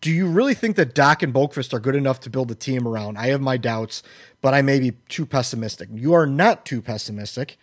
[0.00, 2.86] do you really think that Dach and Boqvist are good enough to build a team
[2.86, 3.16] around?
[3.16, 4.02] I have my doubts,
[4.42, 5.88] but I may be too pessimistic.
[5.92, 7.56] You are not too pessimistic.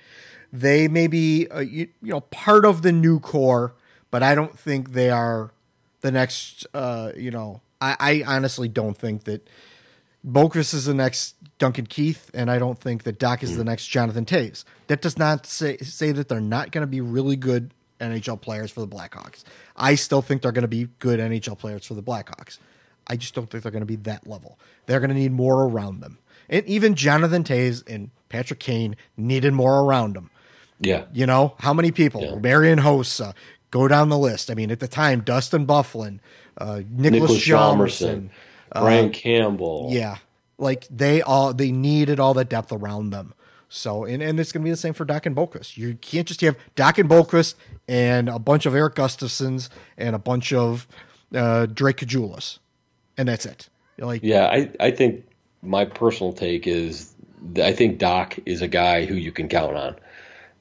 [0.51, 3.73] They may be, uh, you, you know, part of the new core,
[4.09, 5.51] but I don't think they are
[6.01, 6.65] the next.
[6.73, 9.49] Uh, you know, I, I honestly don't think that
[10.25, 13.87] Boqvist is the next Duncan Keith, and I don't think that Dach is the next
[13.87, 14.63] Jonathan Toews.
[14.87, 18.71] That does not say say that they're not going to be really good NHL players
[18.71, 19.43] for the Blackhawks.
[19.75, 22.59] I still think they're going to be good NHL players for the Blackhawks.
[23.07, 24.59] I just don't think they're going to be that level.
[24.85, 26.19] They're going to need more around them.
[26.49, 30.29] And even Jonathan Toews and Patrick Kane needed more around them.
[30.79, 32.39] Yeah, You know, how many people?
[32.39, 33.35] Marian Hossa,
[33.69, 34.49] go down the list.
[34.49, 36.19] I mean, at the time, Dustin Byfuglien,
[36.57, 37.47] uh, Niklas Niklas.
[37.47, 38.29] Hjalmarsson,
[38.73, 39.89] Brian Campbell.
[39.91, 40.17] Yeah.
[40.57, 43.33] Like they all they needed all that depth around them.
[43.69, 45.77] So and, and it's gonna be the same for Dach and Boqvist.
[45.77, 47.55] You can't just have Dach and Boqvist
[47.87, 50.87] and a bunch of Erik Gustafssons and a bunch of
[51.33, 52.59] uh, Drake Caggiulas.
[53.17, 53.69] And that's it.
[53.97, 55.25] You're like Yeah, I, I think
[55.61, 57.13] my personal take is
[57.55, 59.95] I think Dach is a guy who you can count on.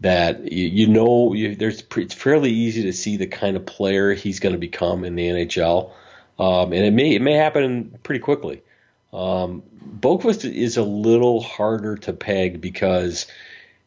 [0.00, 4.14] That you, you know, you, there's it's fairly easy to see the kind of player
[4.14, 5.92] he's going to become in the NHL,
[6.38, 8.62] um, and it may it may happen pretty quickly.
[9.12, 9.62] Um,
[10.00, 13.26] Boqvist is a little harder to peg because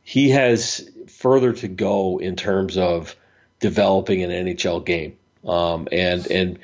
[0.04, 3.16] he has further to go in terms of
[3.60, 5.18] developing an NHL game.
[5.46, 6.60] Um, and and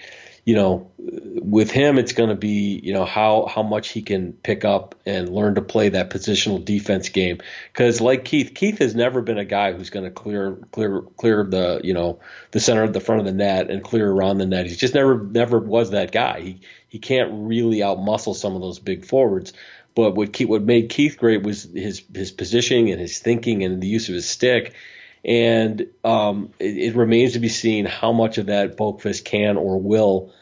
[0.50, 4.34] you know, with him, it's going to be you know how how much he can
[4.34, 7.38] pick up and learn to play that positional defense game.
[7.72, 11.44] Because like Keith, Keith has never been a guy who's going to clear clear clear
[11.44, 12.20] the you know
[12.50, 14.66] the center of the front of the net and clear around the net.
[14.66, 16.42] He's just never never was that guy.
[16.42, 19.54] He he can't really outmuscle some of those big forwards.
[19.94, 23.84] But what Keith, what made Keith great was his his positioning and his thinking and
[23.84, 24.74] the use of his stick.
[25.24, 29.80] And um, it, it remains to be seen how much of that Boqvist can or
[29.80, 30.34] will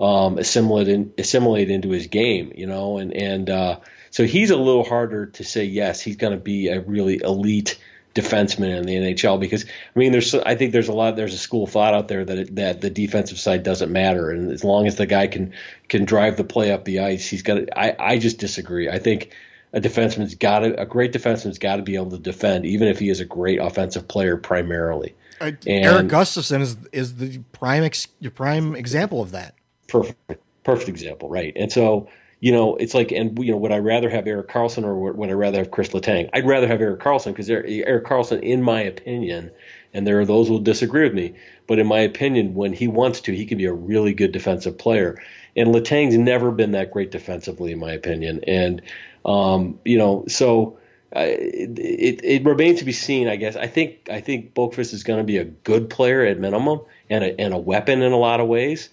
[0.00, 2.52] um, assimilate in, assimilate into his game.
[2.54, 3.80] You know, and and uh,
[4.10, 6.00] so he's a little harder to say yes.
[6.00, 7.78] He's going to be a really elite
[8.14, 11.38] defenseman in the NHL because I mean there's I think there's a lot there's a
[11.38, 14.62] school of thought out there that it, that the defensive side doesn't matter and as
[14.62, 15.52] long as the guy can
[15.88, 19.34] can drive the play up the ice he's got I I just disagree I think
[19.72, 23.00] a defenseman's got to a great defenseman's got to be able to defend even if
[23.00, 27.82] he is a great offensive player primarily uh, and- Erik Gustafsson is is the prime
[27.82, 29.54] ex, your prime example of that.
[29.94, 31.52] Perfect perfect example right?
[31.54, 32.08] And so
[32.40, 35.30] you know it's like and you know would I rather have Erik Karlsson or would
[35.30, 36.30] I rather have Kris Letang?
[36.32, 39.52] I'd rather have Erik Karlsson because Erik Karlsson in my opinion
[39.92, 41.34] and there are those who will disagree with me
[41.68, 44.76] but in my opinion when he wants to he can be a really good defensive
[44.78, 45.22] player.
[45.54, 48.42] And Letang's never been that great defensively in my opinion.
[48.48, 48.82] And
[49.24, 50.78] um, you know so
[51.14, 53.54] uh, it, it, it remains to be seen, I guess.
[53.54, 57.22] I think I think Boqvist is going to be a good player at minimum and
[57.22, 58.88] a, and a weapon in a lot of ways,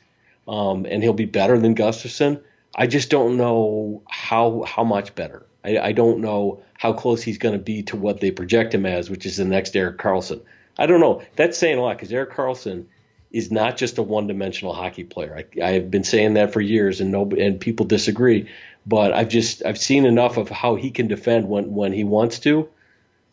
[0.52, 2.42] um, and he'll be better than Gustafsson.
[2.76, 5.46] I just don't know how how much better.
[5.64, 8.86] I, I don't know how close he's going to be to what they project him
[8.86, 10.42] as, which is the next Erik Karlsson.
[10.78, 11.22] I don't know.
[11.38, 12.86] That's saying a lot because Erik Karlsson
[13.32, 15.38] is not just a one-dimensional hockey player.
[15.38, 18.50] I, I have been saying that for years, and no, and people disagree.
[18.86, 22.40] But I've just I've seen enough of how he can defend when when he wants
[22.40, 22.68] to.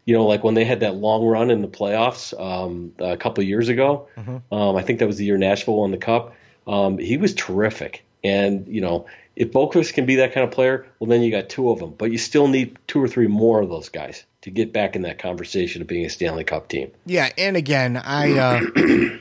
[0.05, 3.43] You know, like when they had that long run in the playoffs um, a couple
[3.43, 4.09] of years ago.
[4.53, 6.35] Um, I think that was the year Nashville won the cup.
[6.69, 10.87] Um, he was terrific, and you know if Boqvist can be that kind of player,
[10.99, 13.61] well then you got two of them, but you still need two or three more
[13.63, 16.91] of those guys to get back in that conversation of being a Stanley Cup team.
[17.07, 18.61] Yeah, and again, I uh,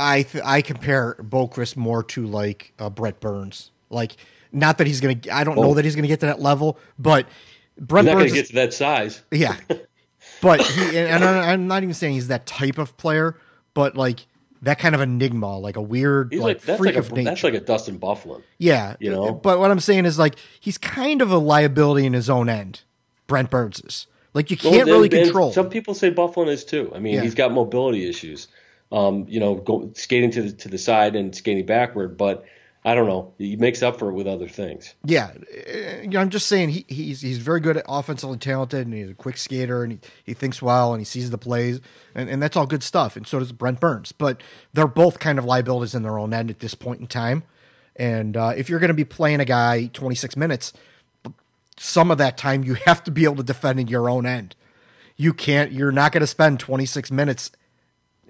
[0.00, 3.70] I th- I compare Boqvist more to like uh, Brent Burns.
[3.90, 4.16] Like,
[4.52, 5.16] not that he's gonna.
[5.32, 5.74] I don't know Oh.
[5.74, 7.26] that he's gonna get to that level, but
[7.78, 8.32] Brett He's not going Burns.
[8.32, 9.22] to is- get to that size.
[9.30, 9.56] yeah,
[10.42, 13.36] but he and, I'm not even saying he's that type of player,
[13.72, 14.26] but like
[14.64, 17.12] that kind of enigma, like a weird He's like, like, that's freak like a of
[17.12, 17.30] nature.
[17.30, 18.42] that's like a Dustin Byfuglien.
[18.58, 19.32] yeah, you know?
[19.32, 22.82] But what I'm saying is like he's kind of a liability in his own end.
[23.26, 25.52] Brent Burns is like you can't Well, really and- and control.
[25.52, 26.92] Some people say Byfuglien is too.
[26.94, 27.20] I mean, Yeah.
[27.22, 28.48] he's got mobility issues.
[28.92, 32.44] Um, you know, go, skating to the to the side and skating backward, but
[32.86, 33.32] I don't know.
[33.38, 34.94] He makes up for it with other things.
[35.04, 35.32] Yeah,
[36.02, 39.08] you know, I'm just saying he, he's he's very good at offensively talented, and he's
[39.08, 41.80] a quick skater, and he, he thinks well, and he sees the plays,
[42.14, 43.16] and, and that's all good stuff.
[43.16, 44.42] And so does Brent Burns, but
[44.74, 47.44] they're both kind of liabilities in their own end at this point in time.
[47.96, 50.72] And uh, if you're going to be playing a guy 26 minutes,
[51.78, 54.54] some of that time you have to be able to defend in your own end.
[55.16, 55.72] You can't.
[55.72, 57.50] You're not going to spend 26 minutes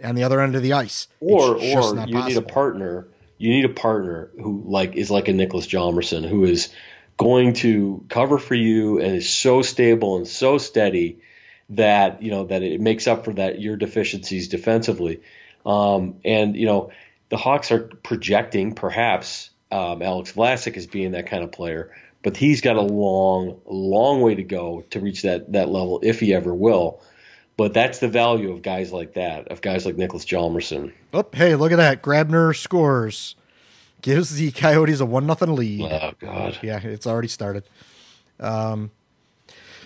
[0.04, 3.08] on the other end of the ice, Or or not you need a partner.
[3.38, 6.72] You need a partner who like is like a Niklas Hjalmarsson, who is
[7.16, 11.20] going to cover for you and is so stable and so steady
[11.70, 15.22] that you know that it makes up for that your deficiencies defensively.
[15.64, 16.92] Um, and you know
[17.28, 22.36] the Hawks are projecting perhaps um, Alex Vlasic as being that kind of player, but
[22.36, 26.34] he's got a long, long way to go to reach that that level if he
[26.34, 27.02] ever will.
[27.56, 30.92] But that's the value of guys like that, of guys like Niklas Hjalmarsson.
[31.12, 32.02] Oh, hey, look at that!
[32.02, 33.36] Grabner scores,
[34.02, 35.82] gives the Coyotes a one nothing lead.
[35.82, 36.58] Oh God.
[36.62, 37.64] Yeah, it's already started.
[38.40, 38.90] Um,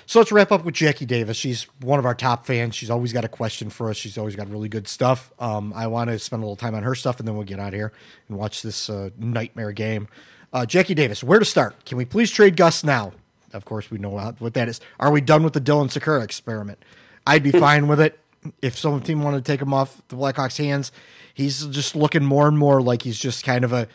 [0.07, 1.37] so let's wrap up with Jackie Davis.
[1.37, 2.75] She's one of our top fans.
[2.75, 3.99] She's always got a question for us.
[3.99, 5.31] She's always got really good stuff.
[5.39, 7.61] Um, I want to spend a little time on her stuff, and then we'll get
[7.61, 7.93] out of here
[8.29, 10.09] and watch this uh, nightmare game.
[10.51, 11.85] Uh, Jackie Davis, where to start?
[11.85, 13.13] Can we please trade Gus now?
[13.53, 14.81] Of course, we know what what that is.
[14.99, 16.83] Are we done with the Dylan Sikura experiment?
[17.29, 18.19] I'd be fine with it
[18.63, 20.93] if some team wanted to take him off the Blackhawks' hands.
[21.35, 23.87] He's just looking more and more like he's just kind of a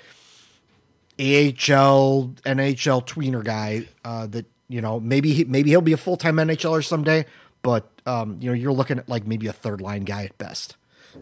[1.19, 6.15] AHL, NHL tweener guy uh, that you know maybe he, maybe he'll be a full
[6.15, 7.25] time NHLer someday,
[7.63, 10.75] but um, you know you're looking at like maybe a third line guy at best.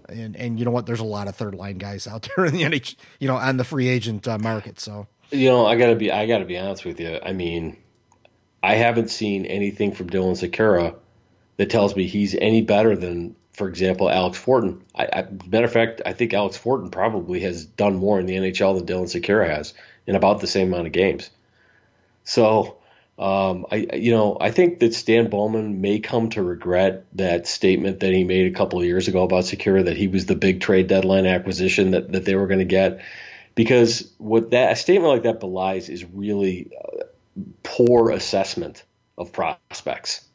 [0.10, 0.86] And and you know what?
[0.86, 3.56] There's a lot of third line guys out there in the NHL, you know, on
[3.56, 4.80] the free agent uh, market.
[4.80, 7.20] So You know, I gotta be I gotta be honest with you.
[7.24, 7.78] I mean,
[8.62, 10.96] I haven't seen anything from Dylan Sikura
[11.57, 14.82] that tells me he's any better than, for example, Alex Fortin.
[14.95, 18.36] I, I, matter of fact, I think Alex Fortin probably has done more in the
[18.36, 19.73] NHL than Dylan Sikura has
[20.07, 21.30] in about the same amount of games.
[22.23, 22.78] So,
[23.19, 27.99] um, I you know I think that Stan Bowman may come to regret that statement
[27.99, 30.61] that he made a couple of years ago about Sikura that he was the big
[30.61, 33.02] trade deadline acquisition that, that they were going to get
[33.53, 37.03] because what that a statement like that belies is really uh,
[37.64, 38.84] poor assessment
[39.18, 40.26] of prospects.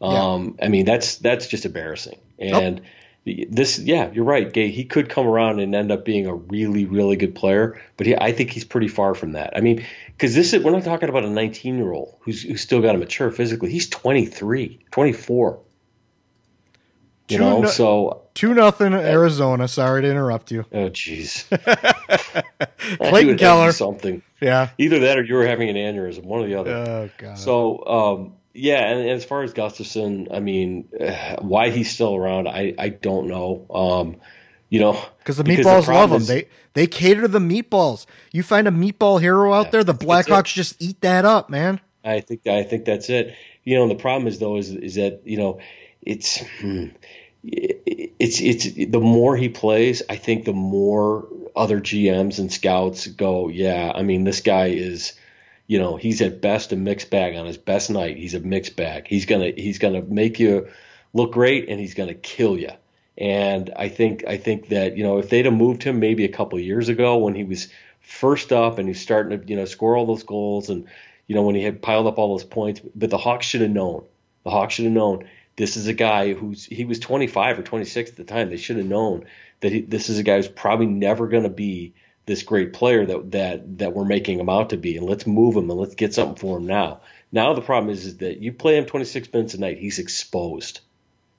[0.00, 2.18] Um, I mean that's that's just embarrassing.
[2.38, 2.80] And
[3.26, 4.70] this, yeah, you're right, Gay.
[4.70, 8.16] He could come around and end up being a really really good player, but he,
[8.16, 9.56] I think he's pretty far from that.
[9.56, 12.62] I mean, because this is we're not talking about a 19 year old who's who's
[12.62, 13.70] still got to mature physically.
[13.70, 15.60] He's 23, 24.
[17.28, 19.68] You Two know, no- so two nothing Arizona.
[19.68, 20.64] Sorry to interrupt you.
[20.72, 21.44] oh jeez.
[22.98, 23.72] Clayton Keller.
[23.72, 24.22] something.
[24.40, 24.70] Yeah.
[24.78, 26.72] Either that or you were having an aneurysm, one or the other.
[26.74, 27.38] Oh god.
[27.38, 32.48] So, um, yeah, and, as far as Gustafsson, I mean, uh, why he's still around,
[32.48, 33.66] I, I don't know.
[33.72, 34.16] Um,
[34.68, 36.22] you know, Because the meatballs love problem them.
[36.22, 38.06] is- They they cater to the meatballs.
[38.32, 41.80] You find a meatball hero out there, the Blackhawks just eat that up, man.
[42.04, 43.34] I think I think that's it.
[43.64, 45.60] You know, and the problem is though is is that you know
[46.00, 46.86] it's hmm,
[47.42, 53.48] it's it's the more he plays, I think the more other GMs and scouts go,
[53.48, 55.14] yeah, I mean this guy is
[55.70, 58.16] you know, he's at best a mixed bag on his best night.
[58.16, 59.06] He's a mixed bag.
[59.06, 60.68] He's to he's to make you
[61.12, 62.72] look great and he's to kill you.
[63.16, 66.28] And I think I think that, you know, if they'd have moved him maybe a
[66.28, 67.68] couple years ago when he was
[68.00, 70.88] first up and he's starting to, you know, score all those goals and
[71.28, 73.70] you know, when he had piled up all those points, but the Hawks should have
[73.70, 74.04] known.
[74.42, 78.10] The Hawks should have known this is a guy who's he was 25 or 26
[78.10, 78.50] at the time.
[78.50, 79.26] They should have known
[79.60, 81.94] that he, this is a guy who's probably never going to be
[82.30, 85.56] this great player that that that we're making him out to be, and let's move
[85.56, 87.00] him and let's get something for him now.
[87.32, 90.80] Now the problem is, is that you play him 26 minutes a night, he's exposed,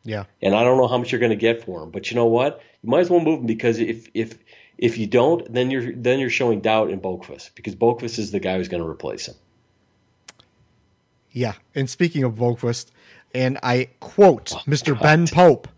[0.03, 0.25] Yeah.
[0.41, 1.91] and I don't know how much you're going to get for him.
[1.91, 2.61] But you know what?
[2.83, 4.37] You might as well move him because if if
[4.77, 8.39] if you don't, then you're then you're showing doubt in Boqvist because Boqvist is the
[8.41, 9.35] guy who's going to replace him.
[11.31, 11.53] Yeah.
[11.73, 12.91] And speaking of Boqvist,
[13.33, 14.99] and I quote Mr.
[15.01, 15.69] Ben Pope,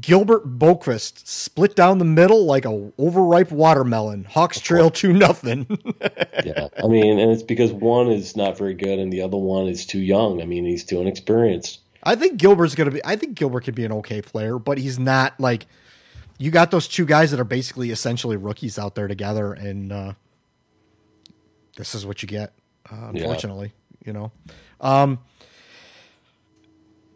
[0.00, 4.24] Gilbert Boqvist split down the middle like a overripe watermelon.
[4.24, 5.66] Hawks trail two nothing.
[6.44, 9.66] yeah, I mean, and it's because one is not very good and the other one
[9.66, 10.42] is too young.
[10.42, 11.80] I mean, he's too inexperienced.
[12.02, 13.04] I think Gilbert's gonna be.
[13.04, 15.66] I think Gilbert could be an okay player, but he's not like.
[16.40, 20.12] You got those two guys that are basically essentially rookies out there together, and uh,
[21.76, 22.52] this is what you get.
[22.90, 24.06] Uh, unfortunately, yeah.
[24.06, 24.32] you know.
[24.80, 25.18] Um,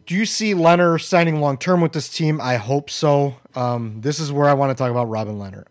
[0.05, 2.41] do you see Lehner signing long term with this team?
[2.41, 3.35] I hope so.
[3.55, 5.65] Um, this is where I want to talk about Robin Lehner.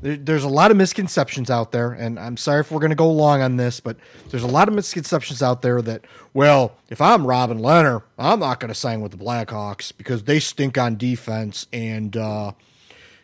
[0.00, 2.96] There, there's a lot of misconceptions out there, and I'm sorry if we're going to
[2.96, 3.96] go long on this, but
[4.30, 8.60] there's a lot of misconceptions out there that, well, if I'm Robin Lehner, I'm not
[8.60, 12.52] going to sign with the Blackhawks because they stink on defense, and uh,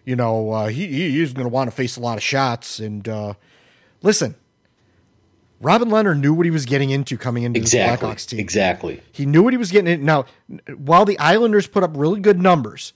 [0.04, 2.80] you know uh, he he's going to want to face a lot of shots.
[2.80, 3.34] And uh,
[4.02, 4.34] listen,
[5.60, 8.40] Robin Lehner knew what he was getting into coming into exactly, the Blackhawks team.
[8.40, 9.02] Exactly.
[9.12, 10.04] He knew what he was getting into.
[10.04, 10.24] Now,
[10.76, 12.94] while the Islanders put up really good numbers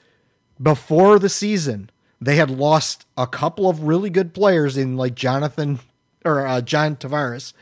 [0.61, 5.79] before the season, they had lost a couple of really good players in like Jonathan
[6.25, 7.53] or uh, John Tavares.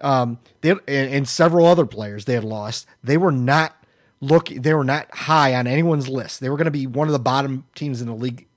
[0.00, 2.86] Um, they and, and several other players they had lost.
[3.04, 3.76] They were not
[4.20, 4.48] look.
[4.48, 6.40] They were not high on anyone's list.
[6.40, 8.48] They were going to be one of the bottom teams in the league,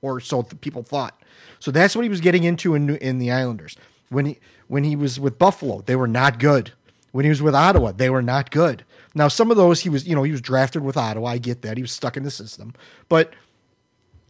[0.00, 1.20] or so people thought.
[1.58, 3.76] So that's what he was getting into in in the Islanders
[4.08, 4.38] when he
[4.74, 6.72] when he was with Buffalo, they were not good.
[7.12, 8.84] When he was with Ottawa, they were not good.
[9.14, 11.28] Now, some of those he was, you know, he was drafted with Ottawa.
[11.28, 11.76] I get that.
[11.76, 12.74] He was stuck in the system.
[13.08, 13.32] But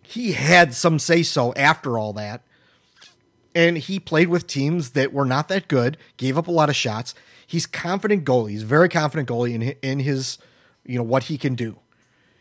[0.03, 2.43] he had some say so after all that.
[3.55, 6.77] And he played with teams that were not that good, gave up a lot of
[6.77, 7.15] shots.
[7.47, 8.51] He's confident goalie.
[8.51, 10.37] He's very confident goalie in in his,
[10.85, 11.79] you know, what he can do.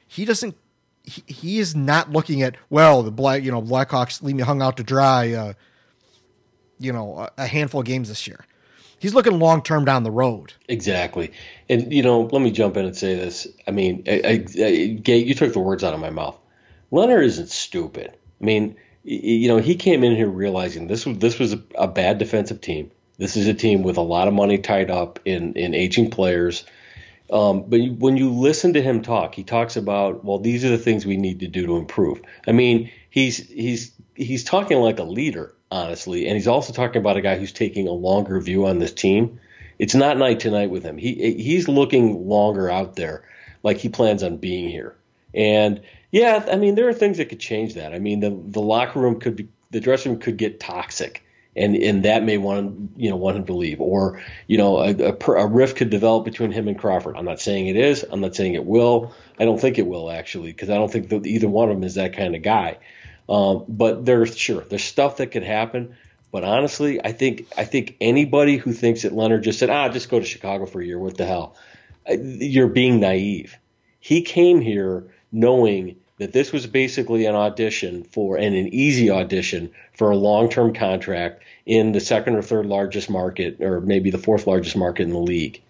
[0.06, 0.58] He doesn't
[1.04, 4.62] he, he is not looking at, well, the black, you know, Blackhawks leave me hung
[4.62, 5.32] out to dry.
[5.32, 5.54] Uh,
[6.84, 8.46] you know a handful of games this year.
[9.00, 10.54] He's looking long term down the road.
[10.68, 11.32] Exactly,
[11.70, 13.48] and you know, let me jump in and say this.
[13.68, 16.38] I mean, I, I, I, you took the words out of my mouth.
[16.92, 18.16] Lehner isn't stupid.
[18.42, 21.88] I mean, you know, he came in here realizing this was this was a, a
[21.88, 22.92] bad defensive team.
[23.18, 26.66] This is a team with a lot of money tied up in in aging players.
[27.32, 30.78] Um, but when you listen to him talk, he talks about, well, these are the
[30.78, 32.22] things we need to do to improve.
[32.48, 36.28] I mean, he's he's he's talking like a leader honestly.
[36.28, 39.40] And he's also talking about a guy who's taking a longer view on this team.
[39.80, 40.98] It's not night to night with him.
[40.98, 43.24] He he's looking longer out there,
[43.64, 44.96] like he plans on being here.
[45.34, 45.82] And
[46.12, 47.94] yeah, I mean there are things that could change that.
[47.94, 51.26] I mean the the locker room could be, the dressing room could get toxic.
[51.56, 54.92] And, and that may want you know want him to leave, or you know a,
[54.94, 57.16] a, a rift could develop between him and Crawford.
[57.16, 58.04] I'm not saying it is.
[58.10, 59.14] I'm not saying it will.
[59.40, 61.84] I don't think it will actually, because I don't think that either one of them
[61.84, 62.80] is that kind of guy.
[63.30, 65.96] Um, but there's sure there's stuff that could happen.
[66.32, 70.10] But honestly, I think I think anybody who thinks that Lehner just said, "Ah, just
[70.10, 71.00] go to Chicago for a year.
[71.00, 71.56] What the hell?"
[72.10, 73.58] You're being naive.
[74.00, 79.72] He came here knowing that this was basically an audition for and an easy audition
[79.94, 84.48] for a long-term contract in the second or third largest market, or maybe the fourth
[84.48, 85.62] largest market in the league.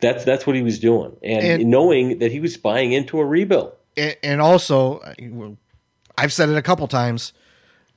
[0.00, 3.24] That's that's what he was doing, and, and knowing that he was buying into a
[3.24, 3.72] rebuild.
[3.96, 5.00] And also,
[6.18, 7.32] I've said it a couple times.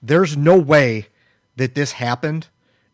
[0.01, 1.07] There's no way
[1.55, 2.47] that this happened.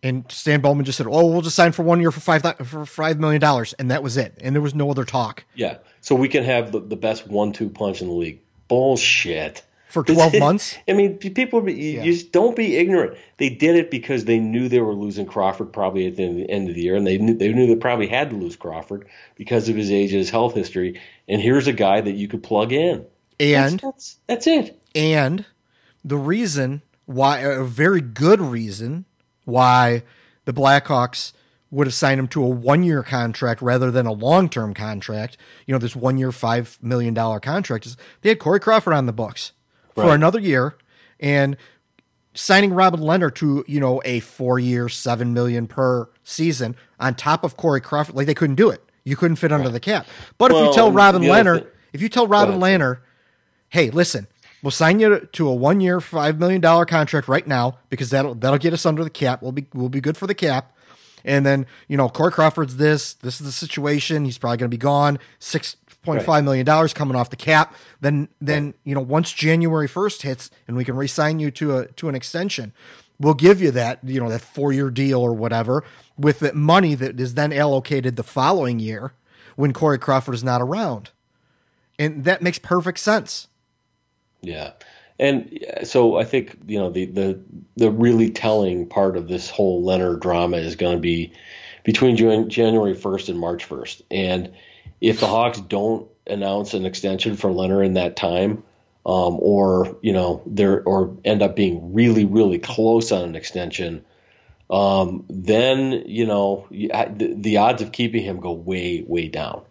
[0.03, 2.85] And Stan Bowman just said, "Oh, we'll just sign for one year for five for
[2.85, 4.37] five million dollars," and that was it.
[4.39, 5.45] And there was no other talk.
[5.55, 8.39] Yeah, so we can have the, the best one-two punch in the league.
[8.67, 9.63] Bullshit.
[9.89, 10.77] For twelve months.
[10.87, 12.03] I mean, people, you, yeah.
[12.03, 13.17] you just don't be ignorant.
[13.37, 16.75] They did it because they knew they were losing Crawford probably at the end of
[16.75, 19.75] the year, and they knew they knew they probably had to lose Crawford because of
[19.75, 21.01] his age and his health history.
[21.27, 23.07] And here's a guy that you could plug in.
[23.39, 24.81] And that's, that's, that's it.
[24.95, 25.45] And
[26.03, 29.05] the reason why, a very good reason
[29.43, 30.03] why
[30.45, 31.33] the Blackhawks
[31.69, 35.37] would have signed him to a one year contract rather than a long term contract,
[35.65, 39.13] you know, this one year, $5 million contract, is they had Corey Crawford on the
[39.13, 39.51] books
[39.95, 40.05] right.
[40.05, 40.77] for another year.
[41.19, 41.57] And
[42.33, 47.43] signing Robin Lehner to, you know, a four year, 7 million per season on top
[47.43, 48.81] of Corey Crawford, like they couldn't do it.
[49.03, 50.07] You couldn't fit under the cap.
[50.37, 52.99] But well, if you tell Robin Lehner, if you tell Robin Lehner,
[53.69, 54.27] hey, listen,
[54.63, 58.35] We'll sign you to a one year, five million dollar contract right now because that'll
[58.35, 59.41] that'll get us under the cap.
[59.41, 60.75] We'll be we'll be good for the cap.
[61.23, 63.13] And then you know, Corey Crawford's this.
[63.13, 64.25] This is the situation.
[64.25, 65.19] He's probably going to be gone.
[65.39, 67.75] Six point five million dollars coming off the cap.
[67.99, 68.75] Then then right.
[68.83, 72.15] you know, once January first hits and we can re-sign you to a to an
[72.15, 72.71] extension,
[73.19, 75.83] we'll give you that you know that four year deal or whatever
[76.17, 79.13] with the money that is then allocated the following year
[79.55, 81.09] when Corey Crawford is not around,
[81.99, 83.47] and that makes perfect sense.
[84.45, 84.71] Yeah.
[85.17, 87.39] And so I think you know the the
[87.77, 91.31] the really telling part of this whole Lehner drama is going to be
[91.83, 94.01] between January 1st and March 1st.
[94.11, 94.53] And
[94.99, 98.63] if the Hawks don't announce an extension for Lehner in that time,
[99.05, 104.03] um, or you know, they're or end up being really really close on an extension,
[104.69, 109.61] um, then you know the, the odds of keeping him go way way down.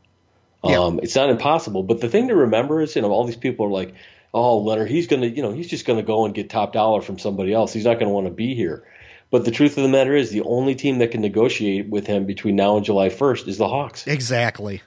[0.65, 0.79] Yeah.
[0.79, 3.67] Um, it's not impossible, but the thing to remember is, you know, all these people
[3.67, 3.95] are like,
[4.35, 7.19] "Oh, Lehner, he's gonna, you know, he's just gonna go and get top dollar from
[7.19, 7.73] somebody else.
[7.73, 8.85] He's not gonna want to be here."
[9.31, 12.25] But the truth of the matter is, the only team that can negotiate with him
[12.25, 14.07] between now and July 1st is the Hawks.
[14.07, 14.83] Exactly.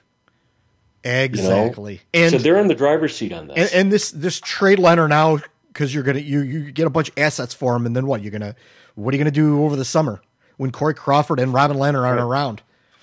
[1.04, 1.22] you know?
[1.24, 2.00] Exactly.
[2.14, 3.56] And so they're in the driver's seat on this.
[3.56, 5.38] and, and this this trade Lehner now
[5.68, 8.22] because you're gonna you you get a bunch of assets for him, and then what?
[8.22, 8.54] You're gonna
[8.94, 10.20] what are you gonna do over the summer
[10.56, 12.62] when Corey Crawford and Robin Lehner aren't around?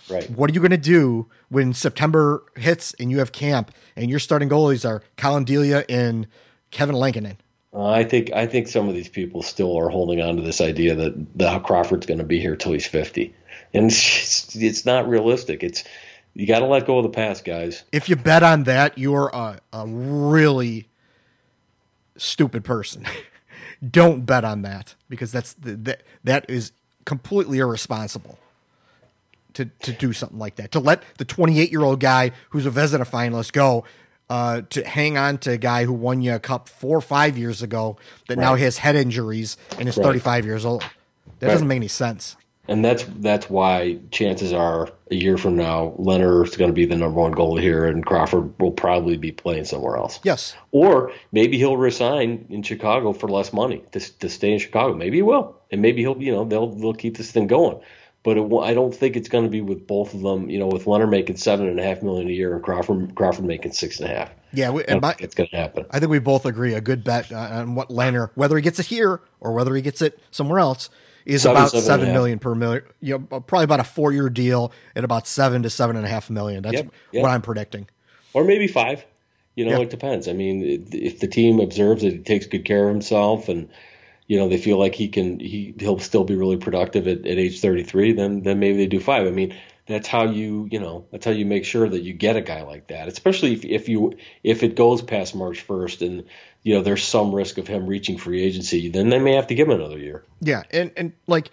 [0.09, 0.29] Right.
[0.31, 4.49] What are you gonna do when September hits and you have camp and your starting
[4.49, 6.27] goalies are Collin Delia and
[6.71, 7.37] Kevin Lankinen?
[7.73, 10.61] Uh, I think I think some of these people still are holding on to this
[10.61, 13.35] idea that that Crawford's going to be here till he's 50,
[13.73, 15.61] and it's, it's not realistic.
[15.61, 15.83] It's
[16.33, 17.83] you got to let go of the past, guys.
[17.91, 20.87] If you bet on that, you're a, a really
[22.17, 23.05] stupid person.
[23.91, 26.71] Don't bet on that because that's the, that that is
[27.03, 28.39] completely irresponsible
[29.55, 30.71] to to do something like that.
[30.73, 33.83] To let the 28 year old guy who's a Vezina finalist go.
[34.27, 37.37] Uh, to hang on to a guy who won you a cup four or five
[37.37, 37.95] years ago
[38.27, 38.61] that now Right.
[38.61, 40.03] has head injuries and is Right.
[40.03, 40.81] 35 years old.
[40.81, 41.53] That Right.
[41.53, 42.35] doesn't make any sense.
[42.67, 46.95] And that's that's why chances are a year from now, Lehner's going to be the
[46.95, 50.19] number one goalie here, and Crawford will probably be playing somewhere else.
[50.23, 50.55] Yes.
[50.71, 54.95] Or maybe he'll resign in Chicago for less money to, to stay in Chicago.
[54.95, 57.77] Maybe he will, and maybe he'll you know they'll they'll keep this thing going.
[58.25, 60.49] But it, I don't think it's going to be with both of them.
[60.49, 63.45] You know, with Lehner making seven and a half million a year and Crawford Crawford
[63.45, 64.31] making six and a half.
[64.51, 65.85] Yeah, we, and my, it's going to happen.
[65.91, 68.79] I think we both agree a good bet uh, on what Lehner, whether he gets
[68.79, 70.89] it here or whether he gets it somewhere else,
[71.25, 72.83] is Seven, about seven seven million per million.
[72.99, 76.09] You know, probably about a four year deal at about seven to seven and a
[76.09, 76.63] half million.
[76.63, 77.21] That's Yep, yep.
[77.21, 77.87] what I'm predicting.
[78.33, 79.05] or maybe five.
[79.55, 79.83] You know, Yeah.
[79.83, 80.27] it depends.
[80.27, 83.69] I mean, if the team observes that he takes good care of himself, and
[84.27, 87.37] you know they feel like he can, he he'll still be really productive at, at
[87.37, 89.27] age 33, then then maybe they do five.
[89.27, 89.55] I mean,
[89.87, 92.63] that's how you you know that's how you make sure that you get a guy
[92.63, 96.23] like that, especially if if you if it goes past March 1st and
[96.63, 99.55] you know there's some risk of him reaching free agency, then they may have to
[99.55, 100.23] give him another year.
[100.41, 101.51] Yeah, and and like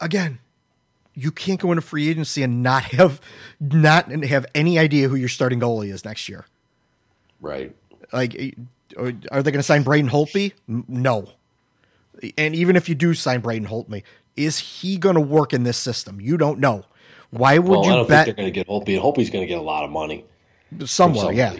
[0.00, 0.38] again,
[1.14, 3.20] you can't go into free agency and not have
[3.60, 6.46] not have any idea who your starting goalie is next year.
[7.40, 7.74] Right.
[8.12, 8.56] Like,
[8.96, 10.54] are they going to sign Braden Holtby?
[10.66, 11.28] No.
[12.36, 14.02] And even if you do sign Braden Holtby,
[14.36, 16.20] is he going to work in this system?
[16.20, 16.84] You don't know.
[17.30, 19.00] Why would well, I you don't bet think they're going to get Holtby.
[19.00, 20.24] Holtby's going to get a lot of money.
[20.84, 21.32] somewhere?
[21.32, 21.56] Yeah,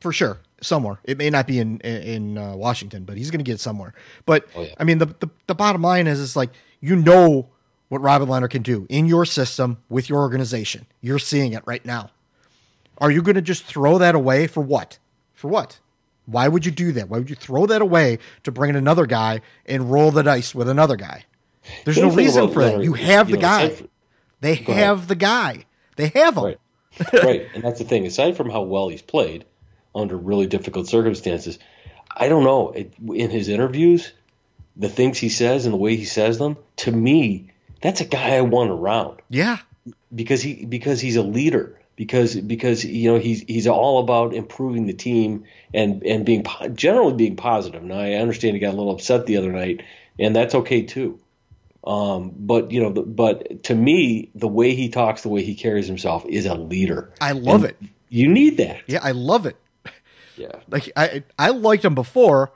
[0.00, 0.98] for sure, somewhere.
[1.04, 3.94] It may not be in in uh, Washington, but he's going to get somewhere.
[4.26, 4.74] But Oh, yeah.
[4.78, 6.50] I mean, the, the the bottom line is, is like
[6.80, 7.48] you know
[7.88, 10.86] what Robin Lehner can do in your system with your organization.
[11.00, 12.10] You're seeing it right now.
[12.98, 14.98] Are you going to just throw that away for what?
[15.34, 15.80] For what?
[16.26, 17.08] Why would you do that?
[17.08, 20.54] Why would you throw that away to bring in another guy and roll the dice
[20.54, 21.24] with another guy?
[21.84, 22.82] There's no reason for that.
[22.82, 23.76] You have the guy.
[24.40, 25.66] They have the guy.
[25.96, 26.44] They have him.
[26.44, 26.58] Right.
[27.12, 27.48] right.
[27.54, 28.06] And that's the thing.
[28.06, 29.44] Aside from how well he's played
[29.94, 31.58] under really difficult circumstances,
[32.10, 32.70] I don't know.
[32.72, 34.12] It, in his interviews,
[34.76, 37.50] the things he says and the way he says them, to me,
[37.80, 39.58] that's a guy I want around Yeah.
[40.14, 41.78] because he because he's a leader.
[41.96, 45.44] Because because you know he's he's all about improving the team
[45.74, 46.44] and and being
[46.74, 47.82] generally being positive.
[47.82, 49.82] Now I understand he got a little upset the other night,
[50.18, 51.20] and that's okay too.
[51.84, 55.54] Um, but you know, the, but to me, the way he talks, the way he
[55.54, 57.12] carries himself, is a leader.
[57.20, 57.76] I love And it.
[58.08, 58.82] You need that.
[58.86, 59.56] Yeah, I love it.
[60.36, 60.60] Yeah.
[60.68, 62.52] Like I I liked him before.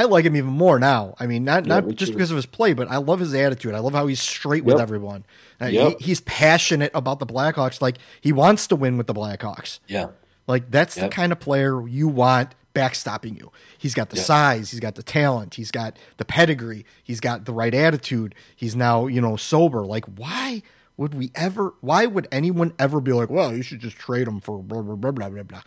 [0.00, 1.14] I like him even more now.
[1.18, 2.16] I mean, not not me just too.
[2.16, 3.74] because of his play, but I love his attitude.
[3.74, 5.24] I love how he's straight with everyone.
[5.60, 5.98] Uh, Yep.
[6.00, 7.80] he, he's passionate about the Blackhawks.
[7.80, 9.78] Like he wants to win with the Blackhawks.
[9.86, 10.08] Yeah.
[10.46, 13.50] Like that's the kind of player you want backstopping you.
[13.78, 14.24] He's got the Yep.
[14.26, 18.34] size, he's got the talent, he's got the pedigree, he's got the right attitude.
[18.54, 19.84] He's now, you know, sober.
[19.86, 20.62] Like why
[20.98, 24.40] would we ever why would anyone ever be like, "Well, you should just trade him
[24.40, 25.62] for blah blah blah blah blah." blah.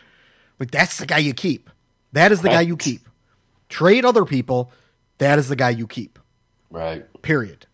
[0.60, 1.69] Like that's the guy you keep.
[2.14, 3.09] That is the guy you keep.
[3.69, 4.71] Trade other people,
[5.19, 6.19] that is the guy you keep.
[6.69, 7.05] Right.
[7.21, 7.65] Period.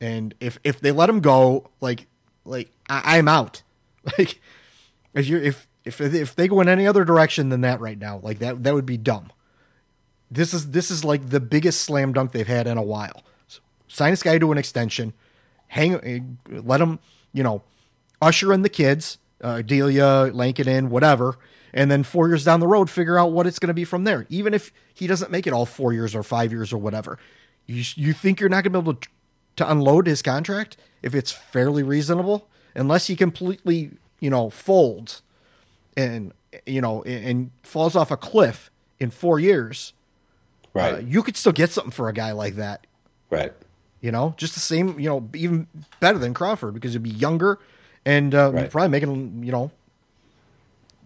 [0.00, 2.06] And if if they let him go, like
[2.44, 3.62] like I, I'm out.
[4.18, 4.40] Like
[5.14, 8.20] if you if if if they go in any other direction than that right now,
[8.22, 9.32] like that that would be dumb.
[10.30, 13.24] This is this is like the biggest slam dunk they've had in a while.
[13.48, 15.12] So, sign this guy to an extension,
[15.66, 17.00] hang, eh, let him,
[17.32, 17.62] you know,
[18.22, 21.36] usher in the kids, uh, Delia, Lankinen, whatever,
[21.74, 24.04] and then four years down the road, figure out what it's going to be from
[24.04, 24.26] there.
[24.28, 27.18] Even if he doesn't make it all four years or five years or whatever,
[27.66, 29.08] you you think you're not going to be able to
[29.56, 33.90] to unload his contract if it's fairly reasonable, unless he completely,
[34.20, 35.22] you know, folds
[35.96, 36.32] and
[36.66, 39.92] you know and, falls off a cliff in four years,
[40.74, 40.94] Right.
[40.94, 42.86] uh, you could still get something for a guy like that.
[43.30, 43.52] right.
[44.02, 45.00] You know, just the same.
[45.00, 45.66] You know, even
[46.00, 47.58] better than Crawford because he'd be younger
[48.06, 48.70] and uh, Right.
[48.70, 49.70] probably making you know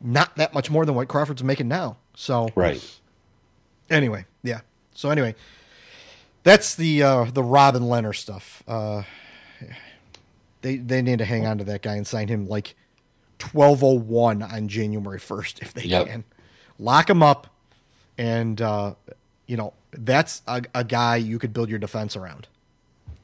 [0.01, 1.97] not that much more than what Crawford's making now.
[2.15, 2.81] So Right.
[3.91, 4.61] anyway, yeah.
[4.95, 5.35] So anyway,
[6.45, 8.63] that's the uh, the Robin Lehner stuff.
[8.69, 9.03] Uh,
[10.63, 12.75] they they need to hang on to that guy and sign him like
[13.39, 16.07] twelve oh one on January first if they Yep.
[16.07, 16.25] can.
[16.79, 17.47] Lock him up,
[18.17, 18.95] and uh,
[19.47, 22.47] you know that's a, a guy you could build your defense around.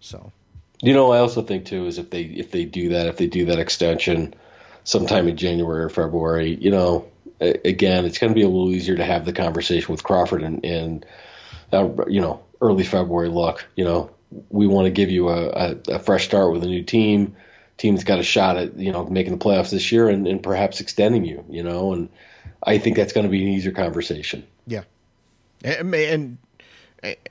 [0.01, 0.33] So
[0.83, 3.27] You know, I also think too is if they if they do that, if they
[3.27, 4.35] do that extension
[4.85, 7.07] sometime in January or February, you know,
[7.41, 10.65] again, it's going to be a little easier to have the conversation with Crawford and
[10.65, 11.07] and
[11.73, 13.29] uh, you know early February.
[13.29, 14.11] Look, you know,
[14.51, 17.37] we want to give you a, a, a fresh start with a new team.
[17.79, 20.81] Team's got a shot at you know making the playoffs this year and, and perhaps
[20.81, 21.45] extending you.
[21.49, 22.09] You know, and
[22.63, 24.47] I think that's going to be an easier conversation.
[25.63, 26.39] yeah, and, and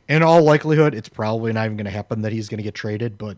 [0.08, 2.76] in all likelihood, it's probably not even going to happen that he's going to get
[2.76, 3.18] traded.
[3.18, 3.38] But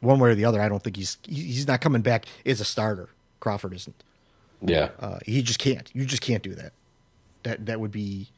[0.00, 2.64] one way or the other, I don't think he's he's not coming back as a
[2.64, 3.08] starter.
[3.40, 4.02] Crawford isn't.
[4.60, 4.90] Yeah.
[4.98, 5.90] Uh, he just can't.
[5.94, 6.72] You just can't do that.
[7.44, 8.28] That that would be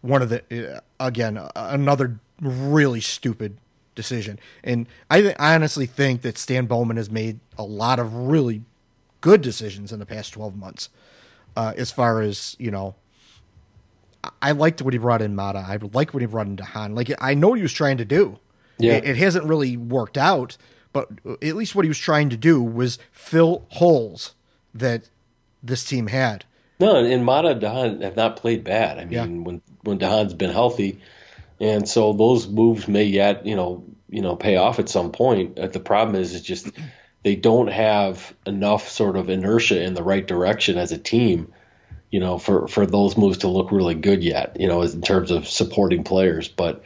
[0.00, 3.58] one of the uh, again uh, another really stupid
[3.94, 4.38] decision.
[4.62, 8.62] And I th- I honestly think that Stan Bowman has made a lot of really
[9.20, 10.88] good decisions in the past twelve months.
[11.56, 12.94] Uh, as far as you know,
[14.42, 15.58] I, liked what he brought in Maatta.
[15.58, 16.94] I liked what he brought in de Haan.
[16.94, 18.38] Like I know what he was trying to do.
[18.78, 18.94] Yeah.
[18.94, 20.56] It, it hasn't really worked out,
[20.92, 21.08] but
[21.42, 24.34] at least what he was trying to do was fill holes
[24.74, 25.08] that
[25.62, 26.44] this team had.
[26.80, 28.98] No, and, and Maatta and de Haan have not played bad.
[28.98, 29.24] I mean, Yeah.
[29.24, 31.00] when when de Haan's been healthy,
[31.60, 35.58] and so those moves may yet you know you know pay off at some point.
[35.58, 36.68] Uh, The problem is, is just
[37.24, 41.52] they don't have enough sort of inertia in the right direction as a team,
[42.10, 44.58] you know, for for those moves to look really good yet.
[44.60, 46.82] You know, in terms of supporting players, but.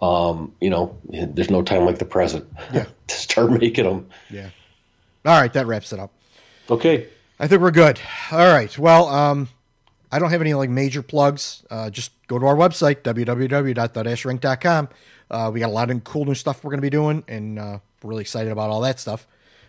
[0.00, 2.86] Um, you know, there's no time like the present Yeah.
[3.06, 4.08] to start making them.
[4.30, 4.50] Yeah.
[5.24, 6.10] All right, that wraps it up.
[6.68, 7.06] Okay.
[7.38, 8.00] I think we're good.
[8.32, 8.76] All right.
[8.76, 9.48] Well, um,
[10.10, 11.62] I don't have any like major plugs.
[11.70, 14.88] Uh, just go to our website www.the-rink.com.
[15.30, 17.58] Uh, we got a lot of cool new stuff we're going to be doing, and
[17.60, 19.26] uh, we're really excited about all that stuff.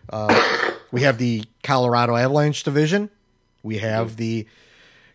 [0.10, 3.10] Uh, we have the Colorado Avalanche division.
[3.62, 4.48] We have the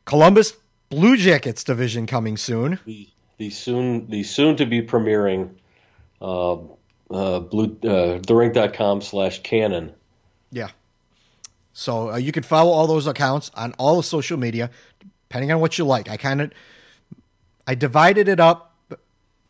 [0.09, 0.55] Columbus
[0.89, 2.81] Blue Jackets division coming soon.
[2.87, 5.51] the the soon the soon to be premiering
[6.23, 6.55] uh,
[7.11, 9.93] uh, blue uh, therink.com slash canon.
[10.51, 10.71] Yeah.
[11.75, 14.71] So uh, you can follow all those accounts on all the social media,
[15.29, 16.09] depending on what you like.
[16.09, 16.53] I kind of
[17.67, 18.75] I divided it up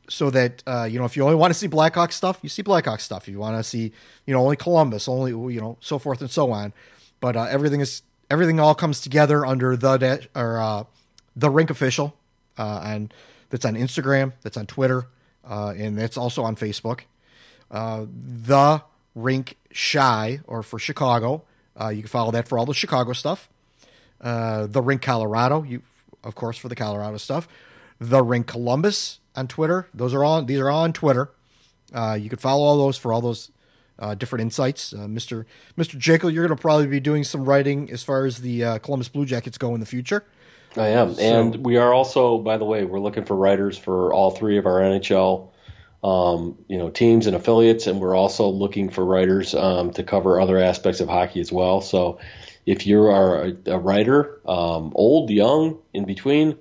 [0.08, 2.62] so that uh, you know if you only want to see Blackhawk stuff, you see
[2.62, 3.28] Blackhawk stuff.
[3.28, 3.92] If you want to see
[4.26, 6.72] you know only Columbus, only you know so forth and so on.
[7.20, 10.84] But uh, everything is everything all comes together under the or uh,
[11.36, 12.14] the Rink official,
[12.56, 13.12] uh, and
[13.50, 15.06] that's on Instagram, that's on Twitter,
[15.48, 17.00] uh, and that's also on Facebook
[17.70, 18.82] uh, the
[19.14, 21.42] Rink Shy, or for Chicago.
[21.80, 23.48] Uh, you can follow that for all the Chicago stuff.
[24.20, 25.82] Uh, the Rink Colorado, you
[26.24, 27.48] of course for the Colorado stuff.
[28.00, 29.88] The Rink Columbus on Twitter.
[29.94, 31.30] Those are all these are all on Twitter.
[31.92, 33.50] You can follow all those for all those
[33.98, 34.92] uh, different insights.
[34.92, 35.44] Uh, Mr.
[35.76, 35.98] Mr.
[35.98, 39.08] Jaeckel, you're going to probably be doing some writing as far as the uh, Columbus
[39.08, 40.24] Blue Jackets go in the future.
[40.76, 44.30] I am, and we are also, by the way, we're looking for writers for all
[44.30, 45.50] three of our NHL,
[46.04, 50.40] um, you know, teams and affiliates, and we're also looking for writers um, to cover
[50.40, 51.80] other aspects of hockey as well.
[51.80, 52.20] So,
[52.66, 56.58] if you are a, a writer, um, old, young, in between,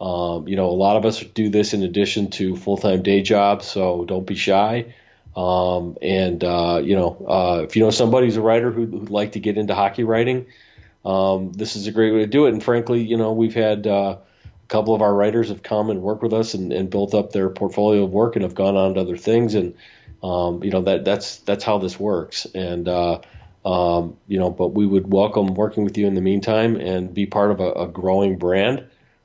[0.00, 3.22] um, you know, a lot of us do this in addition to full time day
[3.22, 3.66] jobs.
[3.66, 4.94] So don't be shy.
[5.36, 9.10] Um, and uh, you know, uh, if you know somebody who's a writer who, who'd
[9.10, 10.46] like to get into hockey writing,
[11.04, 12.52] um, this is a great way to do it.
[12.52, 16.02] And frankly, you know, we've had uh, a couple of our writers have come and
[16.02, 18.94] worked with us and, and built up their portfolio of work and have gone on
[18.94, 19.54] to other things.
[19.54, 19.74] And
[20.22, 22.46] um, you know that that's that's how this works.
[22.54, 23.20] And uh,
[23.64, 27.26] um, you know, but we would welcome working with you in the meantime and be
[27.26, 28.84] part of a, a growing brand.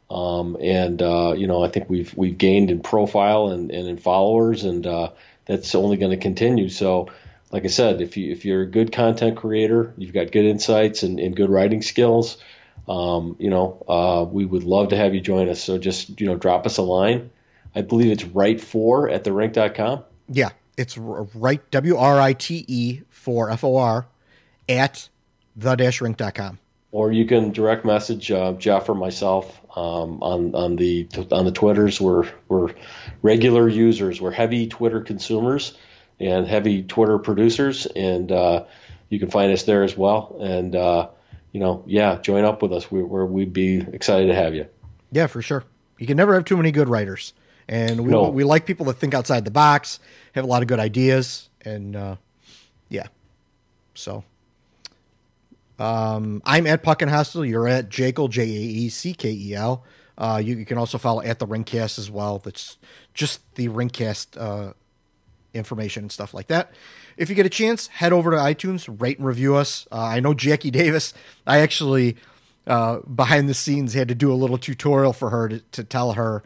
[0.09, 3.97] Um, and uh, you know, I think we've we've gained in profile and, and in
[3.97, 5.11] followers, and uh,
[5.49, 6.69] that's only going to continue.
[6.69, 7.07] So,
[7.51, 11.01] like I said, if you if you're a good content creator, you've got good insights
[11.01, 12.37] and, and good writing skills,
[12.87, 15.61] um, you know, uh, we would love to have you join us.
[15.61, 17.31] So just you know, drop us a line.
[17.73, 20.03] I believe it's right for at the rink.com.
[20.27, 24.05] Yeah, it's right W R I T E for F O R
[24.69, 25.09] at
[25.55, 26.59] the dash rink.com.
[26.91, 31.51] or you can direct message uh, Jeff or myself um, on on the on the
[31.51, 32.01] Twitters.
[32.01, 32.73] We're we're
[33.21, 34.19] regular users.
[34.19, 35.77] We're heavy Twitter consumers
[36.19, 38.65] and heavy Twitter producers, and uh,
[39.07, 40.35] you can find us there as well.
[40.41, 41.09] And uh,
[41.53, 42.91] you know, yeah, join up with us.
[42.91, 44.67] We, we're, we'd be excited to have you.
[45.11, 45.63] Yeah, for sure.
[45.97, 47.33] You can never have too many good writers,
[47.67, 48.29] and we No.
[48.29, 49.99] we like people that think outside the box,
[50.33, 52.15] have a lot of good ideas, and uh,
[52.89, 53.07] yeah.
[53.95, 54.23] So,
[55.79, 57.45] um, I'm at Puck and Hostel.
[57.45, 59.83] You're at Jaeckel J A E C K E L.
[60.17, 62.39] Uh, you, you can also follow at the Ringcast as well.
[62.39, 62.77] That's
[63.13, 64.73] just the Ringcast uh,
[65.53, 66.73] information and stuff like that.
[67.15, 69.87] If you get a chance, head over to iTunes, rate and review us.
[69.91, 71.13] Uh, I know Jackie Davis.
[71.47, 72.17] I actually
[72.67, 76.13] uh, behind the scenes had to do a little tutorial for her to, to tell
[76.13, 76.43] her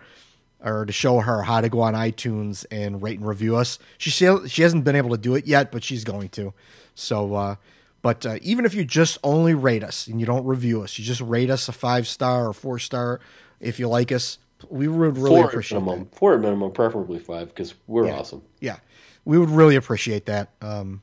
[0.63, 3.79] or to show her how to go on iTunes and rate and review us.
[3.97, 6.53] She she hasn't been able to do it yet, but she's going to.
[6.95, 7.55] So, uh,
[8.03, 11.03] but uh, even if you just only rate us and you don't review us, you
[11.05, 13.19] just rate us a five star or four star
[13.59, 14.37] if you like us.
[14.69, 15.85] We would really four at appreciate that.
[15.85, 18.19] minimum, four at minimum, preferably five, because we're Yeah.
[18.19, 18.43] awesome.
[18.61, 18.77] Yeah,
[19.25, 20.49] we would really appreciate that.
[20.61, 21.01] Um,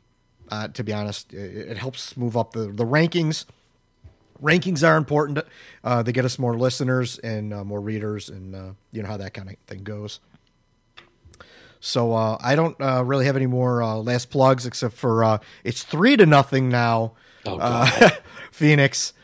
[0.51, 3.45] uh, to be honest, it, it helps move up the the rankings.
[4.43, 5.41] Rankings are important.
[5.85, 9.19] Uh, they get us more listeners and uh, more readers, and uh, you know how
[9.19, 10.21] that kind of thing goes.
[11.81, 15.39] So uh, I don't uh, really have any more uh, last plugs except for uh,
[15.65, 17.13] it's three to nothing now.
[17.47, 18.11] Oh, uh,
[18.53, 19.15] Phoenix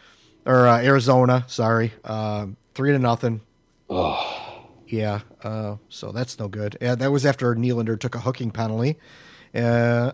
[0.46, 3.42] or uh, Arizona, sorry, uh, three to nothing.
[4.88, 6.78] Yeah, uh, so that's no good.
[6.80, 8.96] Yeah, that was after Nylander took a hooking penalty.
[9.54, 10.12] Uh,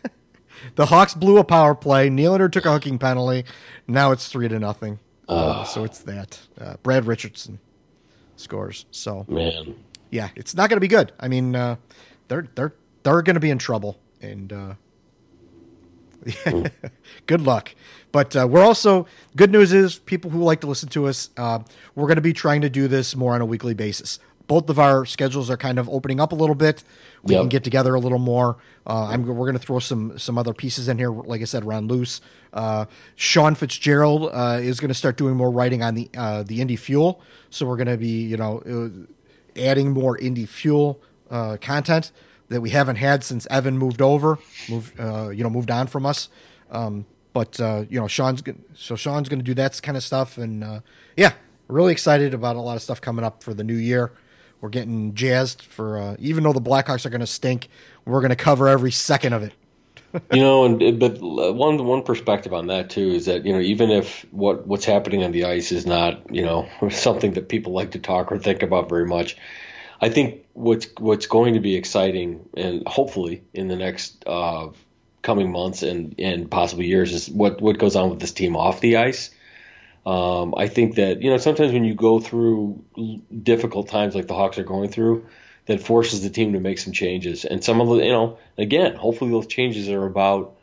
[0.74, 2.10] the Hawks blew a power play.
[2.10, 3.44] Nylander took a hooking penalty.
[3.86, 4.98] Now it's three to nothing.
[5.28, 6.40] Uh, so it's that.
[6.60, 7.60] Uh, Brad Richardson
[8.34, 8.86] scores.
[8.90, 9.76] So Man,
[10.10, 11.12] yeah, it's not going to be good.
[11.20, 11.76] I mean, uh,
[12.28, 14.74] they're they're they're going to be in trouble, and uh,
[17.26, 17.74] good luck.
[18.12, 19.06] But uh, we're also
[19.36, 21.60] good news is people who like to listen to us, uh,
[21.94, 24.18] we're going to be trying to do this more on a weekly basis.
[24.48, 26.82] Both of our schedules are kind of opening up a little bit.
[27.22, 27.42] We Yep.
[27.42, 28.56] can get together a little more.
[28.84, 31.10] Uh, I'm, we're going to throw some some other pieces in here.
[31.12, 32.20] Like I said, around loose.
[32.52, 36.60] Uh, Sean Fitzgerald uh, is going to start doing more writing on the uh, the
[36.60, 37.22] Indy Fuel.
[37.50, 39.06] So we're going to be you know uh,
[39.56, 41.00] adding more Indy Fuel
[41.30, 42.12] uh, content
[42.48, 46.04] that we haven't had since Evan moved over, moved uh, you know moved on from
[46.04, 46.28] us.
[46.70, 50.02] Um, but uh, you know Sean's gonna, so Sean's going to do that kind of
[50.02, 50.80] stuff, and uh,
[51.16, 51.32] yeah,
[51.68, 54.12] really excited about a lot of stuff coming up for the new year.
[54.60, 57.68] We're getting jazzed for uh, even though the Blackhawks are going to stink,
[58.04, 59.52] we're going to cover every second of it.
[60.32, 63.90] you know, and but one one perspective on that too is that you know even
[63.90, 67.92] if what what's happening on the ice is not you know something that people like
[67.92, 69.36] to talk or think about very much,
[70.00, 74.68] I think what's what's going to be exciting and hopefully in the next uh,
[75.22, 78.80] coming months and and possibly years is what what goes on with this team off
[78.80, 79.30] the ice.
[80.06, 82.82] Um, I think that you know sometimes when you go through
[83.42, 85.26] difficult times like the Hawks are going through,
[85.66, 87.44] that forces the team to make some changes.
[87.44, 90.56] And some of the you know again, hopefully those changes are about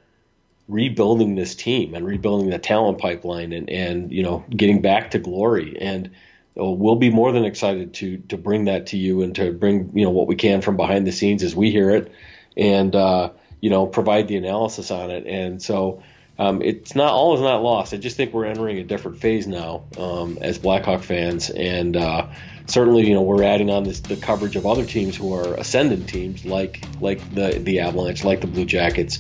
[0.68, 5.20] rebuilding this team and rebuilding the talent pipeline and and you know getting back to
[5.20, 5.78] glory.
[5.80, 6.12] And
[6.56, 10.04] we'll be more than excited to to bring that to you and to bring you
[10.04, 12.12] know what we can from behind the scenes as we hear it,
[12.56, 15.26] and uh, you know provide the analysis on it.
[15.26, 16.04] And so
[16.40, 17.94] um, it's not all is not lost.
[17.94, 22.28] I just think we're entering a different phase now um, as Blackhawk fans, and uh,
[22.68, 26.08] certainly you know we're adding on this the coverage of other teams who are ascendant
[26.08, 29.20] teams like like the the Avalanche, like the Blue Jackets.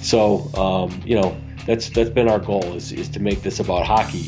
[0.00, 3.86] So um, you know that's that's been our goal is is to make this about
[3.86, 4.24] hockey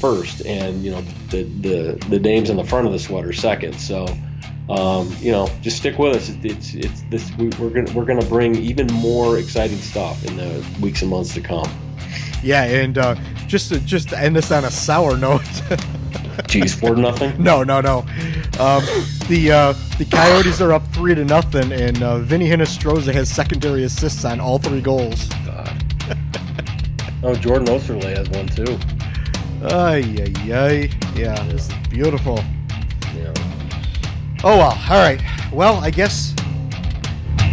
[0.00, 3.78] first, and you know the the the names on the front of the sweater second.
[3.80, 4.06] So.
[4.70, 6.28] Um, you know, just stick with us.
[6.28, 10.36] It's it's, it's this we, we're gonna we're gonna bring even more exciting stuff in
[10.36, 11.70] the weeks and months to come.
[12.42, 13.14] Yeah, and uh,
[13.46, 15.40] just to, just to end this on a sour note.
[16.46, 17.42] Jeez, four to nothing.
[17.42, 17.98] No, no, no.
[18.58, 18.82] Um,
[19.28, 23.84] the uh, the Coyotes are up three to nothing, and uh, Vinny Hinostroza has secondary
[23.84, 25.28] assists on all three goals.
[27.22, 28.78] Oh, Jordan Oesterle has one too.
[29.74, 30.90] Ay, ay, ay.
[31.16, 32.36] Yeah, this is beautiful.
[33.16, 33.34] Yeah.
[34.44, 34.78] Oh well.
[34.88, 35.20] All right.
[35.52, 36.34] Well, I guess.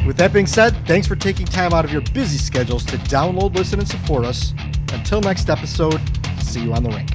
[0.06, 3.56] With that being said, thanks for taking time out of your busy schedules to download,
[3.56, 4.54] listen, and support us.
[4.94, 6.00] Until next episode,
[6.40, 7.15] see you on the rink.